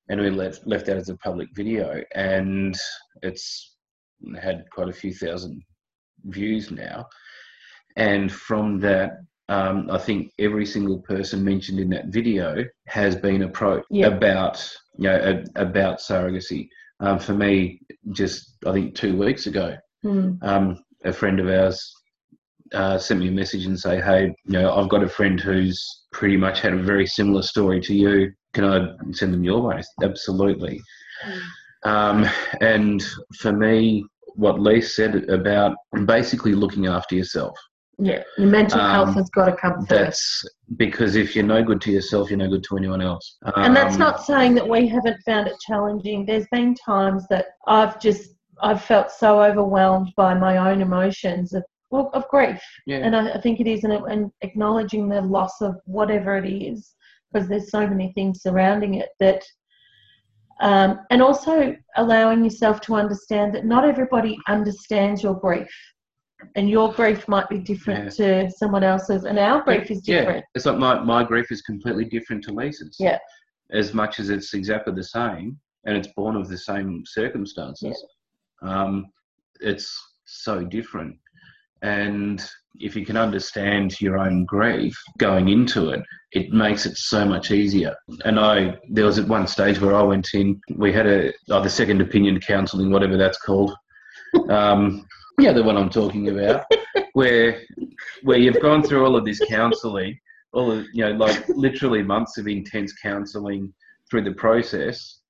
and 0.10 0.19
we 0.19 0.30
left 0.30 0.65
left 0.67 0.86
that 0.88 0.97
as 0.97 1.10
a 1.10 1.17
public 1.17 1.49
video, 1.54 2.04
and 2.15 2.77
it's 3.21 3.77
had 4.41 4.65
quite 4.71 4.89
a 4.89 4.93
few 4.93 5.13
thousand 5.13 5.63
views 6.25 6.71
now, 6.71 7.06
and 7.95 8.32
from 8.32 8.80
that. 8.82 9.12
Um, 9.49 9.89
I 9.91 9.97
think 9.97 10.32
every 10.39 10.65
single 10.65 10.99
person 10.99 11.43
mentioned 11.43 11.77
in 11.77 11.89
that 11.89 12.06
video 12.06 12.63
has 12.88 13.17
been 13.17 13.43
approached 13.43 13.88
Yeah. 13.89 14.08
about, 14.08 14.65
you 14.97 15.10
know, 15.10 15.43
about 15.58 15.99
surrogacy. 15.99 16.69
Um, 17.01 17.19
for 17.19 17.34
me, 17.34 17.82
just 18.13 18.56
I 18.65 18.71
think 18.71 18.95
two 18.95 19.17
weeks 19.17 19.47
ago, 19.47 19.75
Hmm. 20.04 20.36
um, 20.41 20.82
a 21.06 21.14
friend 21.14 21.39
of 21.39 21.47
ours 21.47 21.93
uh, 22.74 22.97
sent 22.97 23.20
me 23.20 23.28
a 23.28 23.32
message 23.32 23.66
and 23.66 23.80
say, 23.80 23.99
"Hey, 23.99 24.34
you 24.45 24.54
know, 24.54 24.74
I've 24.76 24.89
got 24.89 25.04
a 25.04 25.10
friend 25.10 25.39
who's 25.39 26.06
pretty 26.12 26.38
much 26.38 26.62
had 26.62 26.74
a 26.74 26.78
very 26.78 27.06
similar 27.06 27.41
story 27.41 27.82
to 27.82 27.93
you. 27.93 28.32
Can 28.54 28.64
I 28.66 28.88
send 29.12 29.34
them 29.34 29.43
your 29.43 29.62
way?" 29.62 29.82
Absolutely. 30.04 30.82
Um, 31.84 32.28
and 32.62 33.04
for 33.39 33.52
me, 33.52 34.06
what 34.36 34.60
Lee 34.60 34.82
said 34.82 35.30
about 35.30 35.76
basically 36.06 36.54
looking 36.54 36.88
after 36.88 37.16
yourself. 37.16 37.58
Yeah, 37.97 38.24
your 38.38 38.47
mental 38.47 38.80
Um, 38.80 38.91
health 38.91 39.16
has 39.16 39.30
got 39.30 39.45
to 39.45 39.56
come 39.56 39.86
first. 39.86 39.89
That's 39.89 40.45
because 40.78 41.16
if 41.16 41.36
you're 41.36 41.45
no 41.45 41.62
good 41.62 41.82
to 41.82 41.91
yourself, 41.91 42.30
you're 42.30 42.39
no 42.39 42.47
good 42.49 42.64
to 42.64 42.78
anyone 42.78 43.02
else. 43.02 43.38
and 43.58 43.76
that's 43.76 43.95
Um, 43.95 43.99
not 43.99 44.24
saying 44.24 44.56
that 44.56 44.68
we 44.68 44.88
haven't 44.88 45.18
found 45.26 45.47
it 45.47 45.56
challenging. 45.60 46.26
There's 46.26 46.47
been 46.52 46.74
times 46.74 47.28
that 47.30 47.47
I've 47.68 47.99
just 47.99 48.32
I've 48.62 48.84
felt 48.84 49.12
so 49.12 49.41
overwhelmed 49.41 50.14
by 50.16 50.34
my 50.34 50.57
own 50.57 50.82
emotions 50.82 51.53
of 51.53 51.64
well, 51.89 52.09
of 52.14 52.26
grief, 52.30 52.62
Yeah. 52.86 52.99
and 52.99 53.14
I, 53.16 53.34
I 53.34 53.41
think 53.41 53.59
it 53.59 53.68
is 53.68 53.84
an, 53.84 53.91
an 53.91 54.32
acknowledging 54.41 55.09
the 55.09 55.22
loss 55.22 55.59
of 55.59 55.76
whatever 55.84 56.38
it 56.38 56.49
is 56.49 56.95
because 57.32 57.49
there's 57.49 57.70
so 57.70 57.86
many 57.86 58.14
things 58.14 58.41
surrounding 58.41 58.93
it 58.95 59.09
that 59.20 59.43
um, 60.62 60.99
and 61.09 61.22
also 61.22 61.76
allowing 61.97 62.43
yourself 62.43 62.82
to 62.82 62.95
understand 62.95 63.53
that 63.55 63.66
not 63.66 63.84
everybody 63.84 64.38
understands 64.47 65.24
your 65.24 65.34
grief. 65.34 65.70
And 66.55 66.70
your 66.70 66.91
grief 66.93 67.28
might 67.28 67.49
be 67.49 67.59
different 67.59 68.12
to 68.14 68.49
someone 68.49 68.84
else's 68.84 69.26
and 69.26 69.38
our 69.38 69.64
grief 69.64 69.91
is 69.91 70.01
different. 70.01 70.38
Yeah, 70.38 70.43
it's 70.55 70.66
like 70.66 70.78
my, 70.78 70.99
my 70.99 71.24
grief 71.24 71.51
is 71.51 71.62
completely 71.62 72.05
different 72.05 72.43
to 72.45 72.51
Lisa's. 72.51 72.95
Yeah. 72.99 73.20
As 73.72 73.93
much 73.93 74.20
as 74.20 74.30
it's 74.30 74.53
exactly 74.53 74.93
the 74.93 75.03
same 75.03 75.59
and 75.86 75.95
it's 75.95 76.09
born 76.16 76.36
of 76.36 76.47
the 76.47 76.57
same 76.57 77.03
circumstances, 77.05 78.03
um, 78.62 79.07
it's 79.59 79.99
so 80.26 80.64
different. 80.64 81.18
And 81.82 82.43
if 82.80 82.95
you 82.95 83.05
can 83.05 83.18
understand 83.18 83.99
your 83.99 84.18
own 84.18 84.45
grief 84.45 84.97
going 85.18 85.49
into 85.49 85.89
it, 85.89 86.03
it 86.32 86.51
makes 86.51 86.86
it 86.86 86.95
so 86.95 87.26
much 87.26 87.51
easier. 87.51 87.95
And 88.24 88.39
I, 88.39 88.78
there 88.89 89.05
was 89.05 89.20
at 89.20 89.28
one 89.28 89.47
stage 89.47 89.80
where 89.80 89.95
I 89.95 90.03
went 90.03 90.30
in, 90.34 90.62
we 90.76 90.93
had 90.93 91.07
a, 91.07 91.34
oh, 91.49 91.62
the 91.62 91.70
second 91.70 92.01
opinion 92.01 92.39
counselling, 92.39 92.91
whatever 92.91 93.18
that's 93.18 93.39
called. 93.39 93.74
Um, 94.49 95.07
yeah, 95.39 95.51
the 95.51 95.64
one 95.64 95.78
I'm 95.78 95.89
talking 95.89 96.30
about, 96.30 96.66
where 97.14 97.62
where 98.24 98.38
you've 98.38 98.62
gone 98.62 98.84
through 98.84 99.05
all 99.05 99.16
of 99.16 99.26
this 99.26 99.41
counselling, 99.49 100.18
all 100.53 100.72
of 100.72 100.86
you 100.93 101.03
know, 101.03 101.12
like 101.12 101.47
literally 101.49 102.03
months 102.03 102.38
of 102.38 102.47
intense 102.47 102.93
counselling 102.93 103.74
through 104.09 104.24
the 104.24 104.34
process, 104.34 105.20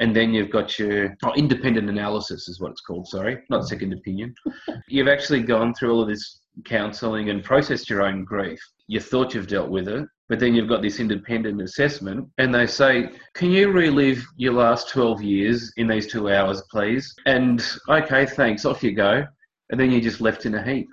and 0.00 0.14
then 0.14 0.34
you've 0.34 0.50
got 0.50 0.78
your 0.78 1.14
oh, 1.24 1.32
independent 1.34 1.88
analysis 1.88 2.48
is 2.48 2.60
what 2.60 2.72
it's 2.72 2.80
called. 2.80 3.06
Sorry, 3.06 3.38
not 3.50 3.68
second 3.68 3.92
opinion. 3.92 4.34
You've 4.88 5.08
actually 5.08 5.42
gone 5.42 5.72
through 5.74 5.92
all 5.92 6.02
of 6.02 6.08
this 6.08 6.40
counselling 6.64 7.30
and 7.30 7.44
processed 7.44 7.88
your 7.88 8.02
own 8.02 8.24
grief. 8.24 8.58
You 8.88 9.00
thought 9.00 9.34
you've 9.34 9.46
dealt 9.46 9.70
with 9.70 9.88
it, 9.88 10.06
but 10.28 10.40
then 10.40 10.54
you've 10.54 10.68
got 10.68 10.82
this 10.82 11.00
independent 11.00 11.60
assessment, 11.62 12.28
and 12.38 12.54
they 12.54 12.66
say, 12.66 13.10
"Can 13.34 13.50
you 13.50 13.70
relive 13.70 14.24
your 14.36 14.52
last 14.54 14.88
12 14.88 15.22
years 15.22 15.72
in 15.76 15.86
these 15.86 16.06
two 16.10 16.30
hours, 16.30 16.62
please?" 16.70 17.14
And 17.26 17.64
okay, 17.88 18.26
thanks. 18.26 18.64
Off 18.64 18.82
you 18.82 18.92
go, 18.92 19.24
and 19.70 19.80
then 19.80 19.90
you're 19.90 20.00
just 20.00 20.20
left 20.20 20.44
in 20.44 20.54
a 20.56 20.62
heap. 20.64 20.88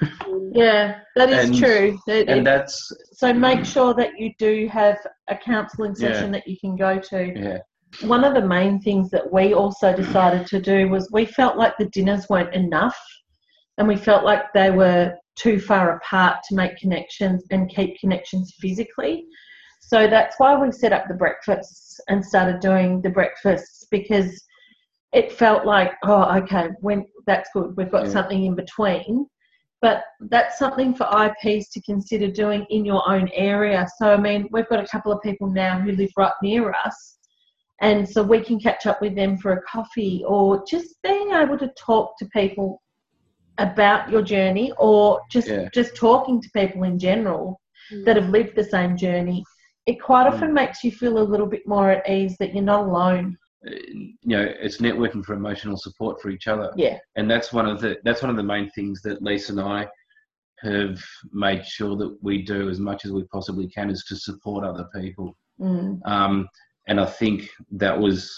yeah 0.52 1.00
that 1.14 1.28
is 1.28 1.50
And- 1.50 1.58
true 1.58 1.98
It- 2.06 2.28
And 2.28 2.40
it- 2.40 2.44
that's 2.44 2.90
so 3.12 3.32
make 3.32 3.64
sure 3.64 3.92
that 3.94 4.18
you 4.18 4.32
do 4.38 4.66
have 4.68 4.96
a 5.28 5.36
counselling 5.36 5.94
Yeah. 5.98 6.12
session 6.12 6.32
that 6.32 6.46
you 6.48 6.56
can 6.58 6.74
go 6.76 6.98
to 6.98 7.32
yeah, 7.38 7.58
one 8.02 8.24
of 8.24 8.34
the 8.34 8.46
main 8.46 8.80
things 8.80 9.10
that 9.10 9.32
we 9.32 9.52
also 9.52 9.94
decided 9.94 10.46
to 10.46 10.60
do 10.60 10.88
was 10.88 11.10
we 11.12 11.24
felt 11.24 11.56
like 11.56 11.76
the 11.76 11.86
dinners 11.86 12.28
weren't 12.28 12.54
enough 12.54 12.96
and 13.78 13.86
we 13.86 13.96
felt 13.96 14.24
like 14.24 14.52
they 14.52 14.70
were 14.70 15.14
too 15.36 15.58
far 15.58 15.96
apart 15.96 16.38
to 16.48 16.54
make 16.54 16.76
connections 16.76 17.44
and 17.50 17.68
keep 17.74 17.98
connections 17.98 18.54
physically. 18.60 19.26
So 19.80 20.06
that's 20.06 20.38
why 20.38 20.56
we 20.56 20.70
set 20.70 20.92
up 20.92 21.08
the 21.08 21.14
breakfasts 21.14 21.98
and 22.08 22.24
started 22.24 22.60
doing 22.60 23.02
the 23.02 23.10
breakfasts 23.10 23.86
because 23.90 24.40
it 25.12 25.32
felt 25.32 25.66
like, 25.66 25.92
oh, 26.04 26.36
okay, 26.38 26.68
when 26.80 27.06
that's 27.26 27.50
good, 27.52 27.76
we've 27.76 27.90
got 27.90 28.04
Yeah. 28.04 28.12
something 28.12 28.44
in 28.44 28.54
between. 28.54 29.26
But 29.82 30.04
that's 30.28 30.58
something 30.58 30.94
for 30.94 31.06
IPs 31.06 31.70
to 31.70 31.82
consider 31.82 32.30
doing 32.30 32.66
in 32.68 32.84
your 32.84 33.02
own 33.10 33.28
area. 33.32 33.86
So, 33.96 34.12
I 34.12 34.18
mean, 34.18 34.46
we've 34.52 34.68
got 34.68 34.84
a 34.84 34.86
couple 34.86 35.10
of 35.10 35.22
people 35.22 35.50
now 35.50 35.80
who 35.80 35.92
live 35.92 36.10
right 36.18 36.32
near 36.42 36.72
us 36.84 37.18
and 37.80 38.08
so 38.08 38.22
we 38.22 38.40
can 38.40 38.58
catch 38.60 38.86
up 38.86 39.00
with 39.00 39.14
them 39.14 39.36
for 39.38 39.52
a 39.52 39.62
coffee 39.62 40.22
or 40.26 40.62
just 40.66 40.96
being 41.02 41.30
able 41.32 41.58
to 41.58 41.70
talk 41.78 42.16
to 42.18 42.26
people 42.26 42.80
about 43.58 44.10
your 44.10 44.22
journey 44.22 44.72
or 44.78 45.20
just 45.30 45.48
Yeah. 45.48 45.68
just 45.74 45.96
talking 45.96 46.40
to 46.40 46.48
people 46.54 46.84
in 46.84 46.98
general 46.98 47.60
that 48.04 48.16
have 48.16 48.28
lived 48.30 48.54
the 48.56 48.64
same 48.64 48.96
journey 48.96 49.44
it 49.86 50.00
quite 50.00 50.26
Mm. 50.26 50.32
often 50.34 50.54
makes 50.54 50.84
you 50.84 50.92
feel 50.92 51.18
a 51.18 51.30
little 51.32 51.46
bit 51.46 51.66
more 51.66 51.90
at 51.90 52.08
ease 52.08 52.36
that 52.38 52.54
you're 52.54 52.62
not 52.74 52.84
alone 52.86 53.36
Uh, 53.66 53.70
you 53.90 54.16
know, 54.24 54.40
it's 54.64 54.78
networking 54.78 55.22
for 55.24 55.34
emotional 55.34 55.76
support 55.76 56.20
for 56.20 56.30
each 56.30 56.46
other. 56.48 56.72
yeah 56.76 56.98
and 57.16 57.30
that's 57.30 57.52
one 57.52 57.66
of 57.66 57.80
the 57.80 57.98
that's 58.04 58.22
one 58.22 58.30
of 58.30 58.36
the 58.36 58.42
main 58.54 58.70
things 58.70 59.02
that 59.02 59.20
Lisa 59.22 59.52
and 59.52 59.60
I 59.60 59.88
have 60.62 60.98
made 61.32 61.64
sure 61.66 61.96
that 61.96 62.16
we 62.22 62.42
do 62.42 62.68
as 62.68 62.78
much 62.78 63.04
as 63.04 63.12
we 63.12 63.24
possibly 63.24 63.66
can 63.68 63.90
is 63.90 64.04
to 64.04 64.16
support 64.16 64.64
other 64.64 64.86
people. 64.94 65.36
mm. 65.58 65.98
Um, 66.06 66.48
and 66.90 67.00
I 67.00 67.06
think 67.06 67.48
that 67.72 67.98
was 67.98 68.30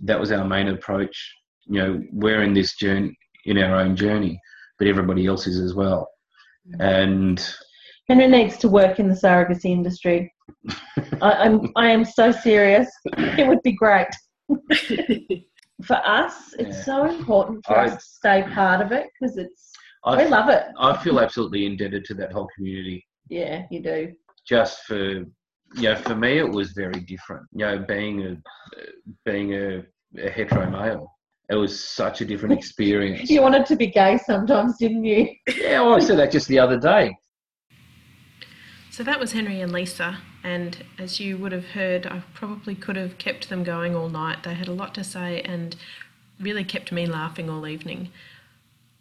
that 0.00 0.18
was 0.18 0.32
our 0.32 0.44
main 0.44 0.68
approach. 0.68 1.16
You 1.66 1.78
know, 1.80 2.02
we're 2.12 2.42
in 2.42 2.54
this 2.54 2.74
journey 2.76 3.14
in 3.44 3.58
our 3.58 3.76
own 3.76 3.94
journey, 3.96 4.40
but 4.78 4.86
everybody 4.88 5.26
else 5.26 5.46
is 5.46 5.60
as 5.60 5.74
well. 5.74 6.08
Mm. 6.68 6.80
And 7.02 7.54
henry 8.08 8.26
needs 8.26 8.56
to 8.58 8.68
work 8.68 8.98
in 8.98 9.08
the 9.08 9.14
surrogacy 9.14 9.66
industry 9.66 10.32
I, 11.22 11.30
i'm 11.44 11.70
i 11.76 11.86
am 11.88 12.04
so 12.04 12.32
serious 12.32 12.88
it 13.40 13.46
would 13.46 13.62
be 13.62 13.72
great 13.84 14.08
for 15.84 15.96
us 16.04 16.52
it's 16.58 16.78
Yeah. 16.78 16.82
so 16.84 17.04
important 17.06 17.64
for 17.64 17.78
I- 17.78 17.86
us 17.86 17.94
to 17.94 18.10
stay 18.20 18.42
part 18.54 18.80
of 18.84 18.90
it 18.92 19.06
because 19.20 19.36
it's 19.36 19.70
we 20.06 20.24
I, 20.24 20.26
love 20.26 20.48
it 20.48 20.64
I 20.78 20.96
feel 21.02 21.20
absolutely 21.20 21.64
indebted 21.64 22.04
to 22.06 22.14
that 22.14 22.32
whole 22.32 22.48
community. 22.56 23.06
yeah 23.28 23.66
you 23.70 23.80
do 23.80 24.12
just 24.46 24.80
for 24.88 25.24
you 25.76 25.82
know 25.82 25.96
for 25.96 26.14
me 26.14 26.38
it 26.38 26.48
was 26.48 26.72
very 26.72 27.00
different 27.00 27.46
you 27.52 27.64
know 27.64 27.78
being 27.78 28.26
a 28.26 28.36
being 29.24 29.54
a, 29.54 29.82
a 30.18 30.30
hetero 30.30 30.68
male 30.70 31.10
it 31.48 31.54
was 31.54 31.84
such 31.88 32.20
a 32.20 32.24
different 32.24 32.56
experience 32.58 33.28
You 33.30 33.42
wanted 33.42 33.66
to 33.66 33.76
be 33.76 33.86
gay 33.88 34.18
sometimes, 34.24 34.76
didn't 34.78 35.04
you? 35.04 35.28
yeah 35.56 35.80
well, 35.80 35.94
i 35.94 35.98
said 36.00 36.18
that 36.18 36.30
just 36.32 36.48
the 36.48 36.58
other 36.58 36.78
day 36.78 37.14
So 38.90 39.02
that 39.04 39.18
was 39.18 39.32
Henry 39.32 39.58
and 39.62 39.72
Lisa, 39.72 40.18
and 40.44 40.84
as 40.98 41.18
you 41.18 41.38
would 41.38 41.52
have 41.52 41.68
heard, 41.68 42.06
I 42.06 42.22
probably 42.34 42.74
could 42.74 42.96
have 42.96 43.16
kept 43.16 43.48
them 43.48 43.64
going 43.64 43.96
all 43.96 44.10
night. 44.10 44.42
They 44.42 44.52
had 44.52 44.68
a 44.68 44.72
lot 44.74 44.92
to 44.96 45.02
say 45.02 45.40
and 45.40 45.74
really 46.38 46.62
kept 46.62 46.92
me 46.92 47.06
laughing 47.06 47.48
all 47.48 47.66
evening. 47.66 48.10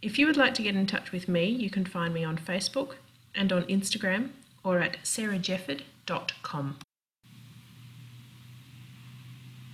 If 0.02 0.18
you 0.18 0.26
would 0.28 0.38
like 0.38 0.54
to 0.54 0.64
get 0.64 0.78
in 0.78 0.88
touch 0.88 1.12
with 1.12 1.28
me, 1.28 1.44
you 1.46 1.70
can 1.70 1.84
find 1.84 2.14
me 2.14 2.24
on 2.24 2.38
Facebook 2.38 2.96
and 3.36 3.52
on 3.52 3.64
Instagram 3.64 4.30
or 4.64 4.80
at 4.80 4.96
sarahjefford.com. 6.12 6.91